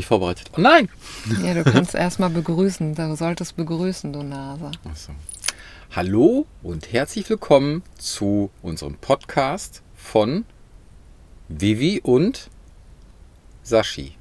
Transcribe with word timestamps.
nicht 0.00 0.06
vorbereitet. 0.06 0.50
Oh 0.56 0.60
nein! 0.60 0.88
Ja, 1.44 1.52
du 1.52 1.62
kannst 1.62 1.94
erstmal 1.94 2.30
begrüßen. 2.30 2.94
Du 2.94 3.16
solltest 3.16 3.56
begrüßen, 3.56 4.12
du 4.12 4.22
Nase. 4.22 4.70
Achso. 4.90 5.12
Hallo 5.94 6.46
und 6.62 6.90
herzlich 6.92 7.28
willkommen 7.28 7.82
zu 7.98 8.50
unserem 8.62 8.94
Podcast 8.94 9.82
von 9.94 10.46
Vivi 11.48 12.00
und 12.02 12.48
Sashi. 13.62 14.14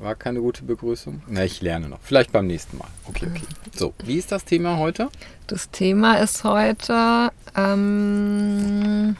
War 0.00 0.14
keine 0.14 0.40
gute 0.40 0.62
Begrüßung? 0.62 1.22
Na, 1.26 1.44
ich 1.44 1.62
lerne 1.62 1.88
noch. 1.88 1.98
Vielleicht 2.02 2.30
beim 2.30 2.46
nächsten 2.46 2.76
Mal. 2.76 2.88
Okay, 3.08 3.26
okay. 3.28 3.42
So, 3.74 3.92
wie 4.04 4.18
ist 4.18 4.30
das 4.30 4.44
Thema 4.44 4.76
heute? 4.76 5.08
Das 5.48 5.70
Thema 5.70 6.18
ist 6.20 6.44
heute 6.44 7.32
ähm, 7.56 9.16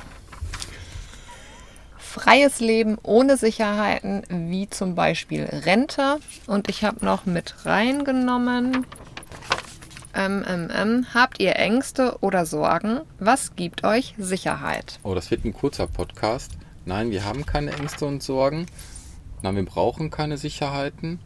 freies 2.17 2.61
Leben 2.61 2.97
ohne 3.03 3.37
Sicherheiten, 3.37 4.23
wie 4.29 4.71
zum 4.71 4.95
Beispiel 4.95 5.45
Rente. 5.45 6.19
Und 6.47 6.71
ich 6.71 6.83
habe 6.83 7.05
noch 7.05 7.27
mit 7.27 7.55
reingenommen, 7.67 8.87
ähm, 10.15 11.07
habt 11.13 11.41
ihr 11.41 11.57
Ängste 11.57 12.17
oder 12.23 12.47
Sorgen? 12.47 13.03
Was 13.19 13.55
gibt 13.55 13.85
euch 13.85 14.15
Sicherheit? 14.17 14.99
Oh, 15.03 15.15
das 15.15 15.31
wird 15.31 15.45
ein 15.45 15.53
kurzer 15.53 15.87
Podcast. 15.87 16.53
Nein, 16.87 17.11
wir 17.11 17.25
haben 17.25 17.45
keine 17.45 17.73
Ängste 17.73 18.07
und 18.07 18.23
Sorgen. 18.23 18.65
Nein, 19.43 19.57
wir 19.57 19.65
brauchen 19.67 20.11
keine 20.11 20.39
Sicherheiten, 20.39 21.21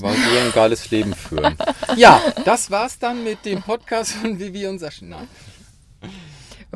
weil 0.00 0.14
wir 0.14 0.42
ein 0.42 0.52
geiles 0.52 0.90
Leben 0.90 1.14
führen. 1.14 1.56
Ja, 1.96 2.20
das 2.44 2.70
war's 2.70 2.98
dann 3.00 3.24
mit 3.24 3.44
dem 3.44 3.62
Podcast 3.62 4.12
von 4.12 4.38
Vivi 4.38 4.66
und 4.68 4.78
Sascha. 4.78 5.04
Nein. 5.04 5.26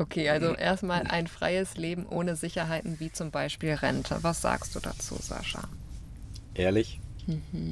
Okay, 0.03 0.29
also 0.29 0.53
erstmal 0.53 1.03
ein 1.03 1.27
freies 1.27 1.77
Leben 1.77 2.05
ohne 2.05 2.35
Sicherheiten, 2.35 2.99
wie 2.99 3.09
zum 3.09 3.31
Beispiel 3.31 3.71
Rente. 3.73 4.17
Was 4.21 4.41
sagst 4.41 4.75
du 4.75 4.81
dazu, 4.81 5.15
Sascha? 5.15 5.61
Ehrlich? 6.55 6.99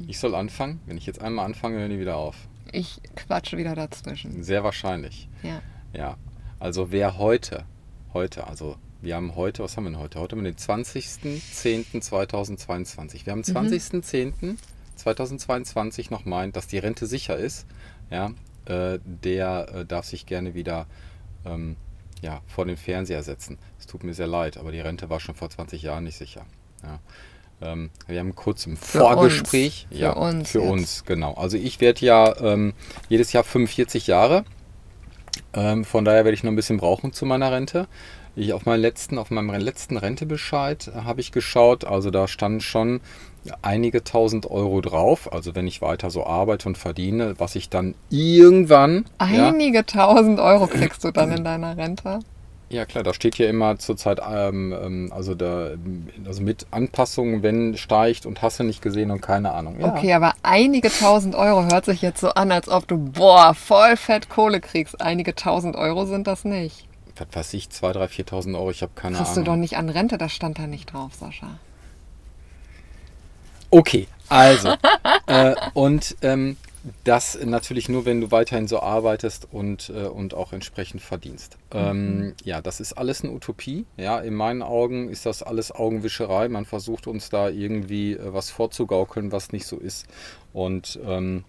Ich 0.06 0.18
soll 0.18 0.34
anfangen? 0.34 0.80
Wenn 0.86 0.96
ich 0.96 1.04
jetzt 1.04 1.20
einmal 1.20 1.44
anfange, 1.44 1.78
hören 1.78 1.90
die 1.90 2.00
wieder 2.00 2.16
auf. 2.16 2.36
Ich 2.72 3.02
quatsche 3.16 3.58
wieder 3.58 3.74
dazwischen. 3.74 4.42
Sehr 4.42 4.64
wahrscheinlich. 4.64 5.28
Ja. 5.42 5.60
Ja. 5.92 6.16
Also 6.58 6.90
wer 6.90 7.18
heute, 7.18 7.66
heute, 8.14 8.46
also 8.46 8.76
wir 9.02 9.14
haben 9.14 9.36
heute, 9.36 9.62
was 9.62 9.76
haben 9.76 9.84
wir 9.84 9.90
denn 9.90 9.98
heute? 9.98 10.18
Heute 10.18 10.34
haben 10.34 10.42
wir 10.42 10.52
den 10.52 10.58
20.10.2022. 10.58 13.26
Wir 13.26 13.32
haben 13.32 13.42
den 13.42 13.54
20.10.2022 13.54 16.10
noch 16.10 16.24
meint, 16.24 16.56
dass 16.56 16.66
die 16.66 16.78
Rente 16.78 17.06
sicher 17.06 17.36
ist, 17.36 17.66
ja, 18.10 18.32
äh, 18.64 18.98
der 19.04 19.68
äh, 19.74 19.84
darf 19.84 20.06
sich 20.06 20.24
gerne 20.24 20.54
wieder 20.54 20.86
ähm, 21.44 21.76
ja, 22.22 22.40
vor 22.46 22.64
den 22.64 22.76
Fernseher 22.76 23.22
setzen. 23.22 23.58
Es 23.78 23.86
tut 23.86 24.04
mir 24.04 24.14
sehr 24.14 24.28
leid, 24.28 24.56
aber 24.56 24.72
die 24.72 24.80
Rente 24.80 25.10
war 25.10 25.20
schon 25.20 25.34
vor 25.34 25.50
20 25.50 25.82
Jahren 25.82 26.04
nicht 26.04 26.16
sicher. 26.16 26.46
Ja. 26.82 27.00
Ähm, 27.60 27.90
wir 28.06 28.18
haben 28.18 28.34
kurz 28.34 28.64
im 28.66 28.76
Für 28.76 29.00
Vorgespräch, 29.00 29.86
uns. 29.90 29.98
Für 29.98 30.02
ja, 30.02 30.12
uns 30.12 30.50
für 30.50 30.60
jetzt. 30.60 30.70
uns, 30.70 31.04
genau. 31.04 31.34
Also 31.34 31.56
ich 31.56 31.80
werde 31.80 32.06
ja 32.06 32.34
ähm, 32.40 32.72
jedes 33.08 33.32
Jahr 33.32 33.44
45 33.44 34.06
Jahre. 34.06 34.44
Ähm, 35.52 35.84
von 35.84 36.04
daher 36.04 36.24
werde 36.24 36.34
ich 36.34 36.44
noch 36.44 36.52
ein 36.52 36.56
bisschen 36.56 36.78
brauchen 36.78 37.12
zu 37.12 37.26
meiner 37.26 37.52
Rente. 37.52 37.88
Ich 38.34 38.52
auf, 38.52 38.64
meinen 38.64 38.80
letzten, 38.80 39.18
auf 39.18 39.30
meinem 39.30 39.50
letzten 39.50 39.96
Rentebescheid 39.96 40.88
äh, 40.88 41.02
habe 41.02 41.20
ich 41.20 41.32
geschaut. 41.32 41.84
Also 41.84 42.10
da 42.10 42.26
standen 42.28 42.60
schon 42.60 43.00
einige 43.60 44.04
tausend 44.04 44.50
Euro 44.50 44.80
drauf. 44.80 45.32
Also 45.32 45.54
wenn 45.54 45.66
ich 45.66 45.82
weiter 45.82 46.10
so 46.10 46.24
arbeite 46.24 46.68
und 46.68 46.78
verdiene, 46.78 47.34
was 47.38 47.56
ich 47.56 47.68
dann 47.68 47.94
irgendwann. 48.10 49.04
Ja, 49.20 49.48
Einige 49.48 49.84
tausend 49.84 50.40
Euro 50.40 50.66
kriegst 50.66 51.04
du 51.04 51.10
dann 51.10 51.32
in 51.32 51.44
deiner 51.44 51.76
Rente. 51.76 52.20
ja 52.70 52.86
klar, 52.86 53.04
da 53.04 53.12
steht 53.12 53.34
hier 53.34 53.50
immer 53.50 53.78
zurzeit, 53.78 54.18
ähm, 54.26 54.74
ähm, 54.82 55.12
also, 55.14 55.34
da, 55.34 55.72
also 56.24 56.42
mit 56.42 56.66
Anpassungen, 56.70 57.42
wenn 57.42 57.76
steigt 57.76 58.24
und 58.24 58.40
hast 58.40 58.60
du 58.60 58.64
nicht 58.64 58.80
gesehen 58.80 59.10
und 59.10 59.20
keine 59.20 59.52
Ahnung. 59.52 59.78
Ja. 59.78 59.94
Okay, 59.94 60.14
aber 60.14 60.32
einige 60.42 60.88
tausend 60.88 61.34
Euro 61.34 61.64
hört 61.70 61.84
sich 61.84 62.00
jetzt 62.00 62.20
so 62.20 62.30
an, 62.30 62.50
als 62.50 62.70
ob 62.70 62.88
du, 62.88 62.96
boah, 62.96 63.52
voll 63.52 63.96
fett 63.98 64.30
Kohle 64.30 64.60
kriegst. 64.60 65.02
Einige 65.02 65.34
tausend 65.34 65.76
Euro 65.76 66.06
sind 66.06 66.26
das 66.26 66.46
nicht. 66.46 66.88
Was 67.16 67.28
weiß 67.32 67.54
ich, 67.54 67.66
2.000, 67.66 68.08
3.000, 68.08 68.28
4.000 68.28 68.54
Euro, 68.56 68.70
ich 68.70 68.82
habe 68.82 68.92
keine 68.94 69.16
Kriegst 69.16 69.36
du 69.36 69.40
Ahnung. 69.40 69.44
doch 69.44 69.56
nicht 69.56 69.76
an 69.76 69.88
Rente, 69.88 70.18
das 70.18 70.32
stand 70.32 70.58
da 70.58 70.66
nicht 70.66 70.92
drauf, 70.92 71.14
Sascha. 71.14 71.58
Okay, 73.70 74.06
also. 74.28 74.74
äh, 75.26 75.54
und 75.74 76.16
ähm, 76.22 76.56
das 77.04 77.38
natürlich 77.44 77.88
nur, 77.88 78.04
wenn 78.04 78.20
du 78.20 78.30
weiterhin 78.30 78.66
so 78.66 78.80
arbeitest 78.80 79.48
und, 79.52 79.90
äh, 79.90 80.08
und 80.08 80.34
auch 80.34 80.52
entsprechend 80.52 81.00
verdienst. 81.00 81.56
Ähm, 81.72 82.34
ja, 82.44 82.60
das 82.60 82.80
ist 82.80 82.94
alles 82.94 83.22
eine 83.22 83.32
Utopie. 83.32 83.86
Ja, 83.96 84.18
in 84.18 84.34
meinen 84.34 84.62
Augen 84.62 85.08
ist 85.08 85.24
das 85.24 85.42
alles 85.42 85.72
Augenwischerei. 85.72 86.48
Man 86.48 86.64
versucht 86.64 87.06
uns 87.06 87.30
da 87.30 87.48
irgendwie 87.48 88.14
äh, 88.14 88.34
was 88.34 88.50
vorzugaukeln, 88.50 89.32
was 89.32 89.52
nicht 89.52 89.66
so 89.66 89.78
ist. 89.78 90.06
Und 90.52 90.98
ähm, 91.06 91.44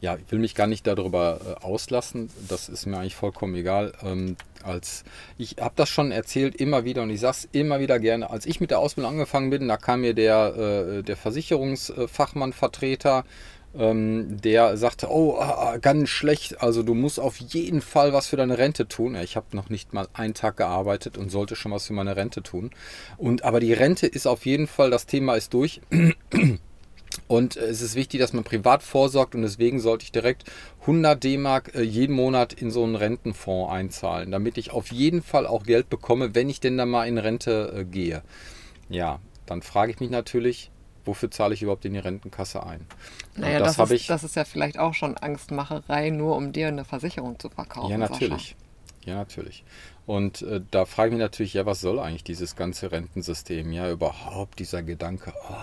ja, 0.00 0.16
ich 0.16 0.30
will 0.32 0.38
mich 0.38 0.54
gar 0.54 0.66
nicht 0.66 0.86
darüber 0.86 1.40
äh, 1.44 1.64
auslassen. 1.64 2.30
Das 2.48 2.68
ist 2.68 2.86
mir 2.86 2.98
eigentlich 2.98 3.16
vollkommen 3.16 3.54
egal. 3.54 3.92
Ähm, 4.02 4.36
als 4.62 5.04
ich 5.38 5.56
habe 5.60 5.74
das 5.76 5.88
schon 5.88 6.10
erzählt 6.10 6.56
immer 6.56 6.84
wieder 6.84 7.02
und 7.02 7.10
ich 7.10 7.20
sage 7.20 7.36
es 7.38 7.48
immer 7.52 7.80
wieder 7.80 7.98
gerne. 7.98 8.30
Als 8.30 8.46
ich 8.46 8.60
mit 8.60 8.70
der 8.70 8.78
Ausbildung 8.78 9.12
angefangen 9.12 9.50
bin, 9.50 9.68
da 9.68 9.76
kam 9.76 10.00
mir 10.00 10.14
der, 10.14 10.56
äh, 10.56 11.02
der 11.02 11.16
Versicherungsfachmann, 11.16 12.52
Vertreter, 12.52 13.24
ähm, 13.78 14.40
der 14.40 14.76
sagte, 14.76 15.08
oh, 15.10 15.36
ah, 15.38 15.72
ah, 15.72 15.76
ganz 15.76 16.08
schlecht. 16.08 16.62
Also 16.62 16.82
du 16.82 16.94
musst 16.94 17.20
auf 17.20 17.36
jeden 17.36 17.82
Fall 17.82 18.12
was 18.12 18.26
für 18.26 18.36
deine 18.36 18.58
Rente 18.58 18.88
tun. 18.88 19.14
Ja, 19.14 19.22
Ich 19.22 19.36
habe 19.36 19.54
noch 19.54 19.68
nicht 19.68 19.92
mal 19.92 20.08
einen 20.12 20.34
Tag 20.34 20.56
gearbeitet 20.56 21.18
und 21.18 21.30
sollte 21.30 21.56
schon 21.56 21.72
was 21.72 21.86
für 21.86 21.92
meine 21.92 22.16
Rente 22.16 22.42
tun. 22.42 22.70
Und 23.16 23.44
aber 23.44 23.60
die 23.60 23.72
Rente 23.72 24.06
ist 24.06 24.26
auf 24.26 24.46
jeden 24.46 24.66
Fall, 24.66 24.90
das 24.90 25.06
Thema 25.06 25.34
ist 25.36 25.54
durch. 25.54 25.80
Und 27.26 27.56
äh, 27.56 27.66
es 27.66 27.80
ist 27.80 27.94
wichtig, 27.94 28.20
dass 28.20 28.32
man 28.32 28.44
privat 28.44 28.82
vorsorgt 28.82 29.34
und 29.34 29.42
deswegen 29.42 29.80
sollte 29.80 30.04
ich 30.04 30.12
direkt 30.12 30.44
100 30.82 31.22
D-Mark 31.22 31.74
äh, 31.74 31.82
jeden 31.82 32.14
Monat 32.14 32.52
in 32.52 32.70
so 32.70 32.84
einen 32.84 32.96
Rentenfonds 32.96 33.72
einzahlen, 33.72 34.30
damit 34.30 34.58
ich 34.58 34.70
auf 34.70 34.92
jeden 34.92 35.22
Fall 35.22 35.46
auch 35.46 35.64
Geld 35.64 35.88
bekomme, 35.88 36.34
wenn 36.34 36.48
ich 36.48 36.60
denn 36.60 36.76
dann 36.76 36.90
mal 36.90 37.06
in 37.06 37.18
Rente 37.18 37.74
äh, 37.76 37.84
gehe. 37.84 38.22
Ja, 38.88 39.20
dann 39.46 39.62
frage 39.62 39.92
ich 39.92 40.00
mich 40.00 40.10
natürlich, 40.10 40.70
wofür 41.04 41.30
zahle 41.30 41.54
ich 41.54 41.62
überhaupt 41.62 41.84
in 41.84 41.94
die 41.94 41.98
Rentenkasse 41.98 42.64
ein? 42.64 42.86
Naja, 43.36 43.58
das, 43.58 43.78
habe 43.78 43.94
ist, 43.94 44.08
das 44.08 44.24
ist 44.24 44.36
ja 44.36 44.44
vielleicht 44.44 44.78
auch 44.78 44.94
schon 44.94 45.16
Angstmacherei, 45.16 46.10
nur 46.10 46.36
um 46.36 46.52
dir 46.52 46.68
eine 46.68 46.84
Versicherung 46.84 47.38
zu 47.38 47.48
verkaufen. 47.48 47.90
Ja, 47.90 47.98
natürlich. 47.98 48.56
Ja, 49.04 49.14
natürlich. 49.14 49.64
Und 50.06 50.42
äh, 50.42 50.60
da 50.70 50.84
frage 50.84 51.08
ich 51.08 51.12
mich 51.14 51.20
natürlich, 51.20 51.54
ja, 51.54 51.66
was 51.66 51.80
soll 51.80 51.98
eigentlich 51.98 52.24
dieses 52.24 52.54
ganze 52.54 52.92
Rentensystem? 52.92 53.72
Ja, 53.72 53.90
überhaupt 53.90 54.58
dieser 54.58 54.82
Gedanke, 54.82 55.32
oh, 55.48 55.54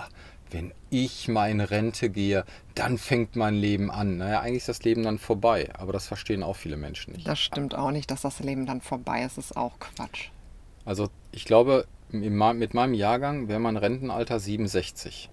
wenn 0.50 0.72
ich 0.90 1.28
mal 1.28 1.50
in 1.50 1.60
Rente 1.60 2.10
gehe, 2.10 2.44
dann 2.74 2.98
fängt 2.98 3.36
mein 3.36 3.54
Leben 3.54 3.90
an. 3.90 4.18
Naja, 4.18 4.40
eigentlich 4.40 4.58
ist 4.58 4.68
das 4.68 4.82
Leben 4.82 5.02
dann 5.02 5.18
vorbei, 5.18 5.70
aber 5.76 5.92
das 5.92 6.06
verstehen 6.06 6.42
auch 6.42 6.56
viele 6.56 6.76
Menschen 6.76 7.12
nicht. 7.14 7.26
Das 7.26 7.38
stimmt 7.38 7.74
auch 7.74 7.90
nicht, 7.90 8.10
dass 8.10 8.22
das 8.22 8.40
Leben 8.40 8.66
dann 8.66 8.80
vorbei 8.80 9.22
ist, 9.24 9.38
ist 9.38 9.56
auch 9.56 9.78
Quatsch. 9.78 10.28
Also 10.84 11.08
ich 11.32 11.44
glaube, 11.44 11.86
mit 12.10 12.74
meinem 12.74 12.94
Jahrgang 12.94 13.48
wäre 13.48 13.60
mein 13.60 13.76
Rentenalter 13.76 14.40
67. 14.40 15.28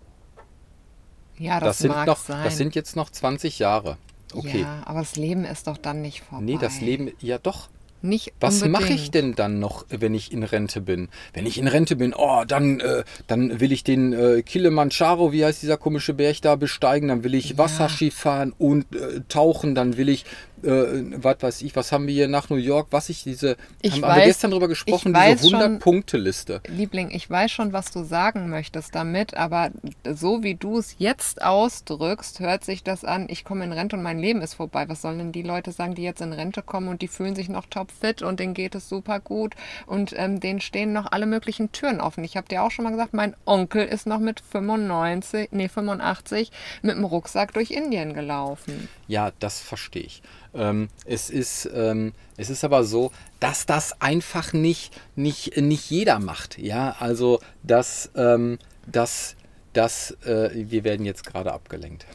Ja, 1.38 1.59
das, 1.59 1.70
Das, 1.70 1.78
sind, 1.80 1.92
mag 1.92 2.08
noch, 2.08 2.18
sein. 2.18 2.44
das 2.44 2.58
sind 2.58 2.76
jetzt 2.76 2.96
noch 2.96 3.09
20 3.09 3.59
Jahre. 3.59 3.97
Okay. 4.34 4.62
Ja, 4.62 4.84
aber 4.86 5.00
das 5.00 5.16
Leben 5.16 5.46
ist 5.46 5.68
doch 5.68 5.78
dann 5.78 6.02
nicht 6.02 6.22
vorbei. 6.22 6.44
nee, 6.44 6.58
das 6.59 6.82
Leben, 6.82 7.12
ja 7.20 7.38
doch. 7.38 7.70
Nicht 8.06 8.34
Was 8.40 8.64
mache 8.66 8.94
ich 8.94 9.12
denn 9.12 9.36
dann 9.36 9.60
noch, 9.60 9.85
wenn 9.90 10.14
ich 10.14 10.32
in 10.32 10.44
Rente 10.44 10.79
bin? 10.82 11.09
Wenn 11.34 11.46
ich 11.46 11.58
in 11.58 11.68
Rente 11.68 11.96
bin, 11.96 12.14
oh, 12.16 12.44
dann, 12.47 12.79
äh, 12.79 13.03
dann 13.28 13.59
will 13.59 13.72
ich 13.72 13.84
den 13.84 14.14
äh, 14.14 14.41
Kilimanjaro, 14.44 15.32
wie 15.32 15.44
heißt 15.44 15.62
dieser 15.62 15.78
komische 15.78 16.14
Berg 16.14 16.41
da, 16.41 16.56
besteigen, 16.56 17.08
dann 17.09 17.24
will 17.24 17.34
ich 17.34 17.52
Ja. 17.52 17.58
Wasserski 17.58 18.12
fahren 18.12 18.53
und 18.58 18.85
äh, 18.96 19.22
tauchen, 19.28 19.76
dann 19.76 19.97
will 19.97 20.09
ich, 20.09 20.26
äh, 20.63 21.03
was 21.17 21.37
weiß 21.41 21.61
ich, 21.61 21.75
was 21.75 21.91
haben 21.91 22.07
wir 22.07 22.13
hier 22.13 22.28
nach 22.28 22.49
New 22.49 22.55
York, 22.55 22.87
was 22.91 23.09
ich 23.09 23.23
diese, 23.23 23.57
Ich 23.81 23.93
haben, 23.93 24.03
haben 24.03 24.16
wir 24.17 24.22
weiß- 24.23 24.25
gestern 24.25 24.52
drüber 24.52 24.67
gesprochen, 24.67 25.13
weiß 25.13 25.41
diese 25.41 25.52
schon- 25.52 25.59
100-Punkte-Liste. 25.79 26.61
Liebling, 26.67 27.11
ich 27.11 27.29
weiß 27.29 27.52
schon, 27.52 27.73
was 27.73 27.91
du 27.91 28.03
sagen 28.03 28.49
möchtest 28.49 28.96
damit, 28.96 29.35
aber 29.35 29.69
so 30.11 30.43
wie 30.43 30.55
du 30.55 30.78
es 30.79 30.96
jetzt 30.97 31.41
ausdrückst, 31.41 32.40
hört 32.40 32.63
sich 32.63 32.84
das 32.84 33.03
an, 33.03 33.28
ich 33.29 33.43
komme 33.43 33.63
in 33.66 33.72
Rente 33.73 33.96
und 33.96 34.03
mein 34.03 34.19
Leben 34.19 34.41
ist 34.41 34.53
vorbei. 34.55 34.87
Was 34.90 35.02
sollen 35.02 35.17
denn 35.17 35.31
die 35.31 35.41
Leute 35.43 35.72
sagen, 35.72 35.96
die 35.96 36.03
jetzt 36.03 36.22
in 36.22 36.34
Rente 36.34 36.61
kommen 36.61 36.87
und 36.87 37.02
die 37.02 37.07
fühlen 37.07 37.35
sich 37.35 37.49
noch 37.49 37.66
topfit 37.67 38.22
und 38.22 38.40
denen 38.40 38.53
geht 38.53 38.75
es 38.75 38.90
super 38.90 39.19
gut 39.19 39.55
und 39.87 40.13
ähm, 40.17 40.40
denen 40.40 40.61
stehen 40.61 40.93
noch 40.93 41.11
alle 41.11 41.25
möglichen 41.25 41.72
Türen 41.72 42.02
offen. 42.02 42.23
Ich 42.23 42.37
habe 42.37 42.47
dir 42.47 42.63
auch 42.63 42.72
schon 42.72 42.84
mal 42.84 42.91
gesagt, 42.91 43.13
mein 43.13 43.35
Onkel 43.46 43.85
ist 43.85 44.07
noch 44.07 44.19
mit 44.19 44.40
95, 44.40 45.49
nee 45.52 45.67
85 45.67 46.52
mit 46.81 46.96
dem 46.96 47.03
Rucksack 47.05 47.53
durch 47.53 47.72
Indien 47.72 48.13
gelaufen. 48.13 48.87
Ja, 49.07 49.31
das 49.40 49.59
verstehe 49.59 50.03
ich. 50.03 50.22
Ähm, 50.55 50.90
es, 51.05 51.29
ist, 51.29 51.69
ähm, 51.73 52.13
es 52.37 52.49
ist 52.49 52.63
aber 52.63 52.84
so, 52.84 53.11
dass 53.40 53.66
das 53.66 54.02
einfach 54.02 54.53
nicht, 54.53 54.93
nicht, 55.16 55.57
nicht 55.57 55.90
jeder 55.90 56.19
macht. 56.19 56.57
Ja, 56.57 56.96
also 56.99 57.41
dass, 57.63 58.09
ähm, 58.16 58.57
dass, 58.87 59.35
dass 59.73 60.11
äh, 60.25 60.49
wir 60.53 60.84
werden 60.84 61.05
jetzt 61.05 61.25
gerade 61.25 61.52
abgelenkt. 61.53 62.05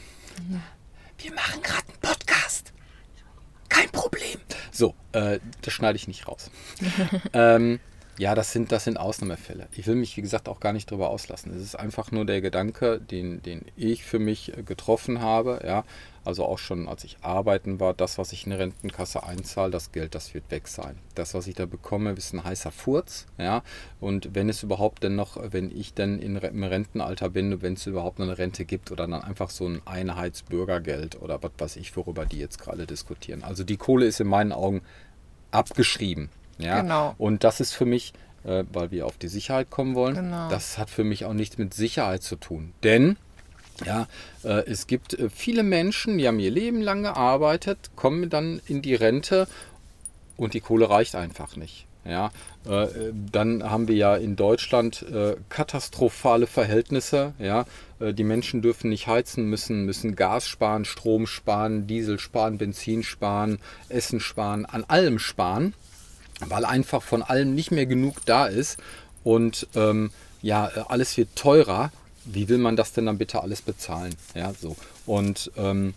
Wir 1.18 1.32
machen 1.34 1.62
gerade 1.62 1.86
einen 1.88 2.00
Podcast. 2.00 2.72
Kein 3.68 3.90
Problem. 3.90 4.38
So, 4.72 4.94
äh, 5.12 5.38
das 5.62 5.74
schneide 5.74 5.96
ich 5.96 6.08
nicht 6.08 6.26
raus. 6.26 6.50
ähm, 7.34 7.78
Ja, 8.18 8.34
das 8.34 8.52
sind, 8.52 8.70
das 8.72 8.84
sind 8.84 8.98
Ausnahmefälle. 8.98 9.68
Ich 9.72 9.86
will 9.86 9.94
mich, 9.94 10.16
wie 10.16 10.22
gesagt, 10.22 10.48
auch 10.48 10.60
gar 10.60 10.72
nicht 10.72 10.90
darüber 10.90 11.08
auslassen. 11.10 11.54
Es 11.54 11.62
ist 11.62 11.74
einfach 11.74 12.10
nur 12.12 12.26
der 12.26 12.40
Gedanke, 12.40 13.00
den, 13.00 13.42
den 13.42 13.64
ich 13.76 14.04
für 14.04 14.18
mich 14.18 14.56
äh, 14.56 14.62
getroffen 14.62 15.20
habe. 15.20 15.62
Ja, 15.64 15.84
also 16.24 16.44
auch 16.44 16.58
schon 16.58 16.88
als 16.88 17.04
ich 17.04 17.18
arbeiten 17.22 17.80
war, 17.80 17.94
das, 17.94 18.18
was 18.18 18.32
ich 18.32 18.44
in 18.44 18.50
der 18.50 18.58
Rentenkasse 18.58 19.22
einzahle, 19.24 19.70
das 19.70 19.90
Geld, 19.92 20.14
das 20.14 20.34
wird 20.34 20.50
weg 20.50 20.68
sein. 20.68 20.98
Das, 21.14 21.34
was 21.34 21.46
ich 21.46 21.54
da 21.54 21.66
bekomme, 21.66 22.12
ist 22.12 22.32
ein 22.34 22.44
heißer 22.44 22.70
Furz. 22.70 23.26
Ja, 23.38 23.62
und 24.00 24.34
wenn 24.34 24.48
es 24.48 24.62
überhaupt 24.62 25.02
denn 25.02 25.16
noch, 25.16 25.38
wenn 25.52 25.70
ich 25.74 25.94
dann 25.94 26.18
in, 26.18 26.36
im 26.36 26.64
Rentenalter 26.64 27.30
bin, 27.30 27.62
wenn 27.62 27.74
es 27.74 27.86
überhaupt 27.86 28.20
eine 28.20 28.36
Rente 28.36 28.64
gibt 28.64 28.90
oder 28.92 29.06
dann 29.06 29.22
einfach 29.22 29.50
so 29.50 29.66
ein 29.66 29.80
Einheitsbürgergeld 29.86 31.20
oder 31.22 31.42
was 31.42 31.52
weiß 31.58 31.76
ich, 31.76 31.96
worüber 31.96 32.26
die 32.26 32.38
jetzt 32.38 32.58
gerade 32.58 32.86
diskutieren. 32.86 33.42
Also 33.42 33.64
die 33.64 33.76
Kohle 33.76 34.06
ist 34.06 34.20
in 34.20 34.28
meinen 34.28 34.52
Augen 34.52 34.82
abgeschrieben. 35.50 36.28
Ja? 36.58 36.82
Genau. 36.82 37.14
Und 37.18 37.44
das 37.44 37.60
ist 37.60 37.72
für 37.72 37.86
mich, 37.86 38.12
äh, 38.44 38.64
weil 38.72 38.90
wir 38.90 39.06
auf 39.06 39.18
die 39.18 39.28
Sicherheit 39.28 39.70
kommen 39.70 39.94
wollen, 39.94 40.14
Genau. 40.14 40.48
das 40.48 40.78
hat 40.78 40.90
für 40.90 41.04
mich 41.04 41.24
auch 41.24 41.32
nichts 41.32 41.58
mit 41.58 41.74
Sicherheit 41.74 42.22
zu 42.22 42.36
tun. 42.36 42.72
Denn 42.82 43.16
ja, 43.84 44.06
äh, 44.44 44.64
es 44.66 44.86
gibt 44.86 45.14
äh, 45.14 45.30
viele 45.30 45.62
Menschen, 45.62 46.18
die 46.18 46.26
haben 46.26 46.38
ihr 46.38 46.50
Leben 46.50 46.82
lang 46.82 47.02
gearbeitet, 47.02 47.90
kommen 47.96 48.30
dann 48.30 48.60
in 48.66 48.82
die 48.82 48.94
Rente 48.94 49.46
und 50.36 50.54
die 50.54 50.60
Kohle 50.60 50.90
reicht 50.90 51.14
einfach 51.14 51.56
nicht. 51.56 51.86
Ja, 52.04 52.30
äh, 52.68 52.86
dann 53.30 53.62
haben 53.62 53.86
wir 53.86 53.94
ja 53.94 54.16
in 54.16 54.34
Deutschland 54.34 55.04
katastrophale 55.50 56.46
Verhältnisse. 56.46 57.34
Ja, 57.38 57.66
die 58.00 58.24
Menschen 58.24 58.62
dürfen 58.62 58.88
nicht 58.88 59.06
heizen, 59.06 59.44
müssen, 59.44 59.84
müssen 59.84 60.16
Gas 60.16 60.46
sparen, 60.46 60.86
Strom 60.86 61.26
sparen, 61.26 61.86
Diesel 61.86 62.18
sparen, 62.18 62.56
Benzin 62.56 63.02
sparen, 63.02 63.58
Essen 63.90 64.20
sparen, 64.20 64.64
an 64.64 64.84
allem 64.88 65.18
sparen, 65.18 65.74
weil 66.40 66.64
einfach 66.64 67.02
von 67.02 67.22
allem 67.22 67.54
nicht 67.54 67.70
mehr 67.70 67.84
genug 67.84 68.24
da 68.24 68.46
ist. 68.46 68.78
Und 69.22 69.68
ähm, 69.74 70.10
ja, 70.40 70.64
alles 70.88 71.18
wird 71.18 71.36
teurer. 71.36 71.92
Wie 72.24 72.48
will 72.48 72.58
man 72.58 72.76
das 72.76 72.92
denn 72.92 73.06
dann 73.06 73.18
bitte 73.18 73.42
alles 73.42 73.62
bezahlen? 73.62 74.14
Ja, 74.34 74.52
so. 74.52 74.76
Und 75.06 75.50
ähm, 75.56 75.94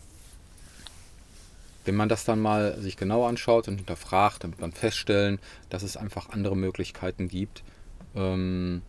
wenn 1.86 1.96
man 1.96 2.10
das 2.10 2.24
dann 2.24 2.40
mal 2.40 2.80
sich 2.80 2.98
genau 2.98 3.26
anschaut 3.26 3.68
und 3.68 3.78
hinterfragt, 3.78 4.44
dann 4.44 4.52
wird 4.52 4.62
man 4.62 4.72
feststellen, 4.72 5.40
dass 5.70 5.84
es 5.84 5.98
einfach 5.98 6.30
andere 6.30 6.56
Möglichkeiten 6.56 7.28
gibt, 7.28 7.64
ähm, 8.16 8.82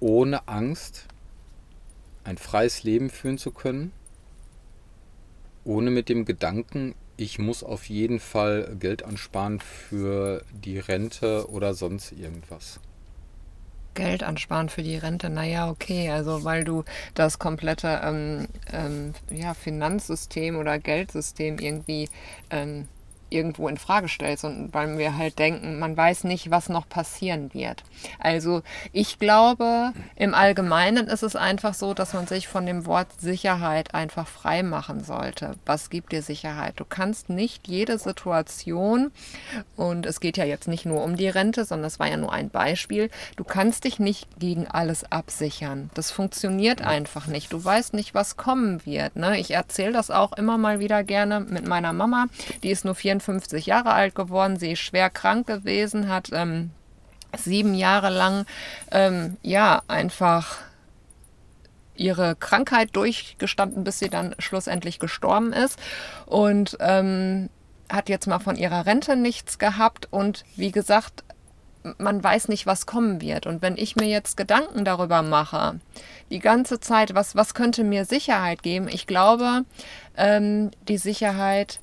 ohne 0.00 0.48
Angst 0.48 1.06
ein 2.24 2.38
freies 2.38 2.82
Leben 2.82 3.08
führen 3.08 3.38
zu 3.38 3.52
können, 3.52 3.92
ohne 5.64 5.90
mit 5.90 6.08
dem 6.08 6.24
Gedanken, 6.24 6.94
ich 7.16 7.38
muss 7.38 7.62
auf 7.62 7.88
jeden 7.88 8.20
Fall 8.20 8.76
Geld 8.78 9.02
ansparen 9.02 9.60
für 9.60 10.44
die 10.52 10.78
Rente 10.78 11.48
oder 11.48 11.72
sonst 11.72 12.12
irgendwas. 12.12 12.80
Geld 13.96 14.22
ansparen 14.22 14.68
für 14.68 14.84
die 14.84 14.96
Rente, 14.96 15.28
naja, 15.28 15.68
okay, 15.68 16.10
also 16.10 16.44
weil 16.44 16.62
du 16.62 16.84
das 17.14 17.40
komplette 17.40 18.00
ähm, 18.04 18.46
ähm, 18.72 19.14
ja, 19.30 19.54
Finanzsystem 19.54 20.56
oder 20.56 20.78
Geldsystem 20.78 21.58
irgendwie 21.58 22.08
ähm, 22.50 22.86
irgendwo 23.30 23.68
in 23.68 23.76
Frage 23.76 24.08
stellst 24.08 24.44
und 24.44 24.72
weil 24.72 24.98
wir 24.98 25.16
halt 25.16 25.38
denken, 25.38 25.78
man 25.78 25.96
weiß 25.96 26.24
nicht, 26.24 26.50
was 26.50 26.68
noch 26.68 26.88
passieren 26.88 27.52
wird. 27.52 27.82
Also 28.18 28.62
ich 28.92 29.18
glaube, 29.18 29.92
im 30.14 30.34
Allgemeinen 30.34 31.08
ist 31.08 31.22
es 31.22 31.36
einfach 31.36 31.74
so, 31.74 31.94
dass 31.94 32.14
man 32.14 32.26
sich 32.26 32.48
von 32.48 32.66
dem 32.66 32.86
Wort 32.86 33.08
Sicherheit 33.20 33.94
einfach 33.94 34.28
frei 34.28 34.62
machen 34.62 35.02
sollte. 35.02 35.54
Was 35.64 35.90
gibt 35.90 36.12
dir 36.12 36.22
Sicherheit? 36.22 36.74
Du 36.76 36.84
kannst 36.84 37.28
nicht 37.28 37.68
jede 37.68 37.98
Situation, 37.98 39.10
und 39.76 40.06
es 40.06 40.20
geht 40.20 40.36
ja 40.36 40.44
jetzt 40.44 40.68
nicht 40.68 40.86
nur 40.86 41.02
um 41.02 41.16
die 41.16 41.28
Rente, 41.28 41.64
sondern 41.64 41.86
es 41.86 41.98
war 41.98 42.08
ja 42.08 42.16
nur 42.16 42.32
ein 42.32 42.50
Beispiel, 42.50 43.10
du 43.36 43.44
kannst 43.44 43.84
dich 43.84 43.98
nicht 43.98 44.28
gegen 44.38 44.66
alles 44.66 45.10
absichern. 45.10 45.90
Das 45.94 46.10
funktioniert 46.10 46.82
einfach 46.82 47.26
nicht. 47.26 47.52
Du 47.52 47.64
weißt 47.64 47.94
nicht, 47.94 48.14
was 48.14 48.36
kommen 48.36 48.84
wird. 48.86 49.16
Ne? 49.16 49.38
Ich 49.38 49.52
erzähle 49.52 49.92
das 49.92 50.10
auch 50.10 50.32
immer 50.32 50.58
mal 50.58 50.80
wieder 50.80 51.04
gerne 51.04 51.40
mit 51.40 51.66
meiner 51.66 51.92
Mama. 51.92 52.26
Die 52.62 52.70
ist 52.70 52.84
nur 52.84 52.94
54 53.20 53.66
Jahre 53.66 53.92
alt 53.92 54.14
geworden. 54.14 54.58
Sie 54.58 54.72
ist 54.72 54.80
schwer 54.80 55.10
krank 55.10 55.46
gewesen, 55.46 56.08
hat 56.08 56.30
ähm, 56.32 56.70
sieben 57.36 57.74
Jahre 57.74 58.10
lang 58.10 58.46
ähm, 58.90 59.36
ja 59.42 59.82
einfach 59.88 60.58
ihre 61.94 62.36
Krankheit 62.36 62.94
durchgestanden, 62.94 63.84
bis 63.84 63.98
sie 63.98 64.10
dann 64.10 64.34
schlussendlich 64.38 64.98
gestorben 64.98 65.52
ist 65.52 65.78
und 66.26 66.76
ähm, 66.80 67.48
hat 67.90 68.08
jetzt 68.08 68.26
mal 68.26 68.38
von 68.38 68.56
ihrer 68.56 68.84
Rente 68.86 69.16
nichts 69.16 69.58
gehabt 69.58 70.08
und 70.10 70.44
wie 70.56 70.72
gesagt, 70.72 71.24
man 71.98 72.22
weiß 72.22 72.48
nicht, 72.48 72.66
was 72.66 72.86
kommen 72.86 73.20
wird. 73.20 73.46
Und 73.46 73.62
wenn 73.62 73.76
ich 73.76 73.94
mir 73.94 74.08
jetzt 74.08 74.36
Gedanken 74.36 74.84
darüber 74.84 75.22
mache, 75.22 75.78
die 76.30 76.40
ganze 76.40 76.80
Zeit, 76.80 77.14
was, 77.14 77.36
was 77.36 77.54
könnte 77.54 77.84
mir 77.84 78.04
Sicherheit 78.04 78.64
geben? 78.64 78.88
Ich 78.88 79.06
glaube, 79.06 79.64
ähm, 80.16 80.72
die 80.88 80.98
Sicherheit, 80.98 81.78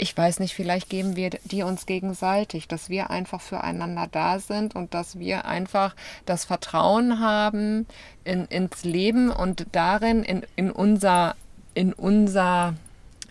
ich 0.00 0.16
weiß 0.16 0.40
nicht, 0.40 0.54
vielleicht 0.54 0.88
geben 0.88 1.14
wir 1.14 1.30
die 1.44 1.62
uns 1.62 1.84
gegenseitig, 1.84 2.66
dass 2.66 2.88
wir 2.88 3.10
einfach 3.10 3.40
füreinander 3.40 4.08
da 4.10 4.38
sind 4.38 4.74
und 4.74 4.94
dass 4.94 5.18
wir 5.18 5.44
einfach 5.44 5.94
das 6.24 6.46
Vertrauen 6.46 7.20
haben 7.20 7.86
in, 8.24 8.46
ins 8.46 8.84
Leben 8.84 9.30
und 9.30 9.66
darin, 9.72 10.22
in, 10.22 10.42
in 10.56 10.70
unser, 10.70 11.36
in 11.74 11.92
unser, 11.92 12.74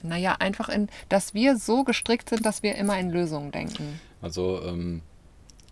naja, 0.04 0.36
einfach 0.40 0.70
in, 0.70 0.90
dass 1.10 1.34
wir 1.34 1.58
so 1.58 1.84
gestrickt 1.84 2.30
sind, 2.30 2.46
dass 2.46 2.62
wir 2.62 2.76
immer 2.76 3.00
in 3.00 3.10
Lösungen 3.10 3.52
denken. 3.52 4.00
Also, 4.22 4.62
ähm, 4.64 5.02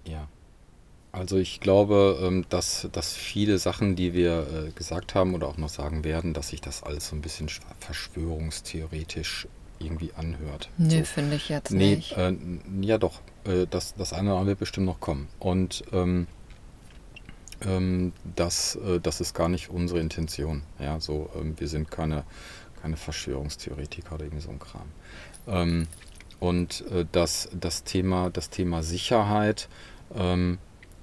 ja. 0.04 0.28
Also 1.12 1.38
ich 1.38 1.62
glaube, 1.62 2.20
ähm, 2.22 2.46
dass, 2.50 2.88
dass 2.92 3.14
viele 3.14 3.58
Sachen, 3.60 3.96
die 3.96 4.14
wir 4.14 4.68
äh, 4.68 4.72
gesagt 4.72 5.16
haben 5.16 5.34
oder 5.36 5.48
auch 5.48 5.58
noch 5.58 5.70
sagen 5.70 6.04
werden, 6.04 6.34
dass 6.34 6.50
sich 6.50 6.62
das 6.62 6.84
alles 6.84 7.08
so 7.08 7.16
ein 7.16 7.22
bisschen 7.22 7.50
verschwörungstheoretisch 7.80 9.48
irgendwie 9.80 10.12
anhört. 10.16 10.70
Nö, 10.78 11.00
so. 11.00 11.04
finde 11.06 11.36
ich 11.36 11.50
jetzt 11.50 11.72
Nee, 11.72 11.96
nicht. 11.98 12.18
äh, 12.18 12.36
ja 12.82 12.98
doch. 12.98 13.22
Äh, 13.46 13.68
das, 13.70 13.96
das 13.96 14.14
eine 14.14 14.30
oder 14.30 14.40
andere 14.40 14.48
wird 14.52 14.60
bestimmt 14.60 14.86
noch 14.86 15.00
kommen. 15.00 15.28
Und 15.40 15.84
ähm, 15.92 16.28
ähm, 17.62 18.14
das, 18.36 18.76
äh, 18.76 19.00
das 19.00 19.22
ist 19.22 19.34
gar 19.34 19.50
nicht 19.50 19.70
unsere 19.70 20.00
Intention. 20.00 20.64
Ja, 20.80 21.00
so, 21.00 21.30
ähm, 21.40 21.56
wir 21.58 21.68
sind 21.68 21.90
keine, 21.90 22.24
keine 22.82 22.98
Verschwörungstheoretiker 22.98 24.16
oder 24.16 24.26
irgendwie 24.26 24.44
so 24.44 24.52
ein 24.52 24.60
Kram. 24.60 24.88
Ähm, 25.48 25.88
und 26.40 26.86
äh, 26.92 27.06
das, 27.12 27.50
das, 27.60 27.84
Thema, 27.84 28.30
das 28.30 28.50
Thema 28.50 28.84
Sicherheit, 28.84 29.70
ähm, 30.16 30.60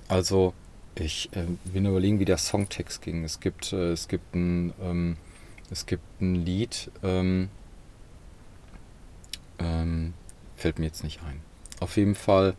also 0.08 0.54
ich 0.94 1.30
äh, 1.32 1.44
will 1.72 1.82
nur 1.82 1.92
überlegen, 1.92 2.20
wie 2.20 2.24
der 2.24 2.38
Songtext 2.38 3.02
ging. 3.02 3.24
Es 3.24 3.40
gibt, 3.40 3.72
äh, 3.72 3.90
es 3.92 4.06
gibt 4.06 4.34
ein, 4.34 4.72
ähm, 4.80 5.16
es 5.70 5.86
gibt 5.86 6.04
ein 6.20 6.36
Lied, 6.36 6.90
ähm, 9.58 10.14
fällt 10.56 10.78
mir 10.78 10.86
jetzt 10.86 11.04
nicht 11.04 11.20
ein. 11.22 11.40
Auf 11.80 11.96
jeden 11.96 12.14
Fall, 12.14 12.54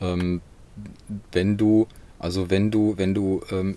ähm, 0.00 0.40
wenn 1.32 1.56
du, 1.56 1.86
also 2.18 2.50
wenn 2.50 2.70
du, 2.70 2.94
wenn 2.96 3.14
du 3.14 3.42
ähm, 3.50 3.76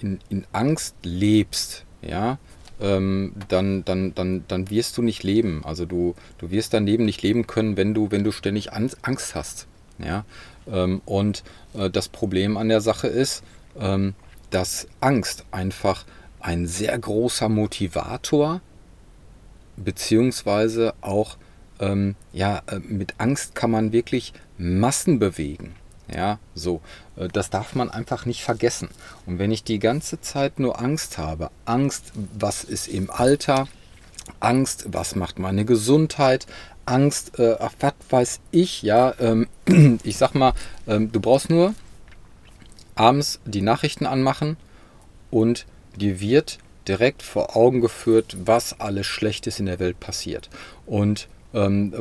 in, 0.00 0.18
in 0.28 0.46
Angst 0.52 0.94
lebst, 1.02 1.84
ja, 2.02 2.38
ähm, 2.80 3.34
dann, 3.48 3.84
dann, 3.84 4.14
dann, 4.14 4.44
dann 4.48 4.70
wirst 4.70 4.96
du 4.96 5.02
nicht 5.02 5.22
leben. 5.22 5.62
Also 5.64 5.84
du, 5.84 6.14
du 6.38 6.50
wirst 6.50 6.72
dein 6.72 6.86
Leben 6.86 7.04
nicht 7.04 7.22
leben 7.22 7.46
können, 7.46 7.76
wenn 7.76 7.92
du, 7.92 8.10
wenn 8.10 8.24
du 8.24 8.32
ständig 8.32 8.72
An- 8.72 8.90
Angst 9.02 9.34
hast. 9.34 9.66
Ja? 9.98 10.24
Ähm, 10.70 11.02
und 11.04 11.42
äh, 11.74 11.90
das 11.90 12.08
Problem 12.08 12.56
an 12.56 12.68
der 12.68 12.80
Sache 12.80 13.06
ist, 13.06 13.42
ähm, 13.78 14.14
dass 14.50 14.88
Angst 15.00 15.44
einfach 15.50 16.06
ein 16.40 16.66
sehr 16.66 16.98
großer 16.98 17.48
Motivator 17.50 18.62
beziehungsweise 19.76 20.94
auch 21.02 21.36
ähm, 21.80 22.14
ja 22.32 22.62
äh, 22.66 22.78
mit 22.78 23.14
Angst 23.18 23.54
kann 23.54 23.70
man 23.70 23.92
wirklich 23.92 24.32
Massen 24.58 25.18
bewegen. 25.18 25.74
Ja, 26.14 26.38
so. 26.54 26.80
Äh, 27.16 27.28
Das 27.28 27.50
darf 27.50 27.74
man 27.74 27.90
einfach 27.90 28.26
nicht 28.26 28.42
vergessen. 28.42 28.88
Und 29.26 29.38
wenn 29.38 29.50
ich 29.50 29.64
die 29.64 29.78
ganze 29.78 30.20
Zeit 30.20 30.58
nur 30.58 30.80
Angst 30.80 31.18
habe, 31.18 31.50
Angst, 31.64 32.12
was 32.38 32.64
ist 32.64 32.88
im 32.88 33.10
Alter, 33.10 33.68
Angst, 34.40 34.86
was 34.92 35.14
macht 35.16 35.38
meine 35.38 35.64
Gesundheit, 35.64 36.46
Angst, 36.86 37.38
äh, 37.38 37.56
was 37.80 37.94
weiß 38.08 38.40
ich, 38.50 38.82
ja, 38.82 39.14
ähm, 39.20 39.48
ich 40.02 40.16
sag 40.16 40.34
mal, 40.34 40.54
ähm, 40.86 41.12
du 41.12 41.20
brauchst 41.20 41.50
nur 41.50 41.74
abends 42.94 43.40
die 43.44 43.62
Nachrichten 43.62 44.06
anmachen 44.06 44.56
und 45.30 45.66
dir 45.96 46.20
wird 46.20 46.58
direkt 46.88 47.22
vor 47.22 47.56
Augen 47.56 47.80
geführt, 47.80 48.36
was 48.44 48.80
alles 48.80 49.06
Schlechtes 49.06 49.60
in 49.60 49.66
der 49.66 49.78
Welt 49.78 50.00
passiert. 50.00 50.50
Und 50.86 51.28
ähm, 51.52 51.92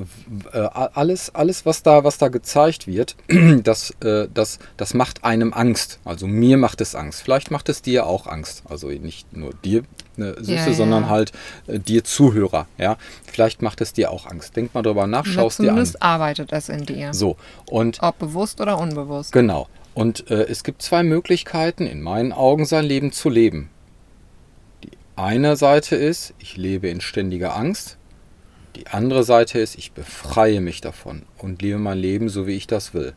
äh, 0.54 0.58
alles, 0.60 1.34
alles, 1.34 1.66
was 1.66 1.82
da, 1.84 2.04
was 2.04 2.18
da 2.18 2.28
gezeigt 2.28 2.88
wird, 2.88 3.16
das, 3.64 3.92
äh, 4.04 4.28
das, 4.34 4.60
das 4.78 4.94
macht 4.94 5.24
einem 5.24 5.54
Angst. 5.54 6.00
Also 6.06 6.28
mir 6.28 6.58
macht 6.58 6.82
es 6.82 6.96
Angst. 6.96 7.22
Vielleicht 7.22 7.50
macht 7.52 7.70
es 7.70 7.82
dir 7.82 8.06
auch 8.06 8.28
Angst. 8.28 8.64
Also 8.70 8.90
nicht 8.90 9.36
nur 9.36 9.52
dir, 9.66 9.84
ne, 10.18 10.36
Süße, 10.38 10.52
Ja, 10.52 10.68
ja. 10.68 10.74
sondern 10.74 11.10
halt 11.10 11.32
äh, 11.68 11.80
dir 11.80 12.04
Zuhörer. 12.04 12.68
Ja, 12.78 12.98
vielleicht 13.32 13.62
macht 13.62 13.82
es 13.82 13.94
dir 13.94 14.12
auch 14.12 14.28
Angst. 14.28 14.56
Denk 14.56 14.74
mal 14.76 14.84
drüber 14.84 15.08
nach, 15.08 15.26
schau 15.26 15.48
es 15.48 15.58
dir 15.58 15.64
an. 15.64 15.68
zumindest 15.70 16.02
arbeitet 16.02 16.52
es 16.54 16.70
in 16.70 16.86
dir. 16.86 17.14
So 17.14 17.36
und 17.66 18.00
Ob 18.02 18.20
bewusst 18.20 18.62
oder 18.62 18.78
unbewusst. 18.78 19.32
Genau. 19.32 19.68
Und 19.96 20.30
äh, 20.30 20.44
es 20.44 20.64
gibt 20.64 20.82
zwei 20.84 21.04
Möglichkeiten, 21.04 21.86
in 21.88 22.02
meinen 22.02 22.32
Augen 22.32 22.66
sein 22.66 22.86
Leben 22.86 23.12
zu 23.12 23.30
leben. 23.30 23.70
Die 24.84 24.92
eine 25.16 25.56
Seite 25.58 25.96
ist, 25.96 26.34
ich 26.40 26.56
lebe 26.56 26.88
in 26.88 27.02
ständiger 27.02 27.56
Angst. 27.56 27.98
Die 28.76 28.88
andere 28.88 29.24
Seite 29.24 29.60
ist, 29.60 29.78
ich 29.78 29.92
befreie 29.92 30.62
mich 30.62 30.82
davon 30.82 31.24
und 31.38 31.62
lebe 31.62 31.80
mein 31.80 31.98
Leben 31.98 32.30
so, 32.30 32.48
wie 32.48 32.56
ich 32.56 32.68
das 32.68 32.94
will. 32.94 33.14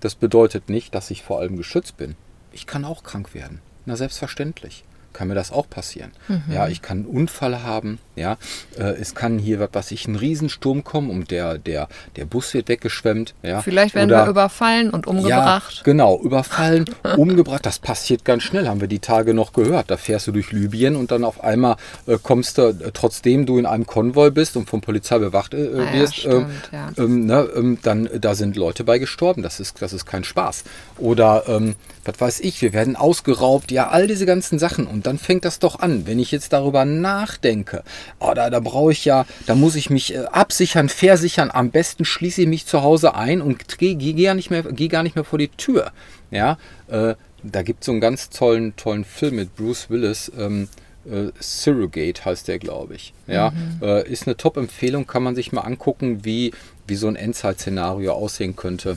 Das 0.00 0.14
bedeutet 0.14 0.68
nicht, 0.68 0.94
dass 0.94 1.10
ich 1.10 1.22
vor 1.22 1.40
allem 1.40 1.56
geschützt 1.56 1.96
bin. 1.96 2.16
Ich 2.52 2.66
kann 2.66 2.84
auch 2.84 3.02
krank 3.02 3.34
werden. 3.34 3.60
Na, 3.86 3.96
selbstverständlich 3.96 4.84
kann 5.12 5.28
mir 5.28 5.34
das 5.34 5.52
auch 5.52 5.68
passieren. 5.68 6.12
Mhm. 6.28 6.42
Ja, 6.52 6.68
ich 6.68 6.82
kann 6.82 6.98
einen 6.98 7.06
Unfall 7.06 7.62
haben, 7.62 7.98
ja, 8.14 8.36
äh, 8.78 8.84
es 9.00 9.14
kann 9.14 9.38
hier, 9.38 9.58
was 9.60 9.70
weiß 9.72 9.90
ich, 9.92 10.06
ein 10.06 10.16
Riesensturm 10.16 10.84
kommen 10.84 11.10
und 11.10 11.30
der, 11.30 11.58
der, 11.58 11.88
der 12.16 12.24
Bus 12.24 12.52
wird 12.54 12.68
weggeschwemmt, 12.68 13.34
ja. 13.42 13.62
Vielleicht 13.62 13.94
werden 13.94 14.10
Oder, 14.10 14.26
wir 14.26 14.30
überfallen 14.30 14.90
und 14.90 15.06
umgebracht. 15.06 15.76
Ja, 15.78 15.82
genau, 15.84 16.20
überfallen, 16.20 16.84
umgebracht, 17.16 17.64
das 17.64 17.78
passiert 17.78 18.24
ganz 18.24 18.42
schnell, 18.42 18.68
haben 18.68 18.80
wir 18.80 18.88
die 18.88 18.98
Tage 18.98 19.34
noch 19.34 19.52
gehört. 19.52 19.90
Da 19.90 19.96
fährst 19.96 20.26
du 20.26 20.32
durch 20.32 20.52
Libyen 20.52 20.96
und 20.96 21.10
dann 21.10 21.24
auf 21.24 21.42
einmal 21.42 21.76
äh, 22.06 22.18
kommst 22.22 22.58
du, 22.58 22.68
äh, 22.68 22.90
trotzdem 22.92 23.46
du 23.46 23.58
in 23.58 23.66
einem 23.66 23.86
Konvoi 23.86 24.30
bist 24.30 24.56
und 24.56 24.68
von 24.68 24.80
Polizei 24.80 25.18
bewacht 25.18 25.54
äh, 25.54 25.70
ah, 25.74 25.92
wirst, 25.92 26.18
ja, 26.18 26.32
ähm, 26.32 26.46
stimmt, 26.60 26.70
ja. 26.72 27.02
Ähm, 27.02 27.26
ne, 27.26 27.48
ähm, 27.56 27.78
dann, 27.82 28.08
da 28.20 28.34
sind 28.34 28.56
Leute 28.56 28.84
bei 28.84 28.98
gestorben, 28.98 29.42
das 29.42 29.60
ist, 29.60 29.80
das 29.80 29.92
ist 29.92 30.04
kein 30.04 30.24
Spaß. 30.24 30.64
Oder, 30.98 31.44
ähm, 31.48 31.74
was 32.04 32.20
weiß 32.20 32.40
ich, 32.40 32.60
wir 32.62 32.72
werden 32.72 32.96
ausgeraubt, 32.96 33.70
ja, 33.70 33.88
all 33.88 34.06
diese 34.06 34.26
ganzen 34.26 34.58
Sachen. 34.58 34.86
Und 34.86 35.01
dann 35.06 35.18
fängt 35.18 35.44
das 35.44 35.58
doch 35.58 35.80
an. 35.80 36.06
Wenn 36.06 36.18
ich 36.18 36.30
jetzt 36.30 36.52
darüber 36.52 36.84
nachdenke, 36.84 37.82
oh, 38.20 38.32
da, 38.34 38.50
da 38.50 38.60
brauche 38.60 38.92
ich 38.92 39.04
ja, 39.04 39.26
da 39.46 39.54
muss 39.54 39.76
ich 39.76 39.90
mich 39.90 40.14
äh, 40.14 40.24
absichern, 40.24 40.88
versichern. 40.88 41.50
Am 41.52 41.70
besten 41.70 42.04
schließe 42.04 42.42
ich 42.42 42.48
mich 42.48 42.66
zu 42.66 42.82
Hause 42.82 43.14
ein 43.14 43.40
und 43.40 43.78
gehe 43.78 43.94
geh 43.96 44.12
gar, 44.12 44.34
nicht 44.34 44.50
mehr, 44.50 44.62
geh 44.62 44.88
gar 44.88 45.02
nicht 45.02 45.16
mehr 45.16 45.24
vor 45.24 45.38
die 45.38 45.48
Tür. 45.48 45.92
Ja, 46.30 46.58
äh, 46.88 47.14
da 47.42 47.62
gibt 47.62 47.80
es 47.80 47.86
so 47.86 47.92
einen 47.92 48.00
ganz 48.00 48.30
tollen, 48.30 48.76
tollen 48.76 49.04
Film 49.04 49.36
mit 49.36 49.56
Bruce 49.56 49.90
Willis. 49.90 50.30
Ähm, 50.38 50.68
äh, 51.04 51.30
Surrogate 51.40 52.24
heißt 52.24 52.48
der, 52.48 52.58
glaube 52.58 52.94
ich. 52.94 53.12
Ja, 53.26 53.50
mhm. 53.50 53.82
äh, 53.82 54.08
ist 54.08 54.26
eine 54.26 54.36
Top-Empfehlung, 54.36 55.06
kann 55.06 55.22
man 55.22 55.34
sich 55.34 55.52
mal 55.52 55.62
angucken, 55.62 56.24
wie, 56.24 56.52
wie 56.86 56.94
so 56.94 57.08
ein 57.08 57.16
Endzeit-Szenario 57.16 58.12
aussehen 58.12 58.56
könnte. 58.56 58.96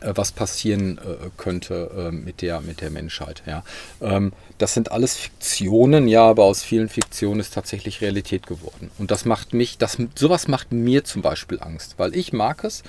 Äh, 0.00 0.12
was 0.14 0.32
passieren 0.32 0.98
äh, 0.98 1.30
könnte 1.36 2.10
äh, 2.10 2.12
mit, 2.12 2.42
der, 2.42 2.60
mit 2.60 2.80
der 2.80 2.90
Menschheit. 2.90 3.42
Ja. 3.46 3.64
Ähm, 4.00 4.32
das 4.58 4.74
sind 4.74 4.92
alles 4.92 5.16
Fiktionen, 5.16 6.08
ja, 6.08 6.24
aber 6.24 6.44
aus 6.44 6.62
vielen 6.62 6.88
Fiktionen 6.88 7.40
ist 7.40 7.54
tatsächlich 7.54 8.00
Realität 8.00 8.46
geworden. 8.46 8.90
Und 8.98 9.10
das 9.10 9.24
macht 9.24 9.54
mich, 9.54 9.78
das, 9.78 9.98
sowas 10.14 10.48
macht 10.48 10.72
mir 10.72 11.04
zum 11.04 11.22
Beispiel 11.22 11.60
Angst, 11.60 11.94
weil 11.98 12.14
ich 12.14 12.32
mag 12.32 12.64
es, 12.64 12.82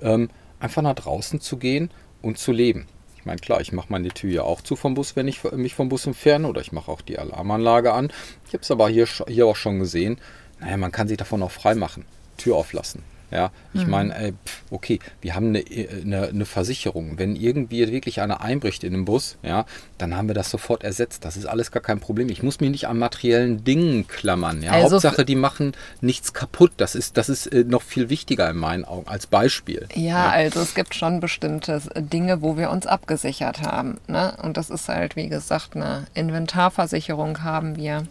ähm, 0.00 0.30
einfach 0.60 0.82
nach 0.82 0.94
draußen 0.94 1.40
zu 1.40 1.56
gehen 1.56 1.90
und 2.22 2.38
zu 2.38 2.52
leben. 2.52 2.86
Ich 3.18 3.24
meine, 3.24 3.40
klar, 3.40 3.60
ich 3.60 3.72
mache 3.72 3.88
meine 3.90 4.08
Tür 4.08 4.30
ja 4.30 4.42
auch 4.42 4.60
zu 4.60 4.76
vom 4.76 4.94
Bus, 4.94 5.16
wenn 5.16 5.26
ich 5.26 5.42
mich 5.52 5.74
vom 5.74 5.88
Bus 5.88 6.06
entferne 6.06 6.46
oder 6.48 6.60
ich 6.60 6.72
mache 6.72 6.90
auch 6.90 7.00
die 7.00 7.18
Alarmanlage 7.18 7.92
an. 7.92 8.12
Ich 8.46 8.54
habe 8.54 8.62
es 8.62 8.70
aber 8.70 8.88
hier, 8.88 9.06
hier 9.26 9.46
auch 9.46 9.56
schon 9.56 9.80
gesehen, 9.80 10.18
naja, 10.60 10.76
man 10.76 10.92
kann 10.92 11.08
sich 11.08 11.16
davon 11.16 11.42
auch 11.42 11.50
frei 11.50 11.74
machen. 11.74 12.04
Tür 12.36 12.56
auflassen. 12.56 13.02
Ja, 13.30 13.50
ich 13.74 13.84
mhm. 13.84 13.90
meine, 13.90 14.34
okay, 14.70 15.00
wir 15.20 15.34
haben 15.34 15.48
eine, 15.48 15.64
eine, 16.02 16.28
eine, 16.28 16.44
Versicherung. 16.44 17.18
Wenn 17.18 17.34
irgendwie 17.34 17.90
wirklich 17.90 18.20
einer 18.20 18.40
einbricht 18.40 18.84
in 18.84 18.92
den 18.92 19.04
Bus, 19.04 19.36
ja, 19.42 19.66
dann 19.98 20.16
haben 20.16 20.28
wir 20.28 20.34
das 20.34 20.50
sofort 20.50 20.84
ersetzt. 20.84 21.24
Das 21.24 21.36
ist 21.36 21.46
alles 21.46 21.72
gar 21.72 21.82
kein 21.82 22.00
Problem. 22.00 22.28
Ich 22.28 22.42
muss 22.42 22.60
mich 22.60 22.70
nicht 22.70 22.86
an 22.88 22.98
materiellen 22.98 23.64
Dingen 23.64 24.06
klammern. 24.06 24.62
Ja. 24.62 24.72
Also 24.72 24.96
Hauptsache, 24.96 25.24
die 25.24 25.34
machen 25.34 25.72
nichts 26.00 26.32
kaputt. 26.34 26.72
Das 26.76 26.94
ist, 26.94 27.16
das 27.16 27.28
ist 27.28 27.46
äh, 27.48 27.64
noch 27.64 27.82
viel 27.82 28.08
wichtiger 28.10 28.48
in 28.48 28.56
meinen 28.56 28.84
Augen 28.84 29.08
als 29.08 29.26
Beispiel. 29.26 29.86
Ja, 29.94 30.16
ja, 30.16 30.30
also 30.30 30.60
es 30.60 30.74
gibt 30.74 30.94
schon 30.94 31.20
bestimmte 31.20 31.82
Dinge, 31.96 32.42
wo 32.42 32.56
wir 32.56 32.70
uns 32.70 32.86
abgesichert 32.86 33.62
haben. 33.62 33.98
Ne? 34.06 34.36
Und 34.42 34.56
das 34.56 34.70
ist 34.70 34.88
halt, 34.88 35.16
wie 35.16 35.28
gesagt, 35.28 35.76
eine 35.76 36.06
Inventarversicherung 36.14 37.42
haben 37.42 37.76
wir. 37.76 38.06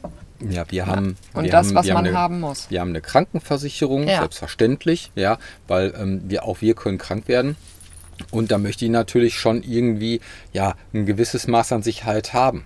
Ja, 0.49 0.65
wir 0.69 0.85
haben. 0.85 1.17
Und 1.33 1.45
wir 1.45 1.51
das, 1.51 1.67
haben, 1.67 1.75
was 1.75 1.87
man 1.87 2.05
eine, 2.05 2.17
haben 2.17 2.39
muss. 2.41 2.69
Wir 2.69 2.81
haben 2.81 2.89
eine 2.89 3.01
Krankenversicherung, 3.01 4.07
ja. 4.07 4.19
selbstverständlich, 4.19 5.11
ja, 5.15 5.37
weil 5.67 5.93
ähm, 5.97 6.21
wir 6.27 6.43
auch 6.43 6.61
wir 6.61 6.75
können 6.75 6.97
krank 6.97 7.27
werden. 7.27 7.55
Und 8.31 8.51
da 8.51 8.57
möchte 8.57 8.85
ich 8.85 8.91
natürlich 8.91 9.35
schon 9.35 9.63
irgendwie 9.63 10.21
ja 10.53 10.75
ein 10.93 11.05
gewisses 11.05 11.47
Maß 11.47 11.71
an 11.71 11.83
Sicherheit 11.83 12.33
haben. 12.33 12.65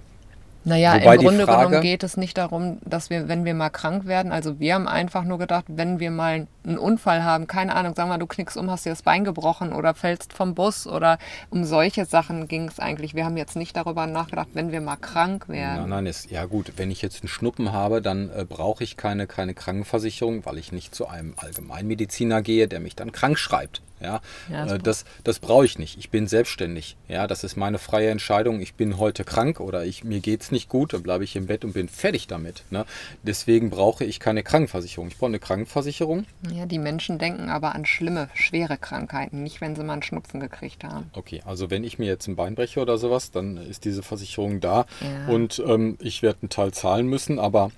Naja, 0.70 0.94
Wobei 0.94 1.16
im 1.16 1.22
Grunde 1.22 1.46
Frage, 1.46 1.66
genommen 1.66 1.82
geht 1.82 2.04
es 2.04 2.16
nicht 2.16 2.38
darum, 2.38 2.78
dass 2.86 3.10
wir, 3.10 3.28
wenn 3.28 3.44
wir 3.44 3.54
mal 3.54 3.70
krank 3.70 4.06
werden, 4.06 4.32
also 4.32 4.60
wir 4.60 4.76
haben 4.76 4.88
einfach 4.88 5.24
nur 5.24 5.40
gedacht, 5.40 5.66
wenn 5.68 6.00
wir 6.00 6.12
mal 6.12 6.48
einen 6.64 6.78
Unfall 6.78 7.24
haben, 7.24 7.48
keine 7.48 7.76
Ahnung, 7.76 7.94
sag 7.96 8.08
mal, 8.08 8.20
du 8.20 8.28
knickst 8.28 8.56
um, 8.56 8.70
hast 8.70 8.86
dir 8.86 8.92
das 8.92 9.02
Bein 9.02 9.24
gebrochen 9.24 9.74
oder 9.74 9.96
fällst 9.96 10.32
vom 10.34 10.54
Bus 10.54 10.86
oder 10.86 11.18
um 11.50 11.66
solche 11.66 12.06
Sachen 12.06 12.48
ging 12.48 12.68
es 12.68 12.80
eigentlich. 12.80 13.16
Wir 13.16 13.26
haben 13.26 13.38
jetzt 13.38 13.56
nicht 13.56 13.76
darüber 13.76 14.06
nachgedacht, 14.06 14.50
wenn 14.54 14.72
wir 14.72 14.82
mal 14.82 14.98
krank 14.98 15.50
werden. 15.50 15.82
Nein, 15.82 15.90
nein, 15.90 16.06
ist, 16.06 16.30
ja 16.30 16.46
gut, 16.46 16.74
wenn 16.78 16.92
ich 16.92 17.02
jetzt 17.02 17.24
einen 17.24 17.30
Schnuppen 17.30 17.72
habe, 17.72 18.02
dann 18.02 18.30
äh, 18.30 18.46
brauche 18.46 18.84
ich 18.84 18.96
keine, 18.96 19.26
keine 19.26 19.54
Krankenversicherung, 19.54 20.46
weil 20.46 20.60
ich 20.60 20.72
nicht 20.72 20.94
zu 20.94 21.08
einem 21.08 21.34
Allgemeinmediziner 21.38 22.42
gehe, 22.42 22.68
der 22.68 22.80
mich 22.80 22.96
dann 22.96 23.12
krank 23.12 23.40
schreibt. 23.40 23.82
Ja, 24.02 24.22
ja 24.50 24.66
das, 24.66 24.74
äh, 24.74 24.80
das, 24.80 25.06
das 25.24 25.40
brauche 25.40 25.66
ich 25.66 25.78
nicht. 25.78 25.98
Ich 25.98 26.10
bin 26.10 26.28
selbstständig. 26.28 26.98
Ja, 27.08 27.28
das 27.28 27.44
ist 27.44 27.56
meine 27.56 27.78
freie 27.78 28.10
Entscheidung. 28.10 28.62
Ich 28.62 28.74
bin 28.76 28.98
heute 28.98 29.24
krank 29.24 29.60
oder 29.60 29.86
ich, 29.86 30.04
mir 30.04 30.20
geht 30.20 30.42
es 30.42 30.52
nicht 30.52 30.70
gut, 30.70 30.94
dann 30.94 31.04
bleibe 31.04 31.24
ich 31.24 31.36
im 31.36 31.48
Bett 31.48 31.66
und 31.66 31.74
bin 31.74 31.90
fertig 31.90 32.28
damit. 32.28 32.64
Ne? 32.70 32.86
Deswegen 33.24 33.70
brauche 33.70 34.06
ich 34.06 34.20
keine 34.20 34.44
Krankenversicherung. 34.44 35.10
Ich 35.10 35.18
brauche 35.18 35.30
eine 35.30 35.40
Krankenversicherung. 35.40 36.26
Ja, 36.52 36.66
die 36.66 36.80
Menschen 36.80 37.20
denken 37.20 37.50
aber 37.50 37.76
an 37.76 37.86
schlimme, 37.86 38.30
schwere 38.34 38.78
Krankheiten, 38.78 39.44
nicht 39.44 39.62
wenn 39.62 39.76
sie 39.76 39.84
mal 39.84 39.94
einen 39.94 40.04
Schnupfen 40.04 40.40
gekriegt 40.40 40.84
haben. 40.84 41.10
Okay, 41.14 41.42
also 41.46 41.70
wenn 41.70 41.84
ich 41.84 42.00
mir 42.00 42.06
jetzt 42.06 42.28
ein 42.28 42.36
Bein 42.36 42.56
breche 42.56 42.82
oder 42.82 42.98
sowas, 42.98 43.32
dann 43.32 43.58
ist 43.58 43.86
diese 43.86 44.04
Versicherung 44.04 44.60
da 44.60 44.86
ja. 45.02 45.34
und 45.34 45.62
ähm, 45.66 45.98
ich 46.00 46.22
werde 46.22 46.40
einen 46.42 46.50
Teil 46.50 46.72
zahlen 46.72 47.08
müssen, 47.08 47.40
aber 47.40 47.72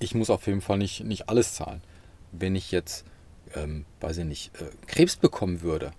ich 0.00 0.14
muss 0.14 0.30
auf 0.30 0.46
jeden 0.46 0.60
Fall 0.60 0.78
nicht, 0.78 1.04
nicht 1.04 1.28
alles 1.28 1.54
zahlen. 1.54 1.82
Wenn 2.32 2.54
ich 2.54 2.70
jetzt 2.70 3.04
ähm, 3.56 3.84
weiß 4.00 4.18
ich 4.18 4.24
nicht, 4.24 4.50
äh, 4.60 4.64
Krebs 4.86 5.16
bekommen 5.16 5.62
würde, 5.62 5.92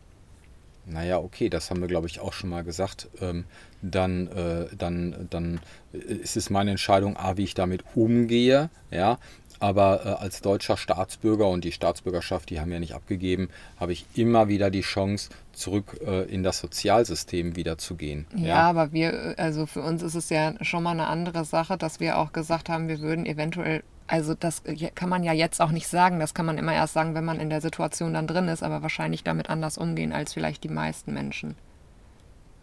naja, 0.86 1.20
okay, 1.20 1.50
das 1.50 1.70
haben 1.70 1.82
wir, 1.82 1.88
glaube 1.88 2.08
ich, 2.08 2.20
auch 2.20 2.34
schon 2.34 2.50
mal 2.50 2.64
gesagt, 2.64 3.10
ähm, 3.22 3.46
dann, 3.82 4.28
äh, 4.28 4.66
dann, 4.76 5.28
dann 5.30 5.60
ist 5.92 6.36
es 6.36 6.50
meine 6.50 6.72
Entscheidung, 6.72 7.16
A, 7.16 7.38
wie 7.38 7.44
ich 7.44 7.54
damit 7.54 7.84
umgehe, 7.96 8.70
ja, 8.92 9.20
aber 9.60 10.06
äh, 10.06 10.24
als 10.24 10.42
deutscher 10.42 10.78
Staatsbürger 10.78 11.48
und 11.48 11.64
die 11.64 11.72
Staatsbürgerschaft, 11.72 12.50
die 12.50 12.60
haben 12.60 12.72
ja 12.72 12.80
nicht 12.80 12.94
abgegeben, 12.94 13.50
habe 13.80 13.92
ich 13.92 14.06
immer 14.16 14.48
wieder 14.48 14.70
die 14.70 14.82
Chance, 14.82 15.30
zurück 15.52 16.00
äh, 16.06 16.24
in 16.24 16.44
das 16.44 16.60
Sozialsystem 16.60 17.56
wiederzugehen. 17.56 18.26
Ja, 18.36 18.48
ja, 18.48 18.62
aber 18.70 18.94
wir, 18.94 19.36
also 19.38 19.66
für 19.66 19.82
uns 19.82 20.02
ist 20.02 20.16
es 20.16 20.30
ja 20.30 20.54
schon 20.64 20.84
mal 20.84 20.92
eine 20.92 21.08
andere 21.08 21.44
Sache, 21.44 21.78
dass 21.78 22.00
wir 22.00 22.18
auch 22.18 22.32
gesagt 22.32 22.70
haben, 22.70 22.88
wir 22.88 23.02
würden 23.02 23.26
eventuell 23.26 23.84
also 24.10 24.34
das 24.34 24.64
kann 24.96 25.08
man 25.08 25.24
ja 25.24 25.34
jetzt 25.34 25.62
auch 25.62 25.70
nicht 25.70 25.88
sagen. 25.88 26.20
Das 26.20 26.34
kann 26.34 26.46
man 26.46 26.58
immer 26.58 26.74
erst 26.74 26.94
sagen, 26.94 27.14
wenn 27.14 27.26
man 27.26 27.40
in 27.40 27.52
der 27.52 27.62
Situation 27.62 28.16
dann 28.16 28.26
drin 28.26 28.48
ist, 28.48 28.64
aber 28.64 28.82
wahrscheinlich 28.82 29.24
damit 29.24 29.50
anders 29.50 29.78
umgehen 29.78 30.14
als 30.14 30.34
vielleicht 30.34 30.64
die 30.64 30.70
meisten 30.70 31.14
Menschen. 31.14 31.56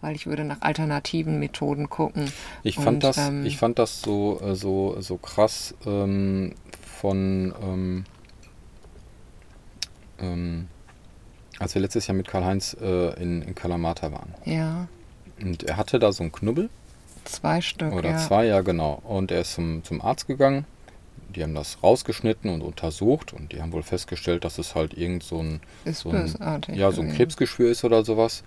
Weil 0.00 0.17
ich 0.17 0.26
würde 0.26 0.45
nach 0.45 0.61
alternativen 0.61 1.38
Methoden 1.38 1.88
gucken. 1.88 2.33
Ich 2.65 2.75
fand 2.75 2.88
Und, 2.88 3.05
das, 3.05 3.17
ähm, 3.17 3.47
ich 3.47 3.59
fand 3.59 3.79
das 3.79 4.03
so, 4.03 4.41
äh, 4.41 4.57
so, 4.57 5.00
so 5.00 5.19
krass 5.19 5.75
ähm, 5.87 6.55
von 6.83 7.55
ähm, 7.62 8.05
ähm, 10.19 10.69
als 11.61 11.75
wir 11.75 11.81
letztes 11.81 12.09
Jahr 12.09 12.17
mit 12.17 12.26
Karl-Heinz 12.26 12.76
äh, 12.81 13.23
in, 13.23 13.43
in 13.43 13.55
Kalamata 13.55 14.11
waren. 14.11 14.35
Ja. 14.45 14.88
Und 15.41 15.62
er 15.62 15.76
hatte 15.76 16.00
da 16.00 16.12
so 16.12 16.25
einen 16.25 16.33
Knubbel. 16.33 16.71
Zwei 17.25 17.61
Stück. 17.61 17.93
Oder 17.93 18.11
ja. 18.11 18.19
zwei, 18.19 18.47
ja, 18.47 18.61
genau. 18.62 19.00
Und 19.05 19.31
er 19.31 19.43
ist 19.43 19.55
zum, 19.55 19.85
zum 19.85 20.03
Arzt 20.03 20.26
gegangen 20.26 20.67
die 21.37 21.43
haben 21.43 21.55
das 21.55 21.83
rausgeschnitten 21.83 22.50
und 22.50 22.62
untersucht 22.62 23.33
und 23.33 23.52
die 23.52 23.61
haben 23.62 23.73
wohl 23.73 23.83
festgestellt, 23.83 24.45
dass 24.45 24.59
es 24.59 24.75
halt 24.75 24.95
irgend 24.95 25.23
so 25.23 25.38
ein, 25.40 25.61
so 26.02 26.11
ein, 26.11 26.35
ja, 26.78 26.90
so 26.93 27.02
ein 27.02 27.09
Krebsgeschwür 27.16 27.71
ist 27.71 27.85
oder 27.85 28.05
sowas. 28.05 28.43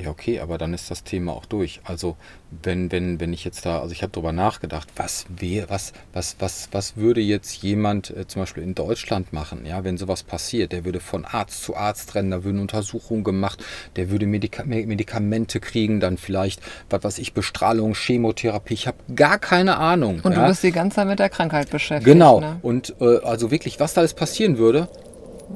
Ja, 0.00 0.10
okay, 0.10 0.38
aber 0.40 0.58
dann 0.58 0.74
ist 0.74 0.90
das 0.90 1.02
Thema 1.02 1.32
auch 1.32 1.44
durch. 1.44 1.80
Also, 1.84 2.16
wenn, 2.62 2.92
wenn, 2.92 3.20
wenn 3.20 3.32
ich 3.32 3.44
jetzt 3.44 3.66
da, 3.66 3.80
also 3.80 3.92
ich 3.92 4.02
habe 4.02 4.12
darüber 4.12 4.32
nachgedacht, 4.32 4.88
was 4.96 5.26
wäre, 5.28 5.68
was, 5.70 5.92
was, 6.12 6.36
was, 6.38 6.68
was 6.72 6.96
würde 6.96 7.20
jetzt 7.20 7.62
jemand 7.62 8.10
äh, 8.10 8.26
zum 8.26 8.42
Beispiel 8.42 8.62
in 8.62 8.74
Deutschland 8.74 9.32
machen, 9.32 9.66
ja, 9.66 9.84
wenn 9.84 9.98
sowas 9.98 10.22
passiert? 10.22 10.72
Der 10.72 10.84
würde 10.84 11.00
von 11.00 11.24
Arzt 11.24 11.62
zu 11.62 11.76
Arzt 11.76 12.14
rennen, 12.14 12.30
da 12.30 12.44
würden 12.44 12.60
Untersuchungen 12.60 13.24
gemacht, 13.24 13.62
der 13.96 14.10
würde 14.10 14.26
Medika 14.26 14.64
Medikamente 14.64 15.58
kriegen, 15.60 16.00
dann 16.00 16.16
vielleicht, 16.16 16.62
was 16.90 17.02
weiß 17.02 17.18
ich, 17.18 17.32
Bestrahlung, 17.32 17.94
Chemotherapie, 17.94 18.74
ich 18.74 18.86
habe 18.86 18.98
gar 19.14 19.38
keine 19.38 19.78
Ahnung. 19.78 20.20
Und 20.22 20.32
ja? 20.32 20.42
du 20.42 20.48
bist 20.48 20.62
die 20.62 20.72
ganze 20.72 20.96
Zeit 20.96 21.08
mit 21.08 21.18
der 21.18 21.28
Krankheit 21.28 21.70
beschäftigt. 21.70 22.12
Genau. 22.12 22.40
Ne? 22.40 22.58
Und 22.62 22.94
äh, 23.00 23.18
also 23.24 23.50
wirklich, 23.50 23.80
was 23.80 23.94
da 23.94 24.00
alles 24.00 24.14
passieren 24.14 24.58
würde, 24.58 24.88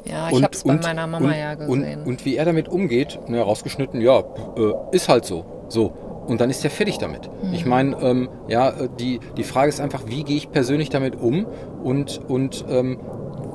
ja, 0.04 0.30
ich 0.30 0.42
habe 0.42 0.54
es 0.54 0.64
bei 0.64 0.74
meiner 0.74 1.06
Mama 1.06 1.28
und, 1.28 1.34
ja 1.34 1.54
gesehen. 1.54 2.00
Und, 2.00 2.06
und, 2.06 2.24
wie 2.24 2.36
er 2.36 2.44
damit 2.44 2.68
umgeht, 2.68 3.18
ne, 3.28 3.40
rausgeschnitten, 3.40 4.00
ja, 4.00 4.20
äh, 4.20 4.72
ist 4.92 5.08
halt 5.08 5.24
so. 5.24 5.44
So. 5.68 5.92
Und 6.26 6.40
dann 6.40 6.50
ist 6.50 6.64
er 6.64 6.70
fertig 6.70 6.98
damit. 6.98 7.28
Mhm. 7.42 7.54
Ich 7.54 7.66
meine, 7.66 7.96
ähm, 8.00 8.28
ja, 8.48 8.70
äh, 8.70 8.88
die, 8.98 9.20
die 9.36 9.44
Frage 9.44 9.68
ist 9.68 9.80
einfach, 9.80 10.04
wie 10.06 10.24
gehe 10.24 10.36
ich 10.36 10.50
persönlich 10.50 10.88
damit 10.88 11.16
um? 11.16 11.46
Und, 11.82 12.20
und, 12.28 12.64
ähm, 12.68 12.98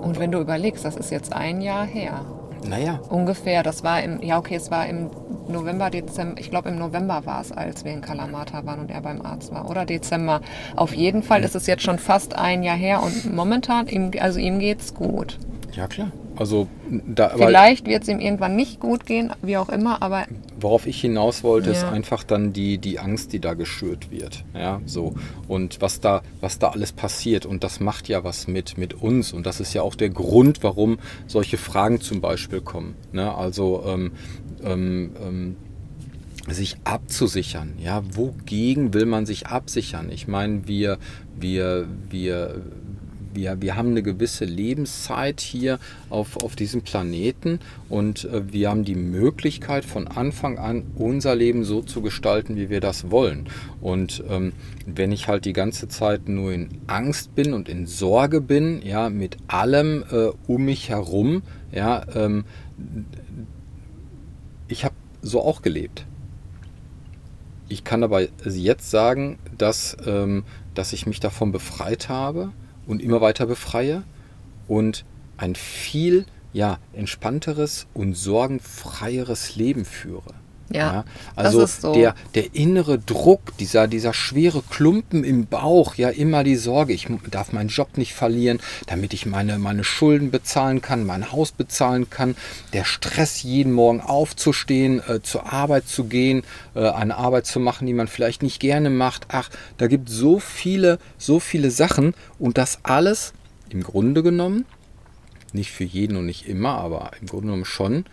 und 0.02 0.20
wenn 0.20 0.32
du 0.32 0.40
überlegst, 0.40 0.86
das 0.86 0.96
ist 0.96 1.12
jetzt 1.12 1.34
ein 1.34 1.62
Jahr 1.62 1.86
her. 1.86 2.26
Naja. 2.68 3.00
Ungefähr. 3.10 3.64
Das 3.64 3.84
war 3.84 4.02
im, 4.04 4.22
ja 4.22 4.38
okay, 4.38 4.56
es 4.56 4.72
war 4.72 4.88
im 4.88 5.10
November, 5.48 5.90
Dezember, 5.90 6.40
ich 6.40 6.50
glaube 6.50 6.70
im 6.70 6.78
November 6.78 7.26
war 7.26 7.42
es, 7.42 7.52
als 7.52 7.86
wir 7.86 7.94
in 7.94 8.02
Kalamata 8.02 8.66
waren 8.66 8.80
und 8.80 8.92
er 8.92 9.02
beim 9.02 9.22
Arzt 9.22 9.54
war. 9.54 9.70
Oder 9.70 9.86
Dezember. 9.86 10.42
Auf 10.76 10.94
jeden 10.94 11.24
Fall 11.24 11.44
ist 11.44 11.56
es 11.56 11.68
jetzt 11.68 11.84
schon 11.84 12.00
fast 12.00 12.36
ein 12.36 12.64
Jahr 12.64 12.76
her 12.76 13.02
und 13.02 13.34
momentan, 13.34 13.88
ihm, 13.88 14.12
also 14.20 14.40
ihm 14.40 14.60
geht's 14.60 14.94
gut. 14.94 15.38
Ja, 15.74 15.88
klar. 15.88 16.12
Also 16.38 16.68
da, 16.90 17.30
Vielleicht 17.30 17.88
wird 17.88 18.04
es 18.04 18.10
ihm 18.10 18.20
irgendwann 18.20 18.56
nicht 18.56 18.80
gut 18.80 19.06
gehen, 19.06 19.32
wie 19.42 19.58
auch 19.58 19.70
immer, 19.70 20.02
aber. 20.02 20.26
Worauf 20.60 20.86
ich 20.86 21.02
hinaus 21.02 21.44
wollte, 21.44 21.72
ja. 21.72 21.76
ist 21.76 21.84
einfach 21.84 22.24
dann 22.24 22.54
die, 22.54 22.78
die 22.78 23.00
Angst, 23.00 23.34
die 23.34 23.40
da 23.40 23.56
geschürt 23.56 24.12
wird. 24.12 24.44
Ja, 24.54 24.82
so. 24.86 25.16
Und 25.48 25.82
was 25.82 26.00
da, 26.00 26.22
was 26.40 26.60
da 26.60 26.70
alles 26.70 26.92
passiert. 26.92 27.46
Und 27.46 27.64
das 27.64 27.80
macht 27.80 28.08
ja 28.08 28.24
was 28.24 28.48
mit, 28.48 28.78
mit 28.78 28.94
uns. 28.94 29.34
Und 29.34 29.46
das 29.46 29.60
ist 29.60 29.74
ja 29.74 29.82
auch 29.82 29.96
der 29.96 30.10
Grund, 30.10 30.64
warum 30.64 31.00
solche 31.26 31.58
Fragen 31.58 32.02
zum 32.02 32.22
Beispiel 32.22 32.62
kommen. 32.62 32.96
Ne? 33.12 33.34
Also 33.34 33.84
ähm, 33.88 34.12
ähm, 34.64 35.12
ähm, 35.24 35.56
sich 36.48 36.78
abzusichern. 36.84 37.74
Ja, 37.80 38.04
wogegen 38.16 38.94
will 38.94 39.06
man 39.06 39.26
sich 39.26 39.48
absichern? 39.48 40.10
Ich 40.12 40.28
meine, 40.28 40.68
wir, 40.68 40.98
wir, 41.36 41.88
wir 42.10 42.62
wir, 43.38 43.62
wir 43.62 43.78
haben 43.78 43.92
eine 43.92 44.04
gewisse 44.04 44.44
Lebenszeit 44.44 45.40
hier 45.40 45.80
auf, 46.10 46.36
auf 46.44 46.58
diesem 46.58 46.82
Planeten 46.82 47.60
und 47.88 48.26
äh, 48.26 48.52
wir 48.52 48.70
haben 48.70 48.84
die 48.84 48.96
Möglichkeit 48.96 49.86
von 49.86 50.08
Anfang 50.08 50.58
an 50.58 50.84
unser 50.96 51.36
Leben 51.36 51.64
so 51.64 51.82
zu 51.82 52.02
gestalten, 52.02 52.58
wie 52.58 52.70
wir 52.70 52.82
das 52.82 53.10
wollen. 53.10 53.48
Und 53.80 54.24
ähm, 54.28 54.52
wenn 54.86 55.14
ich 55.14 55.28
halt 55.30 55.46
die 55.46 55.54
ganze 55.54 55.88
Zeit 55.88 56.28
nur 56.28 56.52
in 56.52 56.70
Angst 56.88 57.36
bin 57.36 57.54
und 57.54 57.70
in 57.70 57.86
Sorge 57.86 58.42
bin, 58.42 58.82
ja, 58.82 59.10
mit 59.10 59.38
allem 59.48 60.04
äh, 60.12 60.30
um 60.48 60.66
mich 60.66 60.90
herum, 60.90 61.44
ja, 61.72 62.04
ähm, 62.16 62.44
ich 64.68 64.84
habe 64.84 64.96
so 65.22 65.42
auch 65.42 65.62
gelebt. 65.62 66.06
Ich 67.70 67.84
kann 67.84 68.04
aber 68.04 68.28
jetzt 68.46 68.90
sagen, 68.90 69.40
dass, 69.58 69.96
ähm, 70.06 70.44
dass 70.74 70.94
ich 70.94 71.06
mich 71.06 71.20
davon 71.20 71.52
befreit 71.52 72.10
habe 72.10 72.52
und 72.88 73.02
immer 73.02 73.22
weiter 73.22 73.46
befreie 73.46 74.04
und 74.68 75.06
ein 75.38 75.56
viel 75.56 76.26
ja, 76.54 76.80
entspannteres 76.94 77.88
und 77.94 78.16
sorgenfreieres 78.16 79.56
Leben 79.56 79.86
führe. 79.86 80.34
Ja, 80.70 80.80
ja, 80.80 81.06
also 81.36 81.66
so. 81.66 81.94
der, 81.94 82.14
der 82.36 82.54
innere 82.54 83.00
Druck, 83.00 83.56
dieser, 83.58 83.88
dieser 83.88 84.14
schwere 84.14 84.62
Klumpen 84.70 85.24
im 85.24 85.48
Bauch, 85.48 85.96
ja 85.96 86.10
immer 86.10 86.44
die 86.44 86.58
Sorge, 86.58 86.92
ich 86.92 87.08
darf 87.32 87.54
meinen 87.54 87.70
Job 87.70 87.98
nicht 87.98 88.14
verlieren, 88.14 88.60
damit 88.86 89.14
ich 89.14 89.26
meine, 89.26 89.60
meine 89.60 89.86
Schulden 89.86 90.30
bezahlen 90.30 90.82
kann, 90.82 91.06
mein 91.06 91.32
Haus 91.32 91.54
bezahlen 91.54 92.10
kann, 92.10 92.36
der 92.74 92.84
Stress 92.84 93.44
jeden 93.44 93.72
Morgen 93.72 94.02
aufzustehen, 94.02 95.02
äh, 95.08 95.22
zur 95.22 95.54
Arbeit 95.54 95.88
zu 95.88 96.06
gehen, 96.06 96.44
äh, 96.76 96.90
eine 96.90 97.16
Arbeit 97.16 97.46
zu 97.46 97.62
machen, 97.62 97.88
die 97.88 97.94
man 97.94 98.08
vielleicht 98.08 98.44
nicht 98.44 98.60
gerne 98.60 98.90
macht. 98.90 99.28
Ach, 99.30 99.50
da 99.78 99.88
gibt 99.88 100.10
so 100.10 100.40
viele, 100.40 101.00
so 101.18 101.40
viele 101.40 101.72
Sachen 101.72 102.14
und 102.40 102.58
das 102.58 102.80
alles 102.84 103.34
im 103.70 103.84
Grunde 103.84 104.22
genommen, 104.22 104.66
nicht 105.54 105.72
für 105.72 105.86
jeden 105.86 106.18
und 106.18 106.26
nicht 106.26 106.46
immer, 106.46 106.78
aber 106.78 107.12
im 107.22 107.28
Grunde 107.28 107.48
genommen 107.48 107.66
schon 107.66 108.04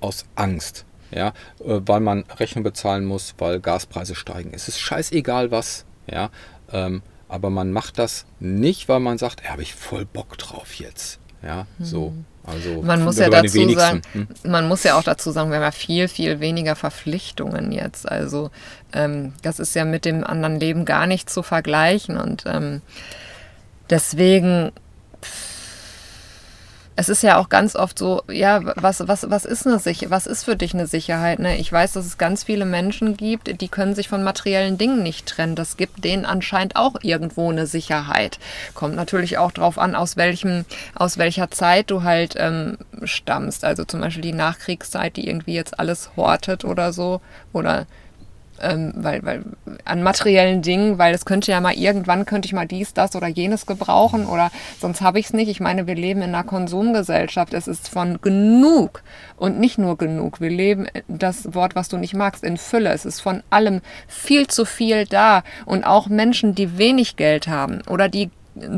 aus 0.00 0.26
Angst 0.34 0.84
ja, 1.14 1.28
äh, 1.60 1.80
weil 1.86 2.00
man 2.00 2.24
Rechnung 2.38 2.64
bezahlen 2.64 3.04
muss, 3.04 3.34
weil 3.38 3.60
Gaspreise 3.60 4.14
steigen. 4.14 4.52
Es 4.54 4.68
ist 4.68 4.80
scheißegal 4.80 5.50
was, 5.50 5.84
ja, 6.10 6.30
ähm, 6.72 7.02
aber 7.28 7.50
man 7.50 7.72
macht 7.72 7.98
das 7.98 8.26
nicht, 8.40 8.88
weil 8.88 9.00
man 9.00 9.18
sagt, 9.18 9.42
ja, 9.44 9.50
habe 9.50 9.62
ich 9.62 9.74
voll 9.74 10.04
Bock 10.04 10.38
drauf 10.38 10.74
jetzt, 10.74 11.18
ja, 11.42 11.66
so. 11.78 12.10
Mhm. 12.10 12.24
Also 12.44 12.82
man 12.82 13.04
muss 13.04 13.18
ja 13.18 13.30
dazu 13.30 13.72
sagen, 13.72 14.02
hm? 14.12 14.26
man 14.44 14.66
muss 14.66 14.82
ja 14.82 14.98
auch 14.98 15.04
dazu 15.04 15.30
sagen, 15.30 15.50
wir 15.50 15.56
haben 15.56 15.62
ja 15.62 15.70
viel, 15.70 16.08
viel 16.08 16.40
weniger 16.40 16.74
Verpflichtungen 16.74 17.70
jetzt. 17.70 18.10
Also 18.10 18.50
ähm, 18.92 19.32
das 19.42 19.60
ist 19.60 19.74
ja 19.74 19.84
mit 19.84 20.04
dem 20.04 20.24
anderen 20.24 20.58
Leben 20.58 20.84
gar 20.84 21.06
nicht 21.06 21.30
zu 21.30 21.44
vergleichen 21.44 22.16
und 22.16 22.42
ähm, 22.46 22.82
deswegen 23.90 24.72
es 26.94 27.08
ist 27.08 27.22
ja 27.22 27.38
auch 27.38 27.48
ganz 27.48 27.74
oft 27.74 27.98
so, 27.98 28.22
ja, 28.30 28.60
was, 28.76 29.06
was, 29.08 29.30
was 29.30 29.44
ist 29.44 29.66
eine 29.66 29.78
Sicherheit, 29.78 30.10
was 30.10 30.26
ist 30.26 30.44
für 30.44 30.56
dich 30.56 30.74
eine 30.74 30.86
Sicherheit? 30.86 31.38
Ne? 31.38 31.56
Ich 31.56 31.72
weiß, 31.72 31.92
dass 31.92 32.04
es 32.04 32.18
ganz 32.18 32.44
viele 32.44 32.66
Menschen 32.66 33.16
gibt, 33.16 33.60
die 33.60 33.68
können 33.68 33.94
sich 33.94 34.08
von 34.08 34.22
materiellen 34.22 34.76
Dingen 34.76 35.02
nicht 35.02 35.26
trennen. 35.26 35.56
Das 35.56 35.76
gibt 35.76 36.04
denen 36.04 36.26
anscheinend 36.26 36.76
auch 36.76 36.96
irgendwo 37.02 37.50
eine 37.50 37.66
Sicherheit. 37.66 38.38
Kommt 38.74 38.94
natürlich 38.94 39.38
auch 39.38 39.52
darauf 39.52 39.78
an, 39.78 39.94
aus 39.94 40.16
welchem, 40.16 40.64
aus 40.94 41.16
welcher 41.16 41.50
Zeit 41.50 41.90
du 41.90 42.02
halt 42.02 42.34
ähm, 42.36 42.76
stammst. 43.04 43.64
Also 43.64 43.84
zum 43.84 44.00
Beispiel 44.00 44.22
die 44.22 44.32
Nachkriegszeit, 44.32 45.16
die 45.16 45.28
irgendwie 45.28 45.54
jetzt 45.54 45.78
alles 45.78 46.10
hortet 46.16 46.64
oder 46.64 46.92
so. 46.92 47.20
Oder 47.52 47.86
ähm, 48.60 48.92
weil, 48.96 49.22
weil 49.24 49.44
an 49.84 50.02
materiellen 50.02 50.62
Dingen, 50.62 50.98
weil 50.98 51.14
es 51.14 51.24
könnte 51.24 51.50
ja 51.50 51.60
mal 51.60 51.74
irgendwann 51.74 52.26
könnte 52.26 52.46
ich 52.46 52.52
mal 52.52 52.66
dies, 52.66 52.94
das 52.94 53.16
oder 53.16 53.26
jenes 53.26 53.66
gebrauchen 53.66 54.26
oder 54.26 54.50
sonst 54.80 55.00
habe 55.00 55.18
ich 55.18 55.26
es 55.26 55.32
nicht. 55.32 55.48
Ich 55.48 55.60
meine, 55.60 55.86
wir 55.86 55.94
leben 55.94 56.22
in 56.22 56.34
einer 56.34 56.44
Konsumgesellschaft. 56.44 57.54
Es 57.54 57.68
ist 57.68 57.88
von 57.88 58.20
genug 58.20 59.02
und 59.36 59.58
nicht 59.58 59.78
nur 59.78 59.96
genug. 59.96 60.40
Wir 60.40 60.50
leben 60.50 60.86
das 61.08 61.54
Wort, 61.54 61.74
was 61.74 61.88
du 61.88 61.96
nicht 61.96 62.14
magst, 62.14 62.44
in 62.44 62.56
Fülle. 62.56 62.90
Es 62.90 63.04
ist 63.04 63.20
von 63.20 63.42
allem 63.50 63.80
viel 64.06 64.46
zu 64.46 64.64
viel 64.64 65.06
da 65.06 65.42
und 65.66 65.84
auch 65.84 66.08
Menschen, 66.08 66.54
die 66.54 66.78
wenig 66.78 67.16
Geld 67.16 67.48
haben 67.48 67.82
oder 67.88 68.08
die 68.08 68.30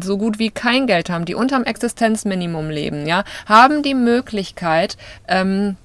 so 0.02 0.18
gut 0.18 0.38
wie 0.38 0.50
kein 0.50 0.86
Geld 0.86 1.10
haben, 1.10 1.24
die 1.24 1.34
unterm 1.34 1.64
Existenzminimum 1.64 2.70
leben, 2.70 3.06
ja, 3.06 3.24
haben 3.46 3.82
die 3.82 3.94
Möglichkeit, 3.94 4.96
ähm, 5.26 5.76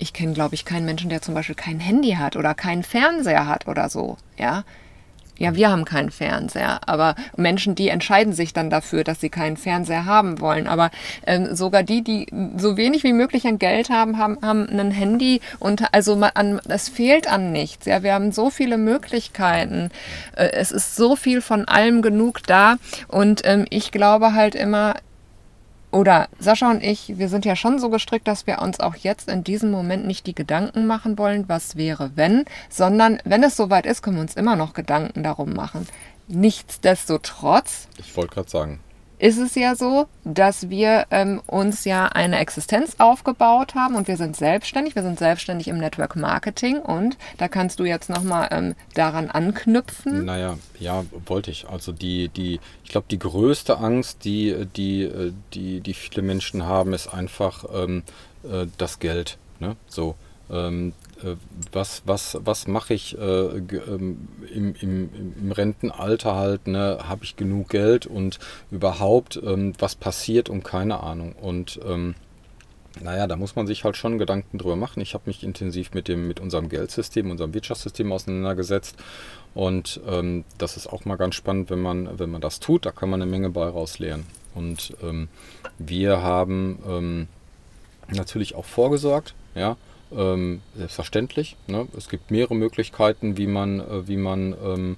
ich 0.00 0.12
kenne, 0.12 0.32
glaube 0.32 0.54
ich, 0.54 0.64
keinen 0.64 0.86
Menschen, 0.86 1.10
der 1.10 1.22
zum 1.22 1.34
Beispiel 1.34 1.54
kein 1.54 1.78
Handy 1.78 2.12
hat 2.12 2.34
oder 2.36 2.54
keinen 2.54 2.82
Fernseher 2.82 3.46
hat 3.46 3.68
oder 3.68 3.88
so. 3.88 4.16
Ja, 4.36 4.64
ja, 5.40 5.54
wir 5.56 5.70
haben 5.70 5.86
keinen 5.86 6.10
Fernseher, 6.10 6.80
aber 6.86 7.14
Menschen, 7.34 7.74
die 7.74 7.88
entscheiden 7.88 8.34
sich 8.34 8.52
dann 8.52 8.68
dafür, 8.68 9.04
dass 9.04 9.22
sie 9.22 9.30
keinen 9.30 9.56
Fernseher 9.56 10.04
haben 10.04 10.38
wollen. 10.38 10.66
Aber 10.66 10.90
ähm, 11.26 11.54
sogar 11.56 11.82
die, 11.82 12.04
die 12.04 12.26
so 12.58 12.76
wenig 12.76 13.04
wie 13.04 13.14
möglich 13.14 13.46
an 13.46 13.58
Geld 13.58 13.88
haben, 13.88 14.18
haben, 14.18 14.36
haben 14.42 14.68
ein 14.68 14.90
Handy 14.90 15.40
und 15.58 15.94
also 15.94 16.20
an, 16.34 16.60
es 16.68 16.90
fehlt 16.90 17.26
an 17.26 17.52
nichts. 17.52 17.86
Ja, 17.86 18.02
wir 18.02 18.12
haben 18.12 18.32
so 18.32 18.50
viele 18.50 18.76
Möglichkeiten. 18.76 19.88
Äh, 20.36 20.50
es 20.52 20.72
ist 20.72 20.94
so 20.94 21.16
viel 21.16 21.40
von 21.40 21.66
allem 21.66 22.02
genug 22.02 22.42
da 22.46 22.76
und 23.08 23.40
ähm, 23.44 23.64
ich 23.70 23.92
glaube 23.92 24.34
halt 24.34 24.54
immer, 24.54 24.94
oder 25.92 26.28
Sascha 26.38 26.70
und 26.70 26.82
ich, 26.82 27.18
wir 27.18 27.28
sind 27.28 27.44
ja 27.44 27.56
schon 27.56 27.78
so 27.78 27.90
gestrickt, 27.90 28.28
dass 28.28 28.46
wir 28.46 28.60
uns 28.60 28.80
auch 28.80 28.94
jetzt 28.94 29.28
in 29.28 29.44
diesem 29.44 29.70
Moment 29.70 30.06
nicht 30.06 30.26
die 30.26 30.34
Gedanken 30.34 30.86
machen 30.86 31.18
wollen, 31.18 31.48
was 31.48 31.76
wäre 31.76 32.12
wenn, 32.14 32.44
sondern 32.68 33.20
wenn 33.24 33.42
es 33.42 33.56
soweit 33.56 33.86
ist, 33.86 34.02
können 34.02 34.16
wir 34.16 34.22
uns 34.22 34.36
immer 34.36 34.56
noch 34.56 34.72
Gedanken 34.72 35.22
darum 35.22 35.52
machen. 35.52 35.86
Nichtsdestotrotz. 36.28 37.88
Ich 37.98 38.16
wollte 38.16 38.34
gerade 38.34 38.50
sagen 38.50 38.80
ist 39.20 39.36
es 39.36 39.54
ja 39.54 39.76
so, 39.76 40.06
dass 40.24 40.70
wir 40.70 41.06
ähm, 41.10 41.42
uns 41.46 41.84
ja 41.84 42.06
eine 42.06 42.38
Existenz 42.38 42.96
aufgebaut 42.98 43.74
haben 43.74 43.94
und 43.94 44.08
wir 44.08 44.16
sind 44.16 44.34
selbstständig. 44.34 44.94
Wir 44.94 45.02
sind 45.02 45.18
selbstständig 45.18 45.68
im 45.68 45.76
Network 45.78 46.16
Marketing 46.16 46.78
und 46.78 47.18
da 47.36 47.46
kannst 47.46 47.78
du 47.80 47.84
jetzt 47.84 48.08
nochmal 48.08 48.48
ähm, 48.50 48.74
daran 48.94 49.30
anknüpfen. 49.30 50.24
Naja, 50.24 50.56
ja, 50.78 51.04
wollte 51.26 51.50
ich. 51.50 51.68
Also 51.68 51.92
die, 51.92 52.28
die, 52.30 52.60
ich 52.82 52.90
glaube, 52.90 53.08
die 53.10 53.18
größte 53.18 53.78
Angst, 53.78 54.24
die, 54.24 54.66
die, 54.74 55.02
äh, 55.02 55.32
die, 55.52 55.80
die 55.80 55.94
viele 55.94 56.22
Menschen 56.22 56.64
haben, 56.64 56.94
ist 56.94 57.08
einfach 57.08 57.64
ähm, 57.74 58.02
äh, 58.42 58.66
das 58.78 59.00
Geld. 59.00 59.36
Ne? 59.58 59.76
So. 59.86 60.16
Äh, 61.24 61.36
was, 61.72 62.02
was, 62.06 62.38
was 62.44 62.66
mache 62.66 62.94
ich 62.94 63.16
äh, 63.18 63.22
ähm, 63.22 64.28
im, 64.52 64.74
im, 64.80 65.08
im, 65.40 65.52
Rentenalter 65.52 66.34
halt, 66.34 66.66
ne? 66.66 66.98
habe 67.06 67.24
ich 67.24 67.36
genug 67.36 67.68
Geld 67.68 68.06
und 68.06 68.38
überhaupt, 68.70 69.40
ähm, 69.42 69.72
was 69.78 69.94
passiert 69.94 70.48
und 70.48 70.64
keine 70.64 71.02
Ahnung. 71.02 71.34
Und 71.40 71.80
ähm, 71.86 72.14
naja, 73.00 73.26
da 73.26 73.36
muss 73.36 73.56
man 73.56 73.66
sich 73.66 73.84
halt 73.84 73.96
schon 73.96 74.18
Gedanken 74.18 74.58
drüber 74.58 74.76
machen. 74.76 75.00
Ich 75.00 75.14
habe 75.14 75.24
mich 75.26 75.44
intensiv 75.44 75.94
mit, 75.94 76.08
dem, 76.08 76.26
mit 76.26 76.40
unserem 76.40 76.68
Geldsystem, 76.68 77.30
unserem 77.30 77.54
Wirtschaftssystem 77.54 78.10
auseinandergesetzt. 78.12 78.96
Und 79.54 80.00
ähm, 80.06 80.44
das 80.58 80.76
ist 80.76 80.86
auch 80.88 81.04
mal 81.04 81.16
ganz 81.16 81.34
spannend, 81.36 81.70
wenn 81.70 81.80
man, 81.80 82.18
wenn 82.18 82.30
man 82.30 82.40
das 82.40 82.60
tut. 82.60 82.86
Da 82.86 82.90
kann 82.90 83.10
man 83.10 83.22
eine 83.22 83.30
Menge 83.30 83.50
bei 83.50 83.66
rauslehren. 83.68 84.26
Und 84.54 84.94
ähm, 85.02 85.28
wir 85.78 86.22
haben 86.22 86.78
ähm, 86.86 87.28
natürlich 88.08 88.54
auch 88.54 88.64
vorgesorgt. 88.64 89.34
Ja, 89.54 89.76
ähm, 90.16 90.62
selbstverständlich. 90.76 91.56
Ne? 91.66 91.86
Es 91.96 92.08
gibt 92.08 92.30
mehrere 92.30 92.54
Möglichkeiten, 92.54 93.36
wie 93.36 93.46
man, 93.46 93.80
äh, 93.80 94.08
wie 94.08 94.16
man 94.16 94.54
ähm, 94.64 94.96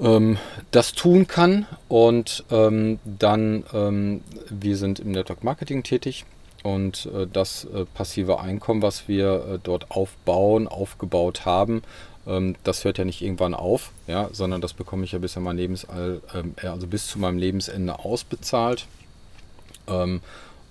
ähm, 0.00 0.38
das 0.70 0.92
tun 0.92 1.26
kann. 1.26 1.66
Und 1.88 2.44
ähm, 2.50 2.98
dann, 3.04 3.64
ähm, 3.72 4.22
wir 4.48 4.76
sind 4.76 5.00
im 5.00 5.12
Network 5.12 5.44
Marketing 5.44 5.82
tätig. 5.82 6.24
Und 6.62 7.06
äh, 7.06 7.26
das 7.26 7.64
äh, 7.64 7.86
passive 7.86 8.40
Einkommen, 8.40 8.82
was 8.82 9.08
wir 9.08 9.46
äh, 9.54 9.58
dort 9.62 9.90
aufbauen, 9.90 10.68
aufgebaut 10.68 11.46
haben, 11.46 11.82
ähm, 12.26 12.54
das 12.64 12.84
hört 12.84 12.98
ja 12.98 13.06
nicht 13.06 13.22
irgendwann 13.22 13.54
auf, 13.54 13.92
ja, 14.06 14.28
sondern 14.32 14.60
das 14.60 14.74
bekomme 14.74 15.04
ich 15.04 15.12
ja 15.12 15.18
bis, 15.18 15.36
mein 15.36 15.56
Lebensall, 15.56 16.20
also 16.62 16.86
bis 16.86 17.06
zu 17.06 17.18
meinem 17.18 17.38
Lebensende 17.38 17.98
ausbezahlt. 17.98 18.86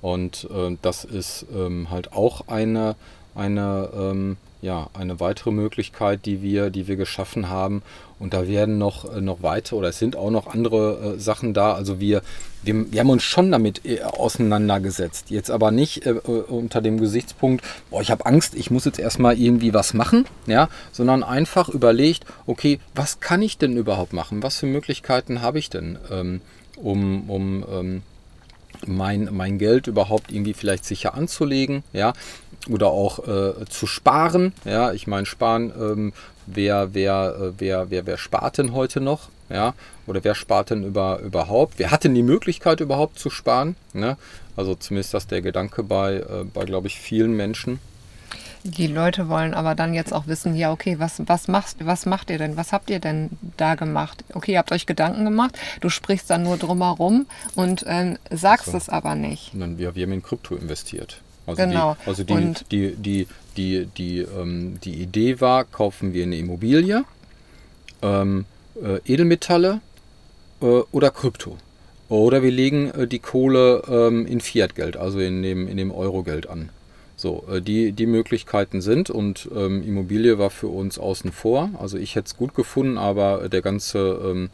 Und 0.01 0.47
äh, 0.51 0.77
das 0.81 1.03
ist 1.03 1.45
ähm, 1.53 1.89
halt 1.89 2.13
auch 2.13 2.47
eine, 2.47 2.95
eine, 3.35 3.89
ähm, 3.93 4.37
ja, 4.61 4.89
eine 4.93 5.19
weitere 5.19 5.51
Möglichkeit, 5.51 6.25
die 6.25 6.41
wir, 6.41 6.69
die 6.69 6.87
wir 6.87 6.95
geschaffen 6.95 7.49
haben. 7.49 7.81
Und 8.17 8.33
da 8.33 8.47
werden 8.47 8.77
noch, 8.77 9.13
äh, 9.13 9.21
noch 9.21 9.41
weitere 9.41 9.77
oder 9.77 9.89
es 9.89 9.99
sind 9.99 10.15
auch 10.15 10.29
noch 10.29 10.47
andere 10.47 11.15
äh, 11.15 11.19
Sachen 11.19 11.53
da. 11.53 11.73
Also 11.73 11.99
wir, 11.99 12.21
wir, 12.63 12.91
wir 12.91 12.99
haben 12.99 13.09
uns 13.09 13.23
schon 13.23 13.51
damit 13.51 13.85
äh, 13.85 14.01
auseinandergesetzt. 14.03 15.29
Jetzt 15.29 15.51
aber 15.51 15.71
nicht 15.71 16.05
äh, 16.05 16.11
äh 16.11 16.43
unter 16.47 16.81
dem 16.81 16.99
Gesichtspunkt, 16.99 17.63
boah, 17.89 18.01
ich 18.01 18.11
habe 18.11 18.25
Angst, 18.25 18.55
ich 18.55 18.71
muss 18.71 18.85
jetzt 18.85 18.99
erstmal 18.99 19.37
irgendwie 19.37 19.73
was 19.73 19.93
machen, 19.93 20.25
ja, 20.47 20.69
sondern 20.91 21.23
einfach 21.23 21.69
überlegt, 21.69 22.25
okay, 22.45 22.79
was 22.95 23.19
kann 23.19 23.41
ich 23.41 23.57
denn 23.57 23.77
überhaupt 23.77 24.13
machen? 24.13 24.43
Was 24.43 24.57
für 24.57 24.65
Möglichkeiten 24.65 25.41
habe 25.41 25.59
ich 25.59 25.69
denn, 25.69 25.97
ähm, 26.11 26.41
um, 26.75 27.29
um 27.29 27.65
ähm, 27.69 28.01
mein, 28.85 29.29
mein 29.31 29.57
Geld 29.57 29.87
überhaupt 29.87 30.31
irgendwie 30.31 30.53
vielleicht 30.53 30.85
sicher 30.85 31.13
anzulegen, 31.13 31.83
ja, 31.93 32.13
oder 32.69 32.87
auch 32.87 33.27
äh, 33.27 33.65
zu 33.69 33.87
sparen. 33.87 34.53
Ja, 34.65 34.91
ich 34.91 35.07
meine, 35.07 35.25
sparen, 35.25 35.71
ähm, 35.79 36.13
wer, 36.45 36.93
wer, 36.93 37.35
äh, 37.39 37.51
wer, 37.57 37.89
wer, 37.89 38.05
wer 38.05 38.17
spart 38.17 38.57
denn 38.57 38.73
heute 38.73 39.01
noch? 39.01 39.29
Ja, 39.49 39.73
oder 40.05 40.23
wer 40.23 40.35
spart 40.35 40.69
denn 40.69 40.83
über, 40.83 41.19
überhaupt? 41.19 41.75
Wer 41.77 41.89
hat 41.89 42.03
denn 42.03 42.13
die 42.13 42.21
Möglichkeit 42.23 42.81
überhaupt 42.81 43.17
zu 43.17 43.29
sparen? 43.29 43.75
Ne? 43.93 44.15
Also 44.55 44.75
zumindest 44.75 45.13
das 45.13 45.25
der 45.25 45.41
Gedanke 45.41 45.81
bei, 45.83 46.17
äh, 46.17 46.43
bei 46.53 46.65
glaube 46.65 46.87
ich, 46.87 46.99
vielen 46.99 47.35
Menschen. 47.35 47.79
Die 48.63 48.87
Leute 48.87 49.29
wollen 49.29 49.53
aber 49.53 49.73
dann 49.73 49.93
jetzt 49.93 50.13
auch 50.13 50.27
wissen, 50.27 50.55
ja, 50.55 50.71
okay, 50.71 50.99
was, 50.99 51.21
was, 51.25 51.47
machst, 51.47 51.77
was 51.85 52.05
macht 52.05 52.29
ihr 52.29 52.37
denn? 52.37 52.57
Was 52.57 52.73
habt 52.73 52.89
ihr 52.89 52.99
denn 52.99 53.29
da 53.57 53.75
gemacht? 53.75 54.23
Okay, 54.33 54.53
ihr 54.53 54.57
habt 54.57 54.71
euch 54.71 54.85
Gedanken 54.85 55.23
gemacht, 55.23 55.57
du 55.79 55.89
sprichst 55.89 56.29
dann 56.29 56.43
nur 56.43 56.57
drumherum 56.57 57.25
und 57.55 57.85
ähm, 57.87 58.17
sagst 58.29 58.71
so. 58.71 58.77
es 58.77 58.89
aber 58.89 59.15
nicht. 59.15 59.53
Und 59.53 59.61
dann, 59.61 59.77
wir, 59.77 59.95
wir 59.95 60.03
haben 60.03 60.11
in 60.11 60.23
Krypto 60.23 60.55
investiert. 60.55 61.21
Also 61.47 61.63
genau. 61.63 61.95
Die, 62.03 62.07
also 62.07 62.23
die, 62.23 62.33
und 62.33 62.65
die, 62.71 62.95
die, 62.95 63.27
die, 63.55 63.85
die, 63.97 64.19
ähm, 64.19 64.79
die 64.83 65.01
Idee 65.01 65.39
war, 65.39 65.63
kaufen 65.63 66.13
wir 66.13 66.23
eine 66.23 66.35
Immobilie, 66.35 67.05
ähm, 68.01 68.45
äh, 68.81 68.99
Edelmetalle 69.05 69.79
äh, 70.61 70.65
oder 70.65 71.11
Krypto. 71.11 71.57
Oder 72.09 72.41
wir 72.41 72.51
legen 72.51 72.91
äh, 72.91 73.07
die 73.07 73.19
Kohle 73.19 73.83
ähm, 73.87 74.25
in 74.25 74.41
Fiat-Geld, 74.41 74.97
also 74.97 75.19
in 75.19 75.43
dem, 75.43 75.67
in 75.67 75.77
dem 75.77 75.91
Euro-Geld 75.91 76.49
an. 76.49 76.69
So, 77.19 77.43
äh, 77.51 77.61
die, 77.61 77.91
die 77.91 78.05
Möglichkeiten 78.05 78.79
sind 78.79 79.09
und 79.09 79.49
ähm, 79.53 79.83
Immobilie 79.83 80.39
war 80.39 80.49
für 80.49 80.67
uns 80.67 80.97
außen 80.97 81.33
vor. 81.33 81.69
Also 81.77 81.97
ich 81.97 82.15
hätte 82.15 82.27
es 82.27 82.37
gut 82.37 82.55
gefunden, 82.55 82.97
aber 82.97 83.49
der 83.49 83.61
ganze 83.61 84.21
ähm, 84.23 84.49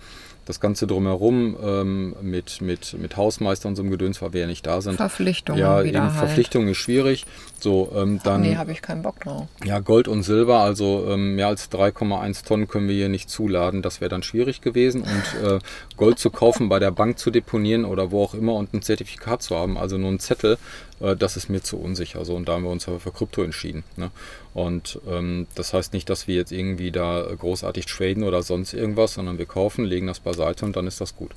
das 0.46 0.60
Ganze 0.60 0.86
drumherum 0.86 1.58
ähm, 1.62 2.16
mit, 2.22 2.62
mit, 2.62 2.96
mit 3.00 3.18
Hausmeister 3.18 3.68
und 3.68 3.76
so 3.76 3.82
einem 3.82 3.92
Gedöns, 3.92 4.22
weil 4.22 4.34
wir 4.34 4.42
ja 4.42 4.48
nicht 4.48 4.66
da 4.66 4.80
sind. 4.82 4.96
Verpflichtungen. 4.96 5.60
Ja, 5.60 5.82
eben 5.82 6.00
halt. 6.00 6.14
Verpflichtungen 6.14 6.70
ist 6.70 6.78
schwierig. 6.78 7.26
So, 7.66 7.92
ähm, 7.96 8.20
dann, 8.24 8.42
nee, 8.42 8.58
habe 8.58 8.72
ich 8.72 8.84
keinen 8.84 9.02
Bock 9.02 9.20
drauf. 9.22 9.48
Ja, 9.64 9.80
Gold 9.80 10.08
und 10.08 10.22
Silber, 10.22 10.60
also 10.60 11.08
ähm, 11.10 11.34
mehr 11.34 11.48
als 11.48 11.72
3,1 11.72 12.46
Tonnen 12.46 12.68
können 12.68 12.88
wir 12.88 12.94
hier 12.94 13.10
nicht 13.10 13.28
zuladen. 13.28 13.82
Das 13.82 14.02
wäre 14.02 14.10
dann 14.10 14.22
schwierig 14.22 14.62
gewesen. 14.62 15.02
Und 15.02 15.44
äh, 15.44 15.58
Gold 15.98 16.20
zu 16.20 16.30
kaufen, 16.30 16.70
bei 16.70 16.78
der 16.78 16.92
Bank 16.92 17.18
zu 17.18 17.32
deponieren 17.32 17.84
oder 17.84 18.12
wo 18.12 18.22
auch 18.22 18.36
immer 18.36 18.54
und 18.54 18.72
ein 18.76 18.84
Zertifikat 18.84 19.42
zu 19.42 19.56
haben, 19.56 19.80
also 19.80 19.98
nur 19.98 20.12
ein 20.12 20.20
Zettel, 20.20 20.60
äh, 21.00 21.16
das 21.16 21.38
ist 21.38 21.50
mir 21.50 21.64
zu 21.64 21.80
unsicher. 21.80 22.24
So, 22.24 22.36
und 22.36 22.48
da 22.48 22.54
haben 22.54 22.66
wir 22.66 22.70
uns 22.70 22.88
aber 22.88 23.00
für 23.00 23.12
Krypto 23.12 23.42
entschieden. 23.42 23.84
Ne? 23.96 24.12
Und 24.54 25.00
ähm, 25.10 25.48
das 25.56 25.74
heißt 25.74 25.92
nicht, 25.94 26.08
dass 26.08 26.28
wir 26.28 26.36
jetzt 26.36 26.52
irgendwie 26.52 26.92
da 26.92 27.28
großartig 27.36 27.88
traden 27.88 28.22
oder 28.22 28.44
sonst 28.44 28.76
irgendwas, 28.76 29.16
sondern 29.16 29.40
wir 29.40 29.48
kaufen, 29.48 29.86
legen 29.86 30.06
das 30.06 30.20
beiseite 30.20 30.66
und 30.66 30.76
dann 30.76 30.86
ist 30.86 31.02
das 31.02 31.16
gut. 31.16 31.32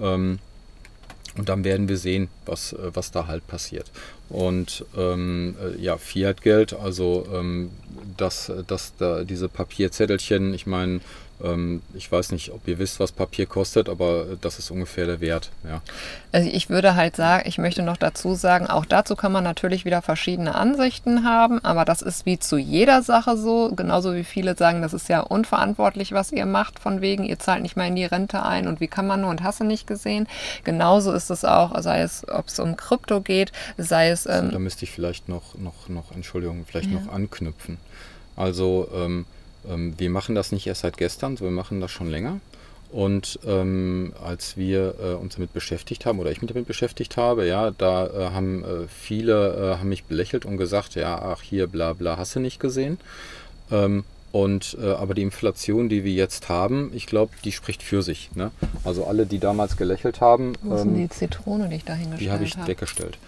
Ähm, 0.00 0.38
und 1.36 1.48
dann 1.48 1.64
werden 1.64 1.88
wir 1.88 1.96
sehen, 1.96 2.28
was, 2.44 2.72
äh, 2.72 2.90
was 2.94 3.10
da 3.10 3.26
halt 3.26 3.46
passiert. 3.46 3.90
Und 4.28 4.84
ähm, 4.96 5.56
äh, 5.62 5.80
ja, 5.80 5.98
Fiat-Geld, 5.98 6.72
also 6.74 7.26
ähm, 7.32 7.70
dass, 8.16 8.52
dass 8.66 8.94
da 8.96 9.24
diese 9.24 9.48
Papierzettelchen, 9.48 10.54
ich 10.54 10.66
meine, 10.66 11.00
ich 11.94 12.10
weiß 12.10 12.32
nicht, 12.32 12.52
ob 12.52 12.66
ihr 12.66 12.78
wisst, 12.78 12.98
was 12.98 13.12
Papier 13.12 13.44
kostet, 13.44 13.90
aber 13.90 14.24
das 14.40 14.58
ist 14.58 14.70
ungefähr 14.70 15.04
der 15.04 15.20
Wert. 15.20 15.50
Ja. 15.64 15.82
Also 16.32 16.48
ich 16.50 16.70
würde 16.70 16.94
halt 16.94 17.14
sagen, 17.14 17.46
ich 17.46 17.58
möchte 17.58 17.82
noch 17.82 17.98
dazu 17.98 18.34
sagen, 18.34 18.66
auch 18.66 18.86
dazu 18.86 19.16
kann 19.16 19.32
man 19.32 19.44
natürlich 19.44 19.84
wieder 19.84 20.00
verschiedene 20.00 20.54
Ansichten 20.54 21.24
haben, 21.24 21.62
aber 21.62 21.84
das 21.84 22.00
ist 22.00 22.24
wie 22.24 22.38
zu 22.38 22.56
jeder 22.56 23.02
Sache 23.02 23.36
so, 23.36 23.70
genauso 23.76 24.14
wie 24.14 24.24
viele 24.24 24.56
sagen, 24.56 24.80
das 24.80 24.94
ist 24.94 25.10
ja 25.10 25.20
unverantwortlich, 25.20 26.12
was 26.12 26.32
ihr 26.32 26.46
macht, 26.46 26.78
von 26.78 27.02
wegen, 27.02 27.24
ihr 27.24 27.38
zahlt 27.38 27.60
nicht 27.60 27.76
mehr 27.76 27.88
in 27.88 27.96
die 27.96 28.06
Rente 28.06 28.42
ein 28.42 28.66
und 28.66 28.80
wie 28.80 28.88
kann 28.88 29.06
man 29.06 29.20
nur 29.20 29.30
und 29.30 29.42
hast 29.42 29.60
du 29.60 29.64
nicht 29.64 29.86
gesehen. 29.86 30.26
Genauso 30.64 31.12
ist 31.12 31.28
es 31.28 31.44
auch, 31.44 31.78
sei 31.82 32.00
es, 32.00 32.26
ob 32.28 32.48
es 32.48 32.58
um 32.58 32.78
Krypto 32.78 33.20
geht, 33.20 33.52
sei 33.76 34.08
es... 34.08 34.24
Ähm, 34.24 34.52
da 34.52 34.58
müsste 34.58 34.84
ich 34.84 34.90
vielleicht 34.90 35.28
noch, 35.28 35.54
noch, 35.58 35.90
noch 35.90 36.12
Entschuldigung, 36.12 36.64
vielleicht 36.66 36.90
ja. 36.90 36.98
noch 36.98 37.12
anknüpfen. 37.12 37.76
Also 38.36 38.88
ähm, 38.94 39.26
ähm, 39.70 39.94
wir 39.98 40.10
machen 40.10 40.34
das 40.34 40.52
nicht 40.52 40.66
erst 40.66 40.82
seit 40.82 40.96
gestern, 40.96 41.36
sondern 41.36 41.54
wir 41.54 41.62
machen 41.62 41.80
das 41.80 41.90
schon 41.90 42.10
länger. 42.10 42.40
Und 42.92 43.40
ähm, 43.46 44.12
als 44.22 44.56
wir 44.56 44.94
äh, 45.02 45.14
uns 45.14 45.34
damit 45.34 45.52
beschäftigt 45.52 46.06
haben 46.06 46.18
oder 46.20 46.30
ich 46.30 46.40
mich 46.40 46.50
damit 46.50 46.66
beschäftigt 46.66 47.16
habe, 47.16 47.46
ja, 47.46 47.72
da 47.72 48.06
äh, 48.06 48.30
haben 48.30 48.64
äh, 48.64 48.86
viele 48.88 49.74
äh, 49.74 49.78
haben 49.78 49.88
mich 49.88 50.04
belächelt 50.04 50.44
und 50.44 50.56
gesagt, 50.56 50.94
ja, 50.94 51.18
ach 51.20 51.42
hier, 51.42 51.66
bla 51.66 51.94
bla, 51.94 52.16
hast 52.16 52.36
du 52.36 52.40
nicht 52.40 52.60
gesehen. 52.60 52.98
Ähm, 53.70 54.04
und 54.32 54.76
äh, 54.80 54.90
aber 54.92 55.14
die 55.14 55.22
Inflation, 55.22 55.88
die 55.88 56.04
wir 56.04 56.12
jetzt 56.12 56.48
haben, 56.48 56.90
ich 56.94 57.06
glaube, 57.06 57.32
die 57.44 57.52
spricht 57.52 57.82
für 57.82 58.02
sich. 58.02 58.30
Ne? 58.34 58.50
Also 58.84 59.04
alle, 59.06 59.24
die 59.26 59.38
damals 59.38 59.76
gelächelt 59.76 60.20
haben, 60.20 60.52
Wo 60.62 60.74
ist 60.74 60.82
ähm, 60.82 60.94
die 60.94 61.08
Zitrone, 61.08 61.68
die 61.68 61.76
ich 61.76 61.84
da 61.84 61.94
hingestellt 61.94 62.20
Die 62.20 62.30
habe 62.30 62.44
ich 62.44 62.56
hab. 62.56 62.68
weggestellt. 62.68 63.18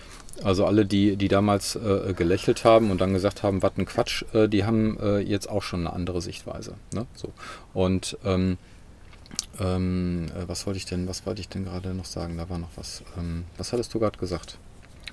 Also 0.44 0.66
alle, 0.66 0.86
die, 0.86 1.16
die 1.16 1.28
damals 1.28 1.74
äh, 1.76 2.14
gelächelt 2.16 2.64
haben 2.64 2.90
und 2.90 3.00
dann 3.00 3.12
gesagt 3.12 3.42
haben, 3.42 3.62
was 3.62 3.72
ein 3.76 3.86
Quatsch, 3.86 4.24
äh, 4.34 4.48
die 4.48 4.64
haben 4.64 4.98
äh, 5.00 5.18
jetzt 5.18 5.48
auch 5.48 5.62
schon 5.62 5.80
eine 5.80 5.92
andere 5.92 6.20
Sichtweise. 6.20 6.74
Ne? 6.94 7.06
So. 7.14 7.32
Und 7.74 8.16
ähm, 8.24 8.56
ähm, 9.60 10.26
äh, 10.36 10.48
was 10.48 10.66
wollte 10.66 10.78
ich 10.78 10.86
denn, 10.86 11.08
was 11.08 11.26
wollte 11.26 11.40
ich 11.40 11.48
denn 11.48 11.64
gerade 11.64 11.94
noch 11.94 12.04
sagen? 12.04 12.36
Da 12.36 12.48
war 12.48 12.58
noch 12.58 12.70
was. 12.76 13.02
Ähm, 13.18 13.44
was 13.56 13.72
hattest 13.72 13.92
du 13.94 13.98
gerade 13.98 14.18
gesagt? 14.18 14.58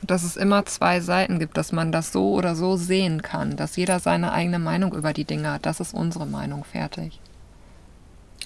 Dass 0.02 0.24
es 0.24 0.36
immer 0.36 0.66
zwei 0.66 1.00
Seiten 1.00 1.40
gibt, 1.40 1.58
dass 1.58 1.72
man 1.72 1.92
das 1.92 2.12
so 2.12 2.34
oder 2.34 2.56
so 2.56 2.78
sehen 2.78 3.22
kann, 3.22 3.56
dass 3.56 3.76
jeder 3.76 4.00
seine 4.00 4.32
eigene 4.32 4.60
Meinung 4.60 4.94
über 4.94 5.14
die 5.14 5.26
Dinge 5.26 5.52
hat. 5.54 5.66
Das 5.66 5.80
ist 5.80 5.94
unsere 5.94 6.28
Meinung, 6.28 6.64
fertig. 6.64 7.20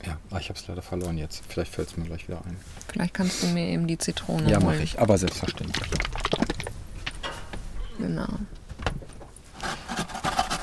Ja, 0.05 0.17
ah, 0.31 0.37
ich 0.37 0.47
habe 0.47 0.57
es 0.57 0.65
leider 0.67 0.81
verloren 0.81 1.17
jetzt. 1.17 1.43
Vielleicht 1.49 1.73
fällt 1.73 1.89
es 1.89 1.97
mir 1.97 2.05
gleich 2.05 2.27
wieder 2.27 2.41
ein. 2.45 2.55
Vielleicht 2.87 3.13
kannst 3.13 3.43
du 3.43 3.47
mir 3.47 3.67
eben 3.67 3.87
die 3.87 3.97
Zitrone 3.97 4.49
Ja, 4.49 4.59
mache 4.59 4.81
ich, 4.81 4.99
aber 4.99 5.17
selbstverständlich. 5.17 5.89
Genau. 7.99 8.27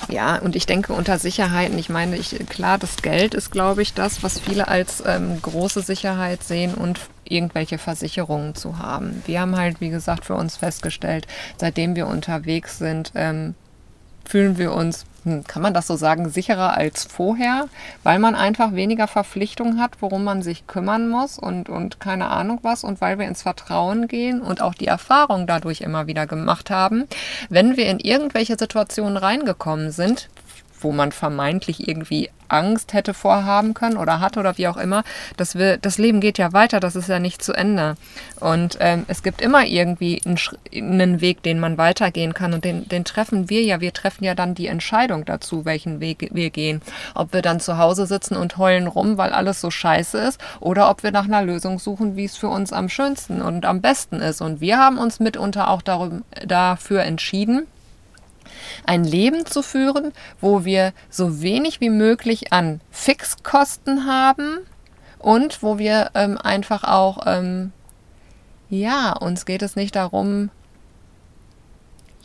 Ja, 0.09 0.37
und 0.37 0.55
ich 0.55 0.67
denke 0.67 0.93
unter 0.93 1.19
Sicherheiten, 1.19 1.79
ich 1.79 1.89
meine, 1.89 2.17
ich, 2.17 2.39
klar, 2.49 2.79
das 2.79 2.99
Geld 2.99 3.35
ist, 3.35 3.51
glaube 3.51 3.83
ich, 3.83 3.93
das, 3.93 4.23
was 4.23 4.39
viele 4.39 4.69
als 4.69 5.03
ähm, 5.05 5.43
große 5.43 5.83
Sicherheit 5.83 6.45
sehen 6.45 6.75
und 6.75 7.01
irgendwelche 7.25 7.79
Versicherungen 7.79 8.55
zu 8.55 8.79
haben. 8.79 9.23
Wir 9.27 9.41
haben 9.41 9.57
halt, 9.57 9.81
wie 9.81 9.91
gesagt, 9.91 10.25
für 10.25 10.35
uns 10.35 10.57
festgestellt, 10.57 11.27
seitdem 11.57 11.97
wir 11.97 12.07
unterwegs 12.07 12.79
sind, 12.79 13.13
ähm, 13.17 13.57
fühlen 14.25 14.59
wir 14.59 14.73
uns, 14.73 15.07
hm, 15.27 15.43
kann 15.45 15.61
man 15.61 15.75
das 15.75 15.89
so 15.89 15.97
sagen, 15.97 16.29
sicherer 16.29 16.77
als 16.77 17.05
vorher, 17.05 17.69
weil 18.05 18.21
man 18.21 18.37
einfach 18.37 18.75
weniger 18.75 19.09
Verpflichtungen 19.09 19.81
hat, 19.81 20.01
worum 20.01 20.23
man 20.23 20.41
sich 20.41 20.69
kümmern 20.69 21.09
muss 21.09 21.37
und, 21.37 21.69
und 21.69 21.99
keine 21.99 22.29
Ahnung 22.29 22.61
was 22.63 22.85
und 22.85 23.01
weil 23.01 23.19
wir 23.19 23.27
ins 23.27 23.43
Vertrauen 23.43 24.07
gehen 24.07 24.41
und 24.41 24.63
auch 24.63 24.73
die 24.73 24.87
Erfahrung 24.87 25.49
dadurch 25.49 25.81
immer 25.81 26.07
wieder 26.07 26.29
gemacht 26.29 26.71
haben. 26.71 27.09
Wenn 27.49 27.77
wir 27.77 27.91
in 27.91 27.99
irgendwelche 27.99 28.57
Situationen 28.57 29.17
reingekommen 29.17 29.91
sind, 29.91 30.29
wo 30.81 30.93
man 30.93 31.13
vermeintlich 31.13 31.89
irgendwie 31.89 32.31
Angst 32.49 32.93
hätte 32.93 33.15
vorhaben 33.15 33.75
können 33.75 33.97
oder 33.97 34.21
hat 34.21 34.37
oder 34.37 34.57
wie 34.59 34.69
auch 34.69 34.77
immer. 34.77 35.03
Das, 35.37 35.55
will, 35.57 35.79
das 35.81 35.99
Leben 35.99 36.21
geht 36.21 36.39
ja 36.39 36.53
weiter, 36.53 36.81
das 36.81 36.97
ist 36.97 37.09
ja 37.09 37.19
nicht 37.19 37.43
zu 37.43 37.53
Ende. 37.53 37.97
Und 38.41 38.77
ähm, 38.81 39.05
es 39.09 39.23
gibt 39.23 39.41
immer 39.41 39.65
irgendwie 39.65 40.21
einen, 40.25 40.39
einen, 40.73 41.21
Weg, 41.21 41.43
den 41.43 41.61
man 41.61 41.79
weitergehen 41.79 42.35
kann 42.35 42.53
und 42.53 42.65
den, 42.65 42.89
den 42.89 43.05
treffen 43.05 43.49
wir 43.49 43.63
ja. 43.63 43.81
Wir 43.81 43.93
treffen 43.93 44.25
ja 44.25 44.35
dann 44.35 44.55
die 44.55 44.67
Entscheidung 44.67 45.25
dazu, 45.25 45.65
welchen 45.65 46.01
Weg 46.01 46.29
wir 46.33 46.51
gehen. 46.51 46.83
Ob 47.15 47.33
wir 47.33 47.43
dann 47.43 47.61
zu 47.61 47.79
Hause 47.79 48.07
sitzen 48.07 48.37
und 48.37 48.59
heulen 48.59 48.87
rum, 48.87 49.19
weil 49.19 49.33
alles 49.33 49.61
so 49.61 49.71
scheiße 49.71 50.19
ist 50.19 50.41
oder 50.61 50.91
ob 50.91 51.03
wir 51.03 51.13
nach 51.13 51.25
einer 51.25 51.43
Lösung 51.43 51.79
suchen, 51.79 52.17
wie 52.17 52.25
es 52.25 52.37
für 52.37 52.49
uns 52.49 52.73
am 52.73 52.89
schönsten 52.89 53.41
und 53.43 53.65
am 53.65 53.81
besten 53.81 54.17
ist. 54.17 54.41
Und 54.41 54.61
wir 54.61 54.79
haben 54.79 54.99
uns 54.99 55.21
mitunter 55.21 55.71
auch 55.71 55.83
darum, 55.83 56.25
dafür 56.45 57.03
entschieden, 57.03 57.67
ein 58.85 59.05
Leben 59.05 59.47
zu 59.47 59.63
führen, 59.63 60.13
wo 60.41 60.65
wir 60.65 60.93
so 61.11 61.41
wenig 61.43 61.81
wie 61.81 61.91
möglich 61.91 62.53
an 62.53 62.81
Fixkosten 62.91 64.07
haben 64.07 64.59
und 65.19 65.63
wo 65.63 65.79
wir 65.79 66.11
ähm, 66.15 66.39
einfach 66.39 66.85
auch, 66.85 67.27
ähm, 67.27 67.73
ja, 68.69 69.13
uns 69.13 69.47
geht 69.47 69.63
es 69.63 69.77
nicht 69.77 69.97
darum, 69.97 70.51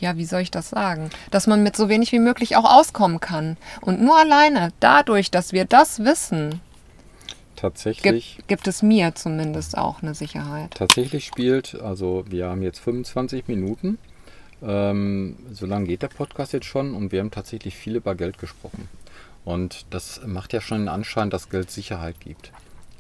ja, 0.02 0.18
wie 0.18 0.26
soll 0.26 0.42
ich 0.42 0.52
das 0.52 0.70
sagen? 0.70 1.12
Dass 1.30 1.48
man 1.48 1.64
mit 1.64 1.78
so 1.78 1.88
wenig 1.88 2.12
wie 2.12 2.20
möglich 2.20 2.58
auch 2.58 2.66
auskommen 2.66 3.20
kann. 3.20 3.56
Und 3.82 4.02
nur 4.02 4.18
alleine 4.18 4.74
dadurch, 4.80 5.30
dass 5.30 5.54
wir 5.54 5.66
das 5.66 6.04
wissen, 6.04 6.60
tatsächlich 7.56 8.38
gibt, 8.38 8.48
gibt, 8.48 8.68
es 8.68 8.82
mir 8.82 9.14
zumindest 9.14 9.78
auch 9.78 10.02
eine 10.02 10.16
Sicherheit. 10.16 10.72
Tatsächlich 10.72 11.26
spielt, 11.26 11.80
also 11.80 12.26
wir 12.28 12.48
haben 12.48 12.64
jetzt 12.64 12.80
25 12.80 13.48
Minuten 13.48 14.00
ähm, 14.62 15.38
so 15.52 15.66
lange 15.66 15.88
geht 15.88 16.02
der 16.02 16.08
Podcast 16.08 16.54
jetzt 16.54 16.66
schon 16.66 16.94
und 16.94 17.12
wir 17.12 17.20
haben 17.20 17.32
tatsächlich 17.32 17.76
viel 17.76 17.96
über 17.96 18.16
Geld 18.16 18.38
gesprochen. 18.38 18.88
Und 19.44 19.86
das 19.90 20.22
macht 20.26 20.54
ja 20.54 20.62
schon 20.62 20.80
den 20.80 20.88
Anschein, 20.88 21.30
dass 21.30 21.50
Geld 21.50 21.72
Sicherheit 21.72 22.20
gibt. 22.20 22.52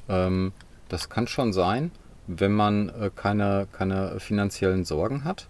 Ähm, 0.10 0.54
das 0.90 1.10
kann 1.10 1.28
schon 1.28 1.54
sein, 1.54 1.92
wenn 2.28 2.52
man 2.52 2.90
äh, 2.90 3.12
keine, 3.16 3.68
keine 3.72 4.20
finanziellen 4.20 4.86
Sorgen 4.86 5.24
hat. 5.24 5.48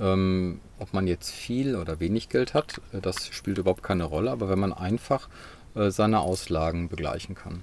Ähm, 0.00 0.60
ob 0.78 0.92
man 0.92 1.06
jetzt 1.06 1.30
viel 1.30 1.74
oder 1.74 1.98
wenig 1.98 2.28
Geld 2.28 2.52
hat, 2.52 2.80
äh, 2.92 3.00
das 3.00 3.26
spielt 3.28 3.58
überhaupt 3.58 3.82
keine 3.82 4.04
Rolle, 4.04 4.30
aber 4.30 4.48
wenn 4.48 4.58
man 4.58 4.72
einfach 4.72 5.28
äh, 5.74 5.90
seine 5.90 6.20
Auslagen 6.20 6.88
begleichen 6.88 7.34
kann. 7.34 7.62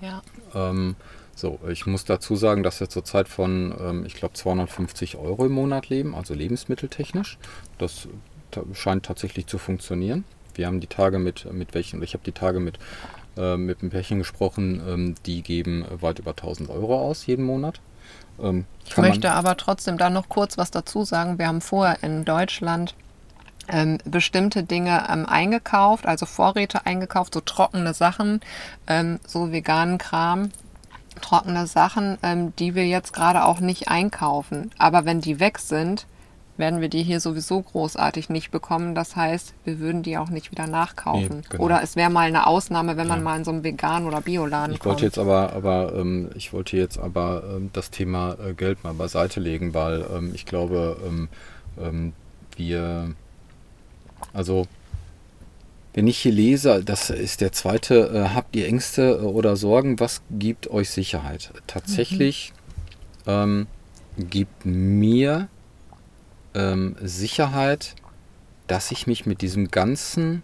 Ja. 0.00 0.22
Ähm, 0.54 0.96
so, 1.34 1.58
ich 1.68 1.86
muss 1.86 2.04
dazu 2.04 2.34
sagen, 2.36 2.62
dass 2.62 2.80
wir 2.80 2.88
zurzeit 2.88 3.28
von, 3.28 3.74
ähm, 3.80 4.04
ich 4.06 4.14
glaube, 4.14 4.34
250 4.34 5.16
Euro 5.16 5.46
im 5.46 5.52
Monat 5.52 5.88
leben, 5.88 6.14
also 6.14 6.34
lebensmitteltechnisch. 6.34 7.38
Das 7.78 8.08
scheint 8.72 9.04
tatsächlich 9.06 9.46
zu 9.46 9.58
funktionieren. 9.58 10.24
Wir 10.54 10.66
haben 10.66 10.80
die 10.80 10.86
Tage 10.88 11.18
mit, 11.18 11.50
mit 11.52 11.74
welchen, 11.74 12.02
ich 12.02 12.14
habe 12.14 12.24
die 12.24 12.32
Tage 12.32 12.58
mit, 12.58 12.78
äh, 13.36 13.56
mit 13.56 13.80
einem 13.80 13.90
Pärchen 13.90 14.18
gesprochen, 14.18 14.82
ähm, 14.86 15.14
die 15.26 15.42
geben 15.42 15.84
weit 16.00 16.18
über 16.18 16.32
1000 16.32 16.70
Euro 16.70 16.98
aus 16.98 17.26
jeden 17.26 17.44
Monat. 17.44 17.80
Ähm, 18.40 18.64
ich 18.84 18.96
möchte 18.96 19.30
aber 19.30 19.56
trotzdem 19.56 19.98
da 19.98 20.10
noch 20.10 20.28
kurz 20.28 20.58
was 20.58 20.70
dazu 20.70 21.04
sagen. 21.04 21.38
Wir 21.38 21.46
haben 21.46 21.60
vorher 21.60 22.02
in 22.02 22.24
Deutschland 22.24 22.94
ähm, 23.68 23.98
bestimmte 24.04 24.62
Dinge 24.62 25.06
ähm, 25.10 25.26
eingekauft, 25.26 26.06
also 26.06 26.26
Vorräte 26.26 26.86
eingekauft, 26.86 27.34
so 27.34 27.40
trockene 27.40 27.94
Sachen, 27.94 28.40
ähm, 28.86 29.20
so 29.26 29.52
veganen 29.52 29.98
Kram, 29.98 30.50
trockene 31.20 31.66
Sachen, 31.66 32.18
ähm, 32.22 32.54
die 32.56 32.74
wir 32.74 32.86
jetzt 32.86 33.12
gerade 33.12 33.44
auch 33.44 33.60
nicht 33.60 33.88
einkaufen. 33.88 34.70
Aber 34.78 35.04
wenn 35.04 35.20
die 35.20 35.40
weg 35.40 35.58
sind, 35.58 36.06
werden 36.58 36.80
wir 36.80 36.88
die 36.88 37.02
hier 37.02 37.20
sowieso 37.20 37.62
großartig 37.62 38.28
nicht 38.28 38.50
bekommen. 38.50 38.94
Das 38.94 39.16
heißt, 39.16 39.54
wir 39.64 39.78
würden 39.78 40.02
die 40.02 40.18
auch 40.18 40.28
nicht 40.28 40.50
wieder 40.50 40.66
nachkaufen. 40.66 41.38
Nee, 41.38 41.46
genau. 41.48 41.64
Oder 41.64 41.82
es 41.82 41.96
wäre 41.96 42.10
mal 42.10 42.26
eine 42.26 42.46
Ausnahme, 42.46 42.96
wenn 42.96 43.06
man 43.06 43.20
ja. 43.20 43.24
mal 43.24 43.36
in 43.36 43.44
so 43.44 43.52
einem 43.52 43.62
Vegan- 43.62 44.06
oder 44.06 44.20
Bioladen 44.20 44.74
Ich 44.74 44.84
wollte 44.84 45.04
jetzt 45.04 45.18
aber, 45.18 45.52
aber 45.52 45.94
ähm, 45.94 46.30
ich 46.34 46.52
wollte 46.52 46.76
jetzt 46.76 46.98
aber 46.98 47.44
ähm, 47.48 47.70
das 47.72 47.90
Thema 47.90 48.36
äh, 48.44 48.54
Geld 48.54 48.82
mal 48.82 48.92
beiseite 48.92 49.40
legen, 49.40 49.72
weil 49.72 50.04
ähm, 50.12 50.32
ich 50.34 50.46
glaube, 50.46 50.96
ähm, 51.06 51.28
ähm, 51.80 52.12
wir, 52.56 53.14
also 54.32 54.66
wenn 55.94 56.06
ich 56.06 56.18
hier 56.18 56.32
lese, 56.32 56.84
das 56.84 57.10
ist 57.10 57.40
der 57.40 57.52
zweite, 57.52 58.10
äh, 58.14 58.34
habt 58.34 58.54
ihr 58.54 58.66
Ängste 58.68 59.18
äh, 59.20 59.24
oder 59.24 59.56
Sorgen, 59.56 59.98
was 59.98 60.22
gibt 60.30 60.70
euch 60.70 60.90
Sicherheit? 60.90 61.50
Tatsächlich 61.66 62.52
mhm. 63.26 63.32
ähm, 63.32 63.66
gibt 64.16 64.64
mir 64.64 65.48
ähm, 66.54 66.96
Sicherheit, 67.02 67.94
dass 68.66 68.90
ich 68.90 69.06
mich 69.06 69.26
mit 69.26 69.42
diesem 69.42 69.72
ganzen, 69.72 70.42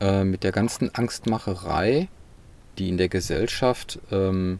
äh, 0.00 0.24
mit 0.24 0.42
der 0.42 0.52
ganzen 0.52 0.94
Angstmacherei, 0.94 2.08
die 2.78 2.88
in 2.88 2.96
der 2.96 3.08
Gesellschaft 3.08 4.00
ähm, 4.10 4.58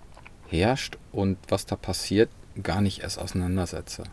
herrscht 0.49 0.99
und 1.11 1.39
was 1.49 1.67
da 1.67 1.77
passiert, 1.77 2.31
gar 2.63 2.81
nicht 2.81 3.03
erst 3.03 3.19
auseinandersetze. 3.19 4.05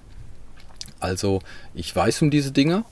Also 1.00 1.40
ich 1.74 1.96
weiß 1.96 2.22
um 2.22 2.32
diese 2.32 2.52
Dinge, 2.52 2.84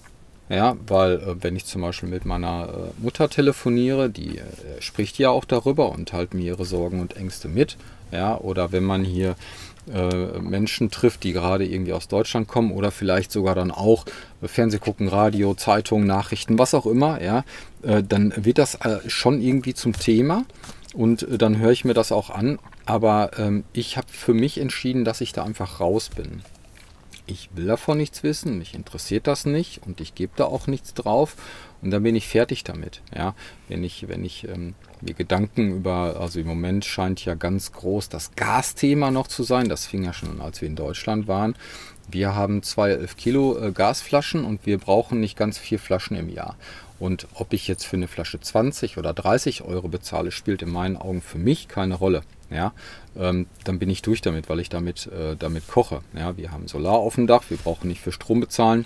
ja, 0.51 0.75
weil 0.85 1.13
äh, 1.13 1.43
wenn 1.43 1.55
ich 1.55 1.65
zum 1.65 1.81
Beispiel 1.81 2.09
mit 2.09 2.25
meiner 2.25 2.67
äh, 2.67 3.01
Mutter 3.01 3.29
telefoniere, 3.29 4.09
die 4.09 4.39
äh, 4.39 4.43
spricht 4.81 5.17
ja 5.17 5.29
auch 5.29 5.45
darüber 5.45 5.89
und 5.91 6.09
teilt 6.09 6.33
mir 6.33 6.43
ihre 6.43 6.65
Sorgen 6.65 6.99
und 6.99 7.15
Ängste 7.15 7.47
mit. 7.47 7.77
Ja, 8.11 8.37
oder 8.37 8.73
wenn 8.73 8.83
man 8.83 9.05
hier 9.05 9.37
äh, 9.93 10.39
Menschen 10.39 10.91
trifft, 10.91 11.23
die 11.23 11.31
gerade 11.31 11.65
irgendwie 11.65 11.93
aus 11.93 12.09
Deutschland 12.09 12.49
kommen 12.49 12.73
oder 12.73 12.91
vielleicht 12.91 13.31
sogar 13.31 13.55
dann 13.55 13.71
auch 13.71 14.05
äh, 14.41 14.49
Fernseh 14.49 14.79
gucken, 14.79 15.07
Radio, 15.07 15.53
Zeitung, 15.53 16.05
Nachrichten, 16.05 16.59
was 16.59 16.73
auch 16.73 16.85
immer, 16.85 17.21
ja, 17.21 17.45
äh, 17.83 18.03
dann 18.03 18.33
wird 18.35 18.57
das 18.57 18.77
schon 19.07 19.41
irgendwie 19.41 19.73
zum 19.73 19.93
Thema 19.93 20.43
und 20.93 21.25
dann 21.29 21.59
höre 21.59 21.71
ich 21.71 21.85
mir 21.85 21.93
das 21.93 22.11
auch 22.11 22.29
an. 22.29 22.59
Aber 22.85 23.31
ähm, 23.37 23.63
ich 23.71 23.95
habe 23.95 24.07
für 24.09 24.33
mich 24.33 24.57
entschieden, 24.57 25.05
dass 25.05 25.21
ich 25.21 25.31
da 25.31 25.43
einfach 25.45 25.79
raus 25.79 26.09
bin 26.09 26.41
ich 27.31 27.49
will 27.53 27.65
davon 27.65 27.97
nichts 27.97 28.23
wissen, 28.23 28.57
mich 28.57 28.75
interessiert 28.75 29.27
das 29.27 29.45
nicht 29.45 29.81
und 29.85 30.01
ich 30.01 30.13
gebe 30.15 30.33
da 30.35 30.45
auch 30.45 30.67
nichts 30.67 30.93
drauf 30.93 31.35
und 31.81 31.91
dann 31.91 32.03
bin 32.03 32.15
ich 32.15 32.27
fertig 32.27 32.63
damit. 32.63 33.01
Ja, 33.15 33.33
wenn 33.67 33.83
ich, 33.83 34.07
wenn 34.07 34.23
ich 34.23 34.47
ähm, 34.47 34.75
mir 35.01 35.13
Gedanken 35.13 35.77
über, 35.77 36.17
also 36.19 36.39
im 36.39 36.47
Moment 36.47 36.85
scheint 36.85 37.25
ja 37.25 37.33
ganz 37.33 37.71
groß 37.71 38.09
das 38.09 38.35
Gasthema 38.35 39.09
noch 39.09 39.27
zu 39.27 39.43
sein. 39.43 39.69
Das 39.69 39.87
fing 39.87 40.03
ja 40.03 40.13
schon 40.13 40.29
an, 40.29 40.41
als 40.41 40.61
wir 40.61 40.67
in 40.67 40.75
Deutschland 40.75 41.27
waren. 41.27 41.55
Wir 42.09 42.35
haben 42.35 42.61
zwei 42.61 42.91
11 42.91 43.17
Kilo 43.17 43.57
äh, 43.57 43.71
Gasflaschen 43.71 44.45
und 44.45 44.65
wir 44.65 44.77
brauchen 44.77 45.19
nicht 45.19 45.37
ganz 45.37 45.57
vier 45.57 45.79
Flaschen 45.79 46.17
im 46.17 46.29
Jahr. 46.29 46.55
Und 46.99 47.27
ob 47.33 47.53
ich 47.53 47.67
jetzt 47.67 47.85
für 47.85 47.95
eine 47.95 48.07
Flasche 48.07 48.39
20 48.39 48.97
oder 48.97 49.13
30 49.13 49.63
Euro 49.63 49.87
bezahle, 49.87 50.31
spielt 50.31 50.61
in 50.61 50.69
meinen 50.69 50.97
Augen 50.97 51.21
für 51.21 51.39
mich 51.39 51.67
keine 51.67 51.95
Rolle. 51.95 52.21
Ja, 52.51 52.73
ähm, 53.17 53.47
dann 53.63 53.79
bin 53.79 53.89
ich 53.89 54.01
durch 54.01 54.21
damit, 54.21 54.49
weil 54.49 54.59
ich 54.59 54.69
damit, 54.69 55.07
äh, 55.07 55.35
damit 55.37 55.67
koche. 55.67 56.01
Ja, 56.13 56.37
wir 56.37 56.51
haben 56.51 56.67
Solar 56.67 56.95
auf 56.95 57.15
dem 57.15 57.27
Dach, 57.27 57.43
wir 57.49 57.57
brauchen 57.57 57.87
nicht 57.87 58.01
für 58.01 58.11
Strom 58.11 58.41
bezahlen. 58.41 58.85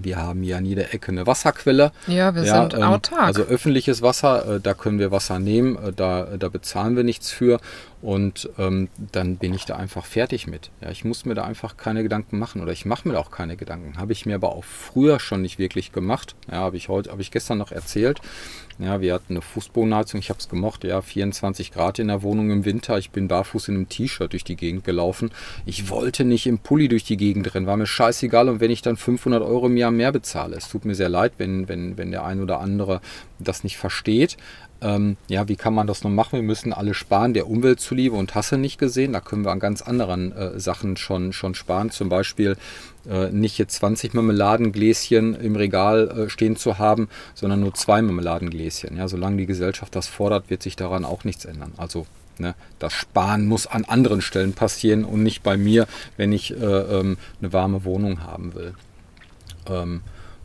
Wir 0.00 0.16
haben 0.16 0.42
hier 0.42 0.56
an 0.56 0.64
jeder 0.64 0.92
Ecke 0.92 1.12
eine 1.12 1.26
Wasserquelle. 1.26 1.92
Ja, 2.06 2.34
wir 2.34 2.44
ja, 2.44 2.62
sind 2.62 2.74
ähm, 2.74 2.82
autark. 2.82 3.22
Also 3.22 3.42
öffentliches 3.42 4.02
Wasser, 4.02 4.56
äh, 4.56 4.60
da 4.60 4.74
können 4.74 4.98
wir 4.98 5.10
Wasser 5.10 5.38
nehmen, 5.38 5.76
äh, 5.76 5.92
da, 5.92 6.36
da 6.36 6.48
bezahlen 6.48 6.96
wir 6.96 7.04
nichts 7.04 7.30
für. 7.30 7.60
Und 8.04 8.50
ähm, 8.58 8.90
dann 9.12 9.38
bin 9.38 9.54
ich 9.54 9.64
da 9.64 9.76
einfach 9.76 10.04
fertig 10.04 10.46
mit. 10.46 10.70
Ja, 10.82 10.90
ich 10.90 11.06
muss 11.06 11.24
mir 11.24 11.34
da 11.34 11.44
einfach 11.44 11.78
keine 11.78 12.02
Gedanken 12.02 12.38
machen 12.38 12.60
oder 12.60 12.70
ich 12.70 12.84
mache 12.84 13.08
mir 13.08 13.14
da 13.14 13.20
auch 13.20 13.30
keine 13.30 13.56
Gedanken. 13.56 13.96
Habe 13.96 14.12
ich 14.12 14.26
mir 14.26 14.34
aber 14.34 14.54
auch 14.54 14.62
früher 14.62 15.18
schon 15.18 15.40
nicht 15.40 15.58
wirklich 15.58 15.90
gemacht. 15.90 16.36
Ja, 16.50 16.58
habe 16.58 16.76
ich 16.76 16.90
heute, 16.90 17.10
habe 17.10 17.22
ich 17.22 17.30
gestern 17.30 17.56
noch 17.56 17.72
erzählt. 17.72 18.20
Ja, 18.78 19.00
wir 19.00 19.14
hatten 19.14 19.32
eine 19.32 19.40
Fußbodenheizung, 19.40 20.20
ich 20.20 20.28
habe 20.28 20.38
es 20.38 20.50
gemocht, 20.50 20.84
ja, 20.84 21.00
24 21.00 21.72
Grad 21.72 21.98
in 21.98 22.08
der 22.08 22.22
Wohnung 22.22 22.50
im 22.50 22.66
Winter. 22.66 22.98
Ich 22.98 23.10
bin 23.10 23.26
barfuß 23.26 23.68
in 23.68 23.76
einem 23.76 23.88
T-Shirt 23.88 24.32
durch 24.32 24.44
die 24.44 24.56
Gegend 24.56 24.84
gelaufen. 24.84 25.30
Ich 25.64 25.88
wollte 25.88 26.26
nicht 26.26 26.46
im 26.46 26.58
Pulli 26.58 26.88
durch 26.88 27.04
die 27.04 27.16
Gegend 27.16 27.54
rennen, 27.54 27.66
war 27.66 27.78
mir 27.78 27.86
scheißegal. 27.86 28.50
Und 28.50 28.60
wenn 28.60 28.70
ich 28.70 28.82
dann 28.82 28.98
500 28.98 29.42
Euro 29.42 29.66
im 29.66 29.78
Jahr 29.78 29.92
mehr 29.92 30.12
bezahle, 30.12 30.56
es 30.56 30.68
tut 30.68 30.84
mir 30.84 30.94
sehr 30.94 31.08
leid, 31.08 31.32
wenn, 31.38 31.68
wenn, 31.68 31.96
wenn 31.96 32.10
der 32.10 32.26
ein 32.26 32.42
oder 32.42 32.60
andere 32.60 33.00
das 33.38 33.64
nicht 33.64 33.78
versteht. 33.78 34.36
Ähm, 34.84 35.16
ja, 35.28 35.48
wie 35.48 35.56
kann 35.56 35.72
man 35.72 35.86
das 35.86 36.04
nun 36.04 36.14
machen? 36.14 36.36
Wir 36.36 36.42
müssen 36.42 36.74
alle 36.74 36.92
sparen, 36.92 37.32
der 37.32 37.48
Umwelt 37.48 37.80
zuliebe 37.80 38.14
und 38.14 38.34
Hasse 38.34 38.58
nicht 38.58 38.78
gesehen. 38.78 39.14
Da 39.14 39.20
können 39.20 39.44
wir 39.44 39.50
an 39.50 39.58
ganz 39.58 39.80
anderen 39.80 40.32
äh, 40.32 40.60
Sachen 40.60 40.98
schon, 40.98 41.32
schon 41.32 41.54
sparen. 41.54 41.90
Zum 41.90 42.10
Beispiel 42.10 42.56
äh, 43.08 43.30
nicht 43.30 43.56
jetzt 43.56 43.76
20 43.76 44.12
Marmeladengläschen 44.12 45.34
im 45.34 45.56
Regal 45.56 46.08
äh, 46.26 46.30
stehen 46.30 46.56
zu 46.56 46.78
haben, 46.78 47.08
sondern 47.34 47.60
nur 47.60 47.72
zwei 47.72 48.02
Marmeladengläschen. 48.02 48.98
Ja, 48.98 49.08
solange 49.08 49.38
die 49.38 49.46
Gesellschaft 49.46 49.96
das 49.96 50.06
fordert, 50.06 50.50
wird 50.50 50.62
sich 50.62 50.76
daran 50.76 51.06
auch 51.06 51.24
nichts 51.24 51.46
ändern. 51.46 51.72
Also 51.78 52.06
Ne, 52.36 52.56
das 52.80 52.92
Sparen 52.92 53.46
muss 53.46 53.68
an 53.68 53.84
anderen 53.84 54.20
Stellen 54.20 54.54
passieren 54.54 55.04
und 55.04 55.22
nicht 55.22 55.44
bei 55.44 55.56
mir, 55.56 55.86
wenn 56.16 56.32
ich 56.32 56.50
äh, 56.50 56.56
ähm, 56.56 57.16
eine 57.40 57.52
warme 57.52 57.84
Wohnung 57.84 58.24
haben 58.24 58.54
will. 58.56 58.74
Ähm, 59.68 60.00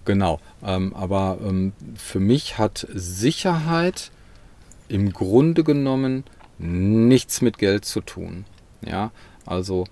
genau. 0.06 0.40
Ähm, 0.64 0.94
aber 0.96 1.40
ähm, 1.44 1.74
für 1.96 2.20
mich 2.20 2.60
hat 2.60 2.86
Sicherheit 2.94 4.12
im 4.90 5.14
Grunde 5.14 5.64
genommen 5.64 6.24
nichts 6.58 7.42
mit 7.42 7.58
Geld 7.58 7.86
zu 7.86 8.02
tun. 8.02 8.46
Ja, 8.86 9.12
also 9.46 9.86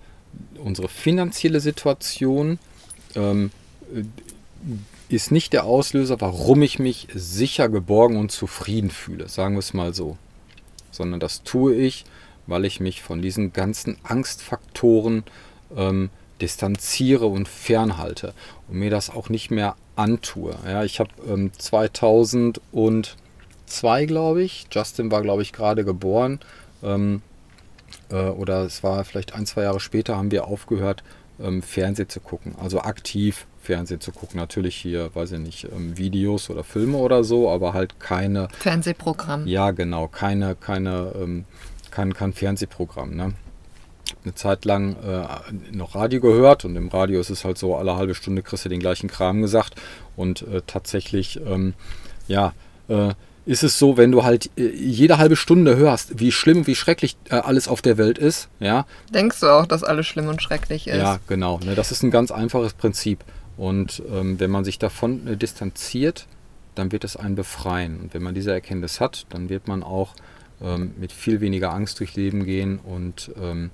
unsere 0.62 0.88
finanzielle 0.88 1.60
Situation 1.60 2.58
ähm, 3.14 3.50
ist 5.08 5.30
nicht 5.30 5.52
der 5.52 5.64
Auslöser, 5.64 6.20
warum 6.20 6.62
ich 6.62 6.78
mich 6.78 7.08
sicher, 7.14 7.68
geborgen 7.68 8.16
und 8.16 8.30
zufrieden 8.30 8.90
fühle, 8.90 9.28
sagen 9.28 9.54
wir 9.54 9.60
es 9.60 9.72
mal 9.72 9.94
so. 9.94 10.18
Sondern 10.90 11.20
das 11.20 11.42
tue 11.42 11.74
ich, 11.74 12.04
weil 12.46 12.64
ich 12.64 12.80
mich 12.80 13.02
von 13.02 13.22
diesen 13.22 13.52
ganzen 13.52 13.96
Angstfaktoren 14.02 15.24
ähm, 15.76 16.10
distanziere 16.40 17.26
und 17.26 17.48
fernhalte 17.48 18.34
und 18.68 18.78
mir 18.78 18.90
das 18.90 19.10
auch 19.10 19.28
nicht 19.28 19.50
mehr 19.50 19.76
antue. 19.96 20.56
Ja, 20.64 20.84
ich 20.84 21.00
habe 21.00 21.10
ähm, 21.26 21.50
2002, 23.68 24.06
glaube 24.06 24.42
ich, 24.42 24.66
Justin 24.70 25.10
war, 25.10 25.22
glaube 25.22 25.42
ich, 25.42 25.52
gerade 25.52 25.84
geboren, 25.84 26.40
ähm, 26.82 27.22
äh, 28.10 28.16
oder 28.16 28.62
es 28.62 28.82
war 28.82 29.04
vielleicht 29.04 29.34
ein, 29.34 29.46
zwei 29.46 29.62
Jahre 29.62 29.80
später, 29.80 30.16
haben 30.16 30.30
wir 30.30 30.46
aufgehört, 30.46 31.02
ähm, 31.40 31.62
Fernsehen 31.62 32.08
zu 32.08 32.20
gucken. 32.20 32.54
Also 32.60 32.80
aktiv 32.80 33.46
Fernsehen 33.62 34.00
zu 34.00 34.12
gucken. 34.12 34.40
Natürlich 34.40 34.76
hier, 34.76 35.14
weiß 35.14 35.32
ich 35.32 35.38
nicht, 35.40 35.64
ähm, 35.64 35.96
Videos 35.96 36.50
oder 36.50 36.64
Filme 36.64 36.98
oder 36.98 37.24
so, 37.24 37.50
aber 37.50 37.74
halt 37.74 38.00
keine. 38.00 38.48
Fernsehprogramm. 38.58 39.46
Ja, 39.46 39.70
genau, 39.70 40.08
keine, 40.08 40.56
keine, 40.56 41.12
ähm, 41.20 41.44
kein, 41.90 42.14
kein 42.14 42.32
Fernsehprogramm. 42.32 43.14
Ne? 43.14 43.34
Eine 44.24 44.34
Zeit 44.34 44.64
lang 44.64 44.96
äh, 44.96 45.26
noch 45.72 45.94
Radio 45.94 46.20
gehört 46.20 46.64
und 46.64 46.76
im 46.76 46.88
Radio 46.88 47.20
ist 47.20 47.30
es 47.30 47.44
halt 47.44 47.58
so, 47.58 47.76
alle 47.76 47.96
halbe 47.96 48.14
Stunde 48.14 48.42
kriegst 48.42 48.64
du 48.64 48.68
den 48.68 48.80
gleichen 48.80 49.08
Kram 49.08 49.42
gesagt 49.42 49.74
und 50.16 50.42
äh, 50.42 50.62
tatsächlich, 50.66 51.40
ähm, 51.46 51.74
ja, 52.26 52.52
äh, 52.88 53.10
ist 53.48 53.62
es 53.62 53.78
so, 53.78 53.96
wenn 53.96 54.12
du 54.12 54.24
halt 54.24 54.50
äh, 54.58 54.68
jede 54.68 55.16
halbe 55.16 55.34
Stunde 55.34 55.76
hörst, 55.76 56.20
wie 56.20 56.32
schlimm, 56.32 56.66
wie 56.66 56.74
schrecklich 56.74 57.16
äh, 57.30 57.36
alles 57.36 57.66
auf 57.66 57.80
der 57.80 57.96
Welt 57.96 58.18
ist, 58.18 58.50
ja. 58.60 58.84
Denkst 59.14 59.40
du 59.40 59.46
auch, 59.46 59.64
dass 59.64 59.82
alles 59.82 60.06
schlimm 60.06 60.28
und 60.28 60.42
schrecklich 60.42 60.86
ist? 60.86 60.98
Ja, 60.98 61.18
genau. 61.26 61.58
Ne, 61.64 61.74
das 61.74 61.90
ist 61.90 62.02
ein 62.02 62.10
ganz 62.10 62.30
einfaches 62.30 62.74
Prinzip. 62.74 63.24
Und 63.56 64.02
ähm, 64.12 64.38
wenn 64.38 64.50
man 64.50 64.64
sich 64.64 64.78
davon 64.78 65.26
äh, 65.26 65.36
distanziert, 65.38 66.26
dann 66.74 66.92
wird 66.92 67.04
es 67.04 67.16
einen 67.16 67.36
befreien. 67.36 67.98
Und 68.00 68.12
wenn 68.12 68.22
man 68.22 68.34
diese 68.34 68.52
Erkenntnis 68.52 69.00
hat, 69.00 69.24
dann 69.30 69.48
wird 69.48 69.66
man 69.66 69.82
auch 69.82 70.14
ähm, 70.60 70.92
mit 70.98 71.10
viel 71.10 71.40
weniger 71.40 71.72
Angst 71.72 72.00
durchs 72.00 72.16
Leben 72.16 72.44
gehen 72.44 72.78
und 72.78 73.30
ähm, 73.40 73.70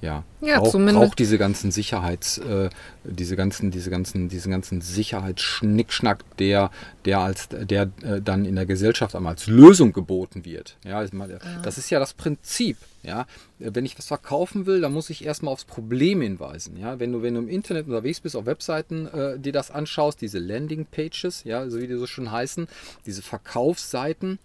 ja, 0.00 0.24
Ja, 0.40 0.62
zumindest- 0.62 0.98
braucht 0.98 1.18
diese 1.18 1.38
ganzen 1.38 1.70
Sicherheits, 1.70 2.38
äh, 2.38 2.70
diese 3.04 3.34
ganzen, 3.36 3.70
diese 3.70 3.90
ganzen, 3.90 4.28
diesen 4.28 4.50
ganzen 4.52 4.80
Sicherheitsschnickschnack, 4.80 6.24
der, 6.38 6.70
der 7.04 7.20
als, 7.20 7.48
der 7.48 7.90
äh, 8.02 8.20
dann 8.22 8.44
in 8.44 8.54
der 8.56 8.66
Gesellschaft 8.66 9.14
einmal 9.16 9.32
als 9.34 9.46
Lösung 9.46 9.92
geboten 9.92 10.44
wird. 10.44 10.76
Ja, 10.84 11.02
ich 11.04 11.12
meine, 11.12 11.38
das 11.62 11.78
ist 11.78 11.90
ja 11.90 11.98
das 11.98 12.14
Prinzip. 12.14 12.76
Ja, 13.04 13.26
wenn 13.58 13.86
ich 13.86 13.96
was 13.96 14.06
verkaufen 14.08 14.66
will, 14.66 14.80
dann 14.80 14.92
muss 14.92 15.08
ich 15.08 15.24
erstmal 15.24 15.52
aufs 15.52 15.64
Problem 15.64 16.20
hinweisen. 16.20 16.76
Ja, 16.76 16.98
wenn 16.98 17.12
du, 17.12 17.22
wenn 17.22 17.34
du 17.34 17.40
im 17.40 17.48
Internet 17.48 17.86
unterwegs 17.86 18.20
bist, 18.20 18.36
auf 18.36 18.44
Webseiten 18.44 19.06
äh, 19.06 19.38
dir 19.38 19.52
das 19.52 19.70
anschaust, 19.70 20.20
diese 20.20 20.38
Landing 20.40 20.84
Pages, 20.84 21.44
ja, 21.44 21.68
so 21.70 21.80
wie 21.80 21.86
die 21.86 21.94
so 21.96 22.06
schon 22.06 22.30
heißen, 22.30 22.66
diese 23.06 23.22
Verkaufsseiten, 23.22 24.38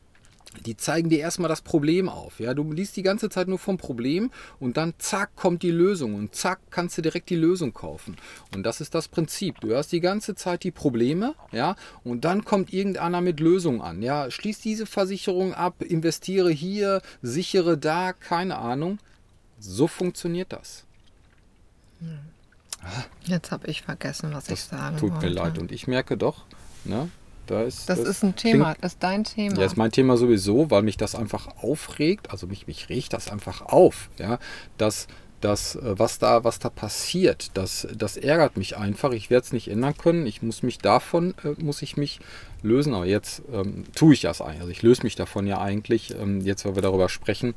die 0.66 0.78
zeigen 0.78 1.10
dir 1.10 1.20
erstmal 1.20 1.50
das 1.50 1.62
Problem 1.62 2.10
auf. 2.10 2.40
Ja, 2.40 2.54
du 2.54 2.72
liest 2.72 2.96
die 2.96 3.04
ganze 3.04 3.30
Zeit 3.30 3.48
nur 3.48 3.60
vom 3.60 3.78
Problem 3.78 4.32
und 4.60 4.78
dann 4.78 4.94
zack 4.98 5.36
kommt 5.36 5.64
die 5.64 5.72
Lösung 5.72 6.16
und 6.16 6.36
zack 6.36 6.60
kannst 6.70 6.98
du 6.98 7.02
direkt 7.02 7.30
die 7.30 7.36
Lösung 7.36 7.74
kaufen. 7.74 8.16
Und 8.54 8.64
das 8.64 8.82
ist 8.82 8.94
das 8.96 9.08
Prinzip. 9.08 9.60
Du 9.62 9.76
hast 9.76 9.92
die 9.92 10.00
ganze 10.00 10.36
Zeit 10.36 10.64
die 10.64 10.72
Probleme, 10.72 11.36
ja, 11.52 11.76
und 12.04 12.26
dann 12.26 12.46
kommt 12.46 12.72
irgendeiner 12.74 13.22
mit 13.22 13.40
Lösung 13.40 13.82
an. 13.82 14.02
Ja, 14.02 14.30
schließ 14.30 14.60
diese 14.60 14.86
Versicherung 14.86 15.54
ab, 15.54 15.82
investiere 15.82 16.52
hier, 16.52 17.02
sichere 17.22 17.78
da, 17.78 18.14
keine 18.14 18.58
Ahnung. 18.58 19.00
So 19.60 19.88
funktioniert 19.88 20.52
das. 20.54 20.86
Jetzt 23.24 23.52
habe 23.52 23.68
ich 23.68 23.82
vergessen, 23.82 24.34
was 24.34 24.46
ich 24.46 24.50
Das 24.56 24.70
sagen 24.70 24.98
tut 24.98 25.14
wollte. 25.14 25.26
mir 25.28 25.32
leid. 25.32 25.58
Und 25.58 25.72
ich 25.72 25.88
merke 25.88 26.18
doch, 26.18 26.44
ne, 26.84 27.10
da 27.48 27.64
ist. 27.64 27.90
Das 27.90 28.00
das 28.00 28.08
ist 28.10 28.24
ein 28.24 28.36
klingt- 28.36 28.56
Thema, 28.56 28.76
das 28.82 28.94
ist 28.94 29.04
dein 29.04 29.24
Thema. 29.24 29.58
Ja, 29.60 29.66
ist 29.66 29.78
mein 29.78 29.92
Thema 29.92 30.18
sowieso, 30.18 30.70
weil 30.72 30.82
mich 30.84 30.98
das 30.98 31.16
einfach 31.16 31.48
aufregt. 31.62 32.32
Also 32.32 32.48
mich, 32.48 32.68
mich 32.68 32.90
regt 32.90 33.14
das 33.14 33.30
einfach 33.32 33.62
auf, 33.62 34.10
ja, 34.18 34.40
dass 34.78 35.08
das, 35.42 35.76
äh, 35.76 36.00
was 36.00 36.20
da, 36.20 36.46
was 36.46 36.60
da 36.60 36.70
passiert, 36.70 37.52
das, 37.56 37.86
das 37.98 38.16
ärgert 38.16 38.56
mich 38.56 38.78
einfach. 38.78 39.12
Ich 39.12 39.30
werde 39.30 39.44
es 39.46 39.52
nicht 39.52 39.68
ändern 39.68 39.98
können. 39.98 40.26
Ich 40.26 40.42
muss 40.42 40.64
mich 40.64 40.78
davon, 40.78 41.34
äh, 41.44 41.62
muss 41.62 41.82
ich 41.82 41.98
mich 41.98 42.20
lösen. 42.62 42.94
Aber 42.94 43.06
jetzt 43.06 43.42
ähm, 43.52 43.84
tue 43.94 44.14
ich 44.14 44.22
das 44.22 44.40
eigentlich. 44.40 44.62
Also 44.62 44.72
ich 44.72 44.82
löse 44.84 45.04
mich 45.04 45.16
davon 45.16 45.46
ja 45.46 45.60
eigentlich. 45.60 46.16
Ähm, 46.18 46.40
jetzt, 46.42 46.64
weil 46.64 46.76
wir 46.76 46.82
darüber 46.82 47.10
sprechen, 47.10 47.56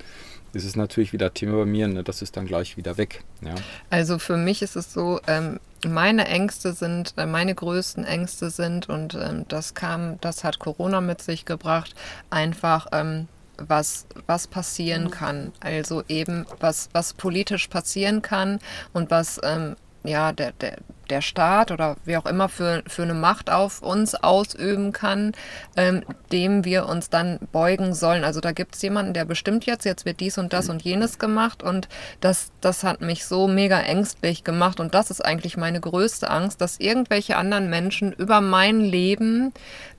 ist 0.57 0.65
es 0.65 0.77
natürlich 0.77 1.13
wieder 1.13 1.33
Thema 1.33 1.59
bei 1.59 1.67
mir. 1.67 1.87
Ne? 1.87 2.03
Das 2.03 2.23
ist 2.23 2.37
dann 2.37 2.47
gleich 2.47 2.77
wieder 2.77 2.97
weg. 2.97 3.23
Ja. 3.43 3.55
Also 3.91 4.19
für 4.19 4.37
mich 4.37 4.63
ist 4.63 4.75
es 4.77 4.93
so, 4.93 5.21
ähm, 5.27 5.61
meine 5.87 6.27
Ängste 6.27 6.73
sind, 6.73 7.15
äh, 7.17 7.27
meine 7.27 7.55
größten 7.55 8.05
Ängste 8.05 8.51
sind, 8.51 8.89
und 8.89 9.15
ähm, 9.15 9.45
das 9.49 9.75
kam, 9.75 10.21
das 10.21 10.43
hat 10.43 10.59
Corona 10.59 11.01
mit 11.01 11.23
sich 11.23 11.45
gebracht, 11.45 11.95
einfach 12.31 12.89
ähm, 12.93 13.29
was, 13.59 14.07
was 14.27 14.47
passieren 14.47 15.11
kann. 15.11 15.53
Also 15.61 16.03
eben, 16.09 16.47
was, 16.61 16.89
was 16.93 17.15
politisch 17.15 17.69
passieren 17.69 18.23
kann 18.23 18.59
und 18.93 19.11
was 19.11 19.41
ähm, 19.43 19.77
ja, 20.07 20.33
der, 20.33 20.53
der, 20.53 20.79
der 21.11 21.21
Staat 21.21 21.71
oder 21.71 21.97
wie 22.05 22.17
auch 22.17 22.27
immer 22.27 22.49
für, 22.49 22.83
für 22.87 23.03
eine 23.03 23.15
Macht 23.15 23.51
auf 23.51 23.83
uns 23.83 24.15
ausüben 24.15 24.93
kann, 24.93 25.33
ähm, 25.77 26.03
dem 26.33 26.65
wir 26.65 26.87
uns 26.87 27.11
dann 27.11 27.39
beugen 27.53 27.95
sollen. 27.95 28.25
Also 28.25 28.41
da 28.41 28.53
gibt 28.53 28.75
es 28.75 28.83
jemanden, 28.83 29.13
der 29.13 29.25
bestimmt 29.25 29.67
jetzt, 29.67 29.85
jetzt 29.85 30.05
wird 30.05 30.21
dies 30.21 30.39
und 30.39 30.53
das 30.53 30.69
und 30.69 30.83
jenes 30.83 31.19
gemacht 31.19 31.63
und 31.63 31.89
das, 32.21 32.51
das 32.61 32.85
hat 32.85 33.01
mich 33.01 33.27
so 33.27 33.49
mega 33.49 33.81
ängstlich 33.81 34.45
gemacht 34.45 34.81
und 34.81 34.95
das 34.95 35.11
ist 35.11 35.25
eigentlich 35.25 35.57
meine 35.57 35.81
größte 35.81 36.31
Angst, 36.31 36.61
dass 36.61 36.81
irgendwelche 36.81 37.37
anderen 37.37 37.71
Menschen 37.71 38.13
über 38.13 38.41
mein 38.41 38.81
Leben 38.81 39.53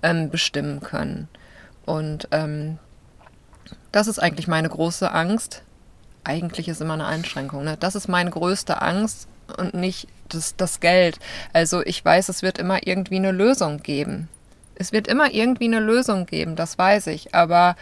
ähm, 0.04 0.30
bestimmen 0.30 0.82
können. 0.82 1.28
Und 1.86 2.28
ähm, 2.32 2.80
das 3.92 4.08
ist 4.08 4.20
eigentlich 4.20 4.48
meine 4.48 4.68
große 4.68 5.10
Angst. 5.12 5.64
Eigentlich 6.24 6.68
ist 6.68 6.82
immer 6.82 6.96
eine 6.96 7.06
Einschränkung. 7.06 7.64
Ne? 7.64 7.78
Das 7.80 7.96
ist 7.96 8.10
meine 8.10 8.30
größte 8.30 8.82
Angst 8.82 9.30
und 9.58 9.74
nicht 9.74 10.08
das, 10.30 10.56
das 10.56 10.80
Geld. 10.80 11.20
Also 11.54 11.82
ich 11.82 12.04
weiß, 12.04 12.30
es 12.30 12.42
wird 12.42 12.58
immer 12.58 12.86
irgendwie 12.86 13.18
eine 13.18 13.32
Lösung 13.32 13.82
geben. 13.82 14.30
Es 14.76 14.92
wird 14.92 15.08
immer 15.08 15.32
irgendwie 15.34 15.66
eine 15.66 15.80
Lösung 15.80 16.26
geben, 16.26 16.56
das 16.56 16.78
weiß 16.78 17.08
ich. 17.08 17.34
Aber 17.34 17.76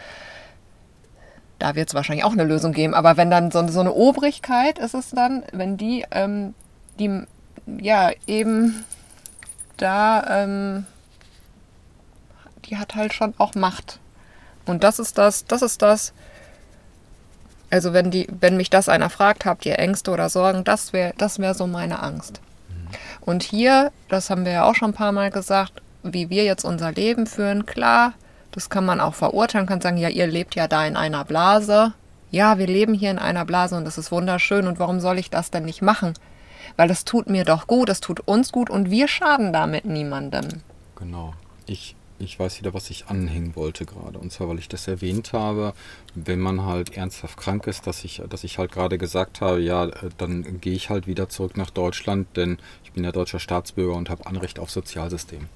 da 1.58 1.74
wird 1.74 1.88
es 1.88 1.94
wahrscheinlich 1.94 2.24
auch 2.24 2.32
eine 2.32 2.44
Lösung 2.44 2.72
geben. 2.72 2.94
Aber 2.94 3.16
wenn 3.16 3.30
dann 3.30 3.50
so, 3.50 3.66
so 3.68 3.80
eine 3.80 3.92
Obrigkeit 3.92 4.78
ist 4.78 4.94
es 4.94 5.10
dann, 5.10 5.42
wenn 5.52 5.76
die, 5.76 6.04
ähm, 6.10 6.54
die 6.98 7.22
ja 7.80 8.10
eben 8.26 8.84
da, 9.76 10.44
ähm, 10.44 10.86
die 12.64 12.76
hat 12.76 12.94
halt 12.94 13.12
schon 13.12 13.34
auch 13.38 13.54
Macht. 13.54 14.00
Und 14.66 14.82
das 14.82 14.98
ist 14.98 15.18
das, 15.18 15.44
das 15.44 15.62
ist 15.62 15.82
das. 15.82 16.12
Also 17.70 17.92
wenn 17.92 18.10
die, 18.10 18.28
wenn 18.40 18.56
mich 18.56 18.70
das 18.70 18.88
einer 18.88 19.10
fragt, 19.10 19.44
habt 19.44 19.66
ihr 19.66 19.78
Ängste 19.78 20.10
oder 20.10 20.28
Sorgen, 20.28 20.64
das 20.64 20.92
wäre, 20.92 21.12
das 21.18 21.38
wäre 21.38 21.54
so 21.54 21.66
meine 21.66 22.02
Angst. 22.02 22.40
Und 23.20 23.42
hier, 23.42 23.90
das 24.08 24.30
haben 24.30 24.44
wir 24.44 24.52
ja 24.52 24.64
auch 24.64 24.74
schon 24.74 24.90
ein 24.90 24.94
paar 24.94 25.12
Mal 25.12 25.30
gesagt, 25.30 25.82
wie 26.04 26.30
wir 26.30 26.44
jetzt 26.44 26.64
unser 26.64 26.92
Leben 26.92 27.26
führen, 27.26 27.66
klar, 27.66 28.12
das 28.52 28.70
kann 28.70 28.84
man 28.86 29.00
auch 29.00 29.14
verurteilen, 29.14 29.66
kann 29.66 29.80
sagen, 29.80 29.98
ja, 29.98 30.08
ihr 30.08 30.26
lebt 30.26 30.54
ja 30.54 30.68
da 30.68 30.86
in 30.86 30.96
einer 30.96 31.24
Blase. 31.24 31.92
Ja, 32.30 32.58
wir 32.58 32.66
leben 32.66 32.94
hier 32.94 33.10
in 33.10 33.18
einer 33.18 33.44
Blase 33.44 33.76
und 33.76 33.84
das 33.84 33.98
ist 33.98 34.12
wunderschön 34.12 34.66
und 34.66 34.78
warum 34.78 35.00
soll 35.00 35.18
ich 35.18 35.30
das 35.30 35.50
denn 35.50 35.64
nicht 35.64 35.82
machen? 35.82 36.14
Weil 36.76 36.88
das 36.88 37.04
tut 37.04 37.28
mir 37.28 37.44
doch 37.44 37.66
gut, 37.66 37.88
das 37.88 38.00
tut 38.00 38.20
uns 38.20 38.52
gut 38.52 38.70
und 38.70 38.90
wir 38.90 39.08
schaden 39.08 39.52
damit 39.52 39.84
niemandem. 39.84 40.48
Genau. 40.96 41.34
Ich, 41.66 41.95
ich 42.18 42.38
weiß 42.38 42.58
wieder, 42.60 42.74
was 42.74 42.90
ich 42.90 43.06
anhängen 43.06 43.56
wollte 43.56 43.84
gerade. 43.84 44.18
Und 44.18 44.32
zwar, 44.32 44.48
weil 44.48 44.58
ich 44.58 44.68
das 44.68 44.88
erwähnt 44.88 45.32
habe, 45.32 45.74
wenn 46.14 46.40
man 46.40 46.64
halt 46.64 46.96
ernsthaft 46.96 47.36
krank 47.36 47.66
ist, 47.66 47.86
dass 47.86 48.04
ich, 48.04 48.22
dass 48.28 48.44
ich 48.44 48.58
halt 48.58 48.72
gerade 48.72 48.98
gesagt 48.98 49.40
habe, 49.40 49.60
ja, 49.60 49.86
äh, 49.86 50.10
dann 50.18 50.60
gehe 50.60 50.74
ich 50.74 50.90
halt 50.90 51.06
wieder 51.06 51.28
zurück 51.28 51.56
nach 51.56 51.70
Deutschland, 51.70 52.28
denn 52.36 52.58
ich 52.84 52.92
bin 52.92 53.04
ja 53.04 53.12
deutscher 53.12 53.38
Staatsbürger 53.38 53.94
und 53.94 54.10
habe 54.10 54.26
Anrecht 54.26 54.58
auf 54.58 54.70
Sozialsystem. 54.70 55.46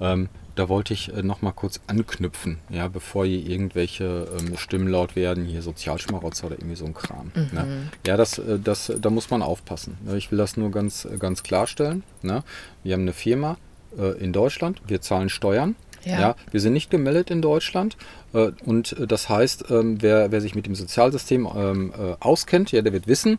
Ähm, 0.00 0.28
da 0.54 0.68
wollte 0.68 0.94
ich 0.94 1.12
äh, 1.12 1.22
nochmal 1.22 1.52
kurz 1.52 1.80
anknüpfen, 1.86 2.58
ja, 2.68 2.88
bevor 2.88 3.26
hier 3.26 3.44
irgendwelche 3.44 4.28
ähm, 4.38 4.56
Stimmen 4.56 4.88
laut 4.88 5.16
werden, 5.16 5.44
hier 5.44 5.62
Sozialschmarotzer 5.62 6.46
oder 6.46 6.56
irgendwie 6.58 6.76
so 6.76 6.84
ein 6.84 6.94
Kram. 6.94 7.32
Ne? 7.34 7.90
Ja, 8.06 8.16
das, 8.16 8.38
äh, 8.38 8.58
das, 8.58 8.92
da 8.96 9.10
muss 9.10 9.30
man 9.30 9.42
aufpassen. 9.42 9.98
Ne? 10.04 10.16
Ich 10.16 10.30
will 10.30 10.38
das 10.38 10.56
nur 10.56 10.70
ganz, 10.70 11.04
äh, 11.04 11.16
ganz 11.18 11.42
klarstellen. 11.42 12.04
Ne? 12.22 12.44
Wir 12.82 12.94
haben 12.94 13.02
eine 13.02 13.12
Firma 13.12 13.56
äh, 13.98 14.18
in 14.22 14.32
Deutschland, 14.32 14.80
wir 14.86 15.00
zahlen 15.00 15.28
Steuern. 15.28 15.76
Ja. 16.04 16.20
Ja. 16.20 16.36
wir 16.50 16.60
sind 16.60 16.72
nicht 16.72 16.90
gemeldet 16.90 17.30
in 17.30 17.42
Deutschland 17.42 17.96
äh, 18.32 18.50
und 18.64 18.92
äh, 18.92 19.06
das 19.06 19.28
heißt, 19.28 19.66
ähm, 19.70 20.02
wer, 20.02 20.30
wer 20.32 20.40
sich 20.40 20.54
mit 20.54 20.66
dem 20.66 20.74
Sozialsystem 20.74 21.48
ähm, 21.54 21.92
äh, 21.96 22.14
auskennt, 22.20 22.72
ja, 22.72 22.82
der 22.82 22.92
wird 22.92 23.06
wissen, 23.06 23.38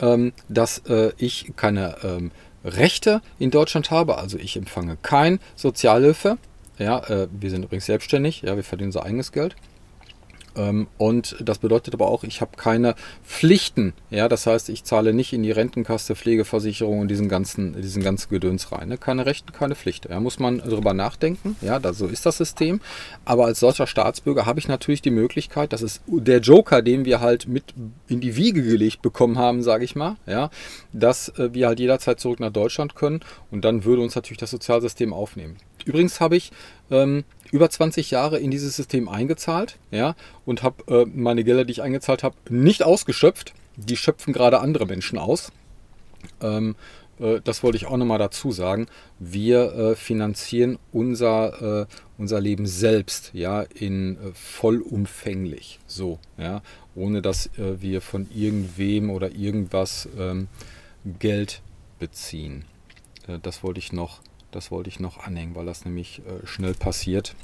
ähm, 0.00 0.32
dass 0.48 0.78
äh, 0.86 1.12
ich 1.18 1.52
keine 1.56 1.96
ähm, 2.02 2.30
Rechte 2.64 3.20
in 3.38 3.50
Deutschland 3.50 3.90
habe. 3.90 4.18
Also 4.18 4.38
ich 4.38 4.56
empfange 4.56 4.96
kein 5.02 5.38
Sozialhilfe. 5.56 6.38
Ja, 6.78 6.98
äh, 7.08 7.28
wir 7.30 7.50
sind 7.50 7.64
übrigens 7.64 7.86
selbstständig, 7.86 8.42
ja, 8.42 8.56
wir 8.56 8.64
verdienen 8.64 8.88
unser 8.88 9.04
eigenes 9.04 9.30
Geld. 9.32 9.54
Ähm, 10.56 10.86
und 10.98 11.36
das 11.40 11.58
bedeutet 11.58 11.94
aber 11.94 12.08
auch, 12.08 12.24
ich 12.24 12.40
habe 12.40 12.56
keine 12.56 12.94
Pflichten. 13.24 13.92
Ja, 14.10 14.28
das 14.28 14.46
heißt, 14.46 14.68
ich 14.68 14.84
zahle 14.84 15.12
nicht 15.12 15.32
in 15.32 15.42
die 15.42 15.50
Rentenkasse, 15.50 16.14
Pflegeversicherung 16.14 17.00
und 17.00 17.08
diesen 17.08 17.28
ganzen, 17.28 17.80
diesen 17.80 18.02
ganzen 18.02 18.28
Gedöns 18.30 18.72
rein. 18.72 18.88
Ne? 18.88 18.98
Keine 18.98 19.26
Rechte, 19.26 19.52
keine 19.52 19.74
Pflichten. 19.74 20.08
Da 20.08 20.20
muss 20.20 20.38
man 20.38 20.58
drüber 20.58 20.94
nachdenken. 20.94 21.56
Ja, 21.60 21.78
da, 21.78 21.92
so 21.92 22.06
ist 22.06 22.26
das 22.26 22.36
System. 22.36 22.80
Aber 23.24 23.46
als 23.46 23.60
deutscher 23.60 23.86
Staatsbürger 23.86 24.46
habe 24.46 24.58
ich 24.58 24.68
natürlich 24.68 25.02
die 25.02 25.10
Möglichkeit, 25.10 25.72
das 25.72 25.82
ist 25.82 26.02
der 26.06 26.40
Joker, 26.40 26.82
den 26.82 27.04
wir 27.04 27.20
halt 27.20 27.48
mit 27.48 27.74
in 28.08 28.20
die 28.20 28.36
Wiege 28.36 28.62
gelegt 28.62 29.02
bekommen 29.02 29.38
haben, 29.38 29.62
sage 29.62 29.84
ich 29.84 29.96
mal, 29.96 30.16
ja, 30.26 30.50
dass 30.92 31.28
äh, 31.30 31.52
wir 31.52 31.68
halt 31.68 31.80
jederzeit 31.80 32.20
zurück 32.20 32.40
nach 32.40 32.52
Deutschland 32.52 32.94
können 32.94 33.20
und 33.50 33.64
dann 33.64 33.84
würde 33.84 34.02
uns 34.02 34.14
natürlich 34.14 34.38
das 34.38 34.50
Sozialsystem 34.50 35.12
aufnehmen. 35.12 35.56
Übrigens 35.84 36.20
habe 36.20 36.36
ich 36.36 36.52
ähm, 36.90 37.24
über 37.50 37.70
20 37.70 38.10
Jahre 38.10 38.38
in 38.38 38.50
dieses 38.50 38.76
System 38.76 39.08
eingezahlt, 39.08 39.78
ja, 39.90 40.16
und 40.44 40.62
habe 40.62 41.02
äh, 41.02 41.06
meine 41.06 41.44
Gelder, 41.44 41.64
die 41.64 41.72
ich 41.72 41.82
eingezahlt 41.82 42.22
habe, 42.22 42.36
nicht 42.48 42.82
ausgeschöpft. 42.82 43.54
Die 43.76 43.96
schöpfen 43.96 44.32
gerade 44.32 44.60
andere 44.60 44.86
Menschen 44.86 45.18
aus. 45.18 45.52
Ähm, 46.40 46.76
äh, 47.18 47.40
das 47.42 47.62
wollte 47.62 47.76
ich 47.76 47.86
auch 47.86 47.96
nochmal 47.96 48.18
dazu 48.18 48.52
sagen. 48.52 48.86
Wir 49.18 49.72
äh, 49.74 49.94
finanzieren 49.96 50.78
unser, 50.92 51.82
äh, 51.82 51.86
unser 52.18 52.40
Leben 52.40 52.66
selbst, 52.66 53.30
ja, 53.34 53.62
in 53.62 54.16
äh, 54.16 54.32
vollumfänglich, 54.34 55.80
so, 55.86 56.18
ja, 56.38 56.62
ohne 56.94 57.22
dass 57.22 57.46
äh, 57.58 57.80
wir 57.80 58.00
von 58.00 58.28
irgendwem 58.34 59.10
oder 59.10 59.32
irgendwas 59.32 60.08
ähm, 60.18 60.48
Geld 61.18 61.62
beziehen. 61.98 62.64
Das 63.42 63.62
wollte 63.62 63.78
ich 63.78 63.92
noch, 63.92 64.20
das 64.54 64.70
wollte 64.70 64.88
ich 64.88 65.00
noch 65.00 65.18
anhängen, 65.18 65.54
weil 65.54 65.66
das 65.66 65.84
nämlich 65.84 66.20
äh, 66.20 66.46
schnell 66.46 66.74
passiert. 66.74 67.34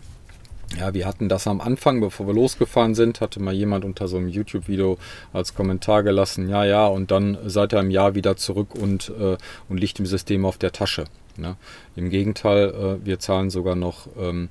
Ja, 0.78 0.94
wir 0.94 1.04
hatten 1.04 1.28
das 1.28 1.48
am 1.48 1.60
Anfang, 1.60 2.00
bevor 2.00 2.28
wir 2.28 2.34
losgefahren 2.34 2.94
sind, 2.94 3.20
hatte 3.20 3.40
mal 3.40 3.52
jemand 3.52 3.84
unter 3.84 4.06
so 4.06 4.18
einem 4.18 4.28
YouTube-Video 4.28 4.98
als 5.32 5.54
Kommentar 5.54 6.04
gelassen, 6.04 6.48
ja, 6.48 6.64
ja, 6.64 6.86
und 6.86 7.10
dann 7.10 7.36
seid 7.46 7.72
ihr 7.72 7.80
im 7.80 7.90
Jahr 7.90 8.14
wieder 8.14 8.36
zurück 8.36 8.76
und, 8.76 9.08
äh, 9.18 9.36
und 9.68 9.78
liegt 9.78 9.98
im 9.98 10.06
System 10.06 10.44
auf 10.44 10.58
der 10.58 10.70
Tasche. 10.70 11.06
Ne? 11.36 11.56
Im 11.96 12.08
Gegenteil, 12.08 12.68
äh, 12.68 13.04
wir 13.04 13.18
zahlen 13.18 13.50
sogar 13.50 13.74
noch 13.74 14.08
ähm, 14.16 14.48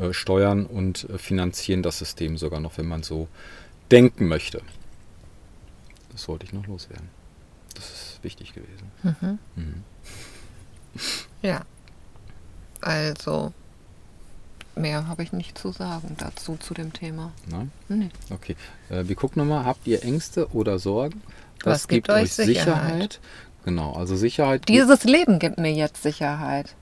äh, 0.00 0.14
Steuern 0.14 0.64
und 0.64 1.08
äh, 1.10 1.18
finanzieren 1.18 1.82
das 1.82 1.98
System 1.98 2.38
sogar 2.38 2.60
noch, 2.60 2.78
wenn 2.78 2.86
man 2.86 3.02
so 3.02 3.28
denken 3.90 4.26
möchte. 4.26 4.62
Das 6.12 6.28
wollte 6.28 6.46
ich 6.46 6.52
noch 6.52 6.66
loswerden. 6.66 7.08
Das 7.74 7.90
ist 7.90 8.24
wichtig 8.24 8.54
gewesen. 8.54 8.90
Mhm. 9.02 9.38
Mhm. 9.54 9.84
Ja. 11.42 11.64
Also, 12.80 13.52
mehr 14.76 15.08
habe 15.08 15.22
ich 15.22 15.32
nicht 15.32 15.58
zu 15.58 15.72
sagen 15.72 16.16
dazu, 16.18 16.56
zu 16.56 16.74
dem 16.74 16.92
Thema. 16.92 17.32
Nein? 17.50 17.70
Nee. 17.88 18.10
Okay. 18.30 18.56
Äh, 18.90 19.08
wir 19.08 19.16
gucken 19.16 19.42
nochmal, 19.42 19.64
habt 19.64 19.86
ihr 19.86 20.02
Ängste 20.04 20.48
oder 20.52 20.78
Sorgen? 20.78 21.22
Was 21.64 21.88
gibt 21.88 22.08
euch 22.08 22.32
Sicherheit? 22.32 23.20
Genau, 23.64 23.92
also 23.92 24.16
Sicherheit. 24.16 24.68
Dieses 24.68 25.04
Leben 25.04 25.38
gibt 25.38 25.58
mir 25.58 25.72
jetzt 25.72 26.02
Sicherheit. 26.02 26.74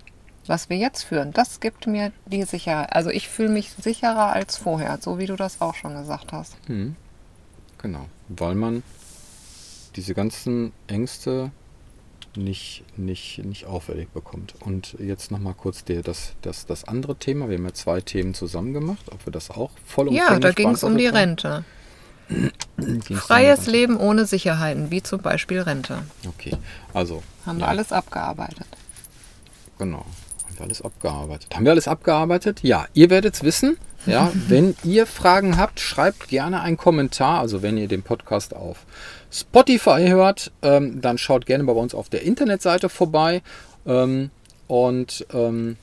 Was 0.47 0.71
wir 0.71 0.77
jetzt 0.77 1.03
führen, 1.03 1.33
das 1.33 1.59
gibt 1.59 1.89
mir 1.89 2.13
die 2.27 2.45
Sicherheit. 2.45 2.93
Also 2.93 3.11
ich 3.11 3.29
fühle 3.29 3.49
mich 3.49 3.73
sicherer 3.73 4.33
als 4.33 4.57
vorher, 4.57 4.99
so 5.01 5.19
wie 5.19 5.27
du 5.27 5.35
das 5.35 5.61
auch 5.61 5.75
schon 5.75 5.97
gesagt 5.97 6.33
hast. 6.33 6.57
Mhm. 6.69 6.95
Genau, 7.79 8.07
weil 8.29 8.55
man 8.55 8.85
diese 9.97 10.15
ganzen 10.15 10.73
Ängste 10.87 11.51
nicht, 12.37 12.85
nicht, 12.97 13.45
nicht 13.45 13.67
auffällig 13.67 14.09
bekommt. 14.11 14.55
Und 14.61 14.97
jetzt 14.99 15.31
nochmal 15.31 15.55
kurz 15.55 15.85
der, 15.85 16.03
das, 16.03 16.33
das, 16.43 16.67
das 16.67 16.85
andere 16.85 17.17
Thema. 17.17 17.49
Wir 17.49 17.59
haben 17.59 17.65
ja 17.65 17.75
zwei 17.75 18.01
Themen 18.01 18.35
zusammen 18.35 18.73
gemacht, 18.73 19.07
ob 19.11 19.27
wir 19.27 19.33
das 19.33 19.51
auch 19.51 19.71
voll 19.85 20.13
Ja, 20.13 20.39
da 20.39 20.53
ging 20.53 20.71
es 20.71 20.85
um 20.85 20.97
die 20.97 21.07
Rente. 21.07 21.65
Freies 23.15 23.67
Leben 23.67 23.97
ohne 23.97 24.27
Sicherheiten, 24.27 24.91
wie 24.91 25.03
zum 25.03 25.21
Beispiel 25.21 25.61
Rente. 25.61 26.03
Okay, 26.27 26.57
also. 26.93 27.23
Haben 27.45 27.59
wir 27.59 27.65
ja, 27.65 27.71
alles 27.71 27.93
abgearbeitet. 27.93 28.67
Genau. 29.79 30.05
Haben 30.45 30.59
wir 30.59 30.63
alles 30.63 30.83
abgearbeitet. 30.83 31.55
Haben 31.55 31.65
wir 31.65 31.73
alles 31.73 31.89
abgearbeitet? 31.89 32.61
Ja, 32.63 32.87
ihr 32.95 33.11
werdet 33.11 33.35
es 33.35 33.43
wissen. 33.45 33.77
Ja, 34.07 34.33
wenn 34.49 34.75
ihr 34.83 35.07
Fragen 35.07 35.57
habt, 35.57 35.79
schreibt 35.79 36.29
gerne 36.29 36.61
einen 36.63 36.77
Kommentar. 36.77 37.41
Also 37.41 37.63
wenn 37.63 37.77
ihr 37.77 37.89
den 37.89 38.03
Podcast 38.03 38.55
auf 38.55 38.87
Spotify 39.31 40.09
hört, 40.09 40.53
ähm, 40.63 41.01
dann 41.01 41.19
schaut 41.19 41.47
gerne 41.47 41.65
bei 41.65 41.73
uns 41.73 41.95
auf 41.95 42.09
der 42.09 42.23
Internetseite 42.23 42.89
vorbei. 42.89 43.43
Ähm, 43.87 44.31
und 44.69 45.27
ähm, 45.33 45.77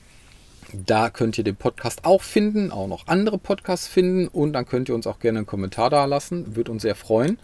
da 0.72 1.10
könnt 1.10 1.38
ihr 1.38 1.44
den 1.44 1.56
Podcast 1.56 2.04
auch 2.04 2.22
finden, 2.22 2.72
auch 2.72 2.88
noch 2.88 3.06
andere 3.06 3.38
Podcasts 3.38 3.86
finden. 3.86 4.28
Und 4.28 4.52
dann 4.52 4.66
könnt 4.66 4.88
ihr 4.88 4.94
uns 4.94 5.06
auch 5.06 5.18
gerne 5.18 5.40
einen 5.40 5.46
Kommentar 5.46 5.90
da 5.90 6.04
lassen. 6.04 6.56
Würde 6.56 6.72
uns 6.72 6.82
sehr 6.82 6.94
freuen. 6.94 7.38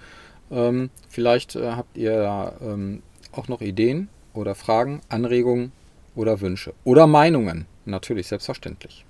Ähm, 0.51 0.90
vielleicht 1.09 1.57
äh, 1.57 1.72
habt 1.72 1.96
ihr 1.96 2.16
da 2.16 2.55
ähm, 2.61 3.03
auch 3.32 3.48
noch 3.48 3.61
Ideen 3.61 4.09
oder 4.34 4.55
Fragen, 4.55 5.01
Anregungen 5.09 5.72
oder 6.14 6.40
Wünsche 6.40 6.74
oder 6.84 7.07
Meinungen. 7.07 7.66
Natürlich, 7.84 8.26
selbstverständlich. 8.26 9.05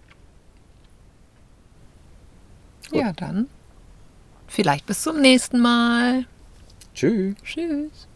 Gut. 2.91 3.01
Ja, 3.01 3.13
dann. 3.13 3.47
Vielleicht 4.49 4.87
bis 4.87 5.03
zum 5.03 5.21
nächsten 5.21 5.61
Mal. 5.61 6.27
Tschüss. 7.01 7.35
Tschüss. 7.43 8.09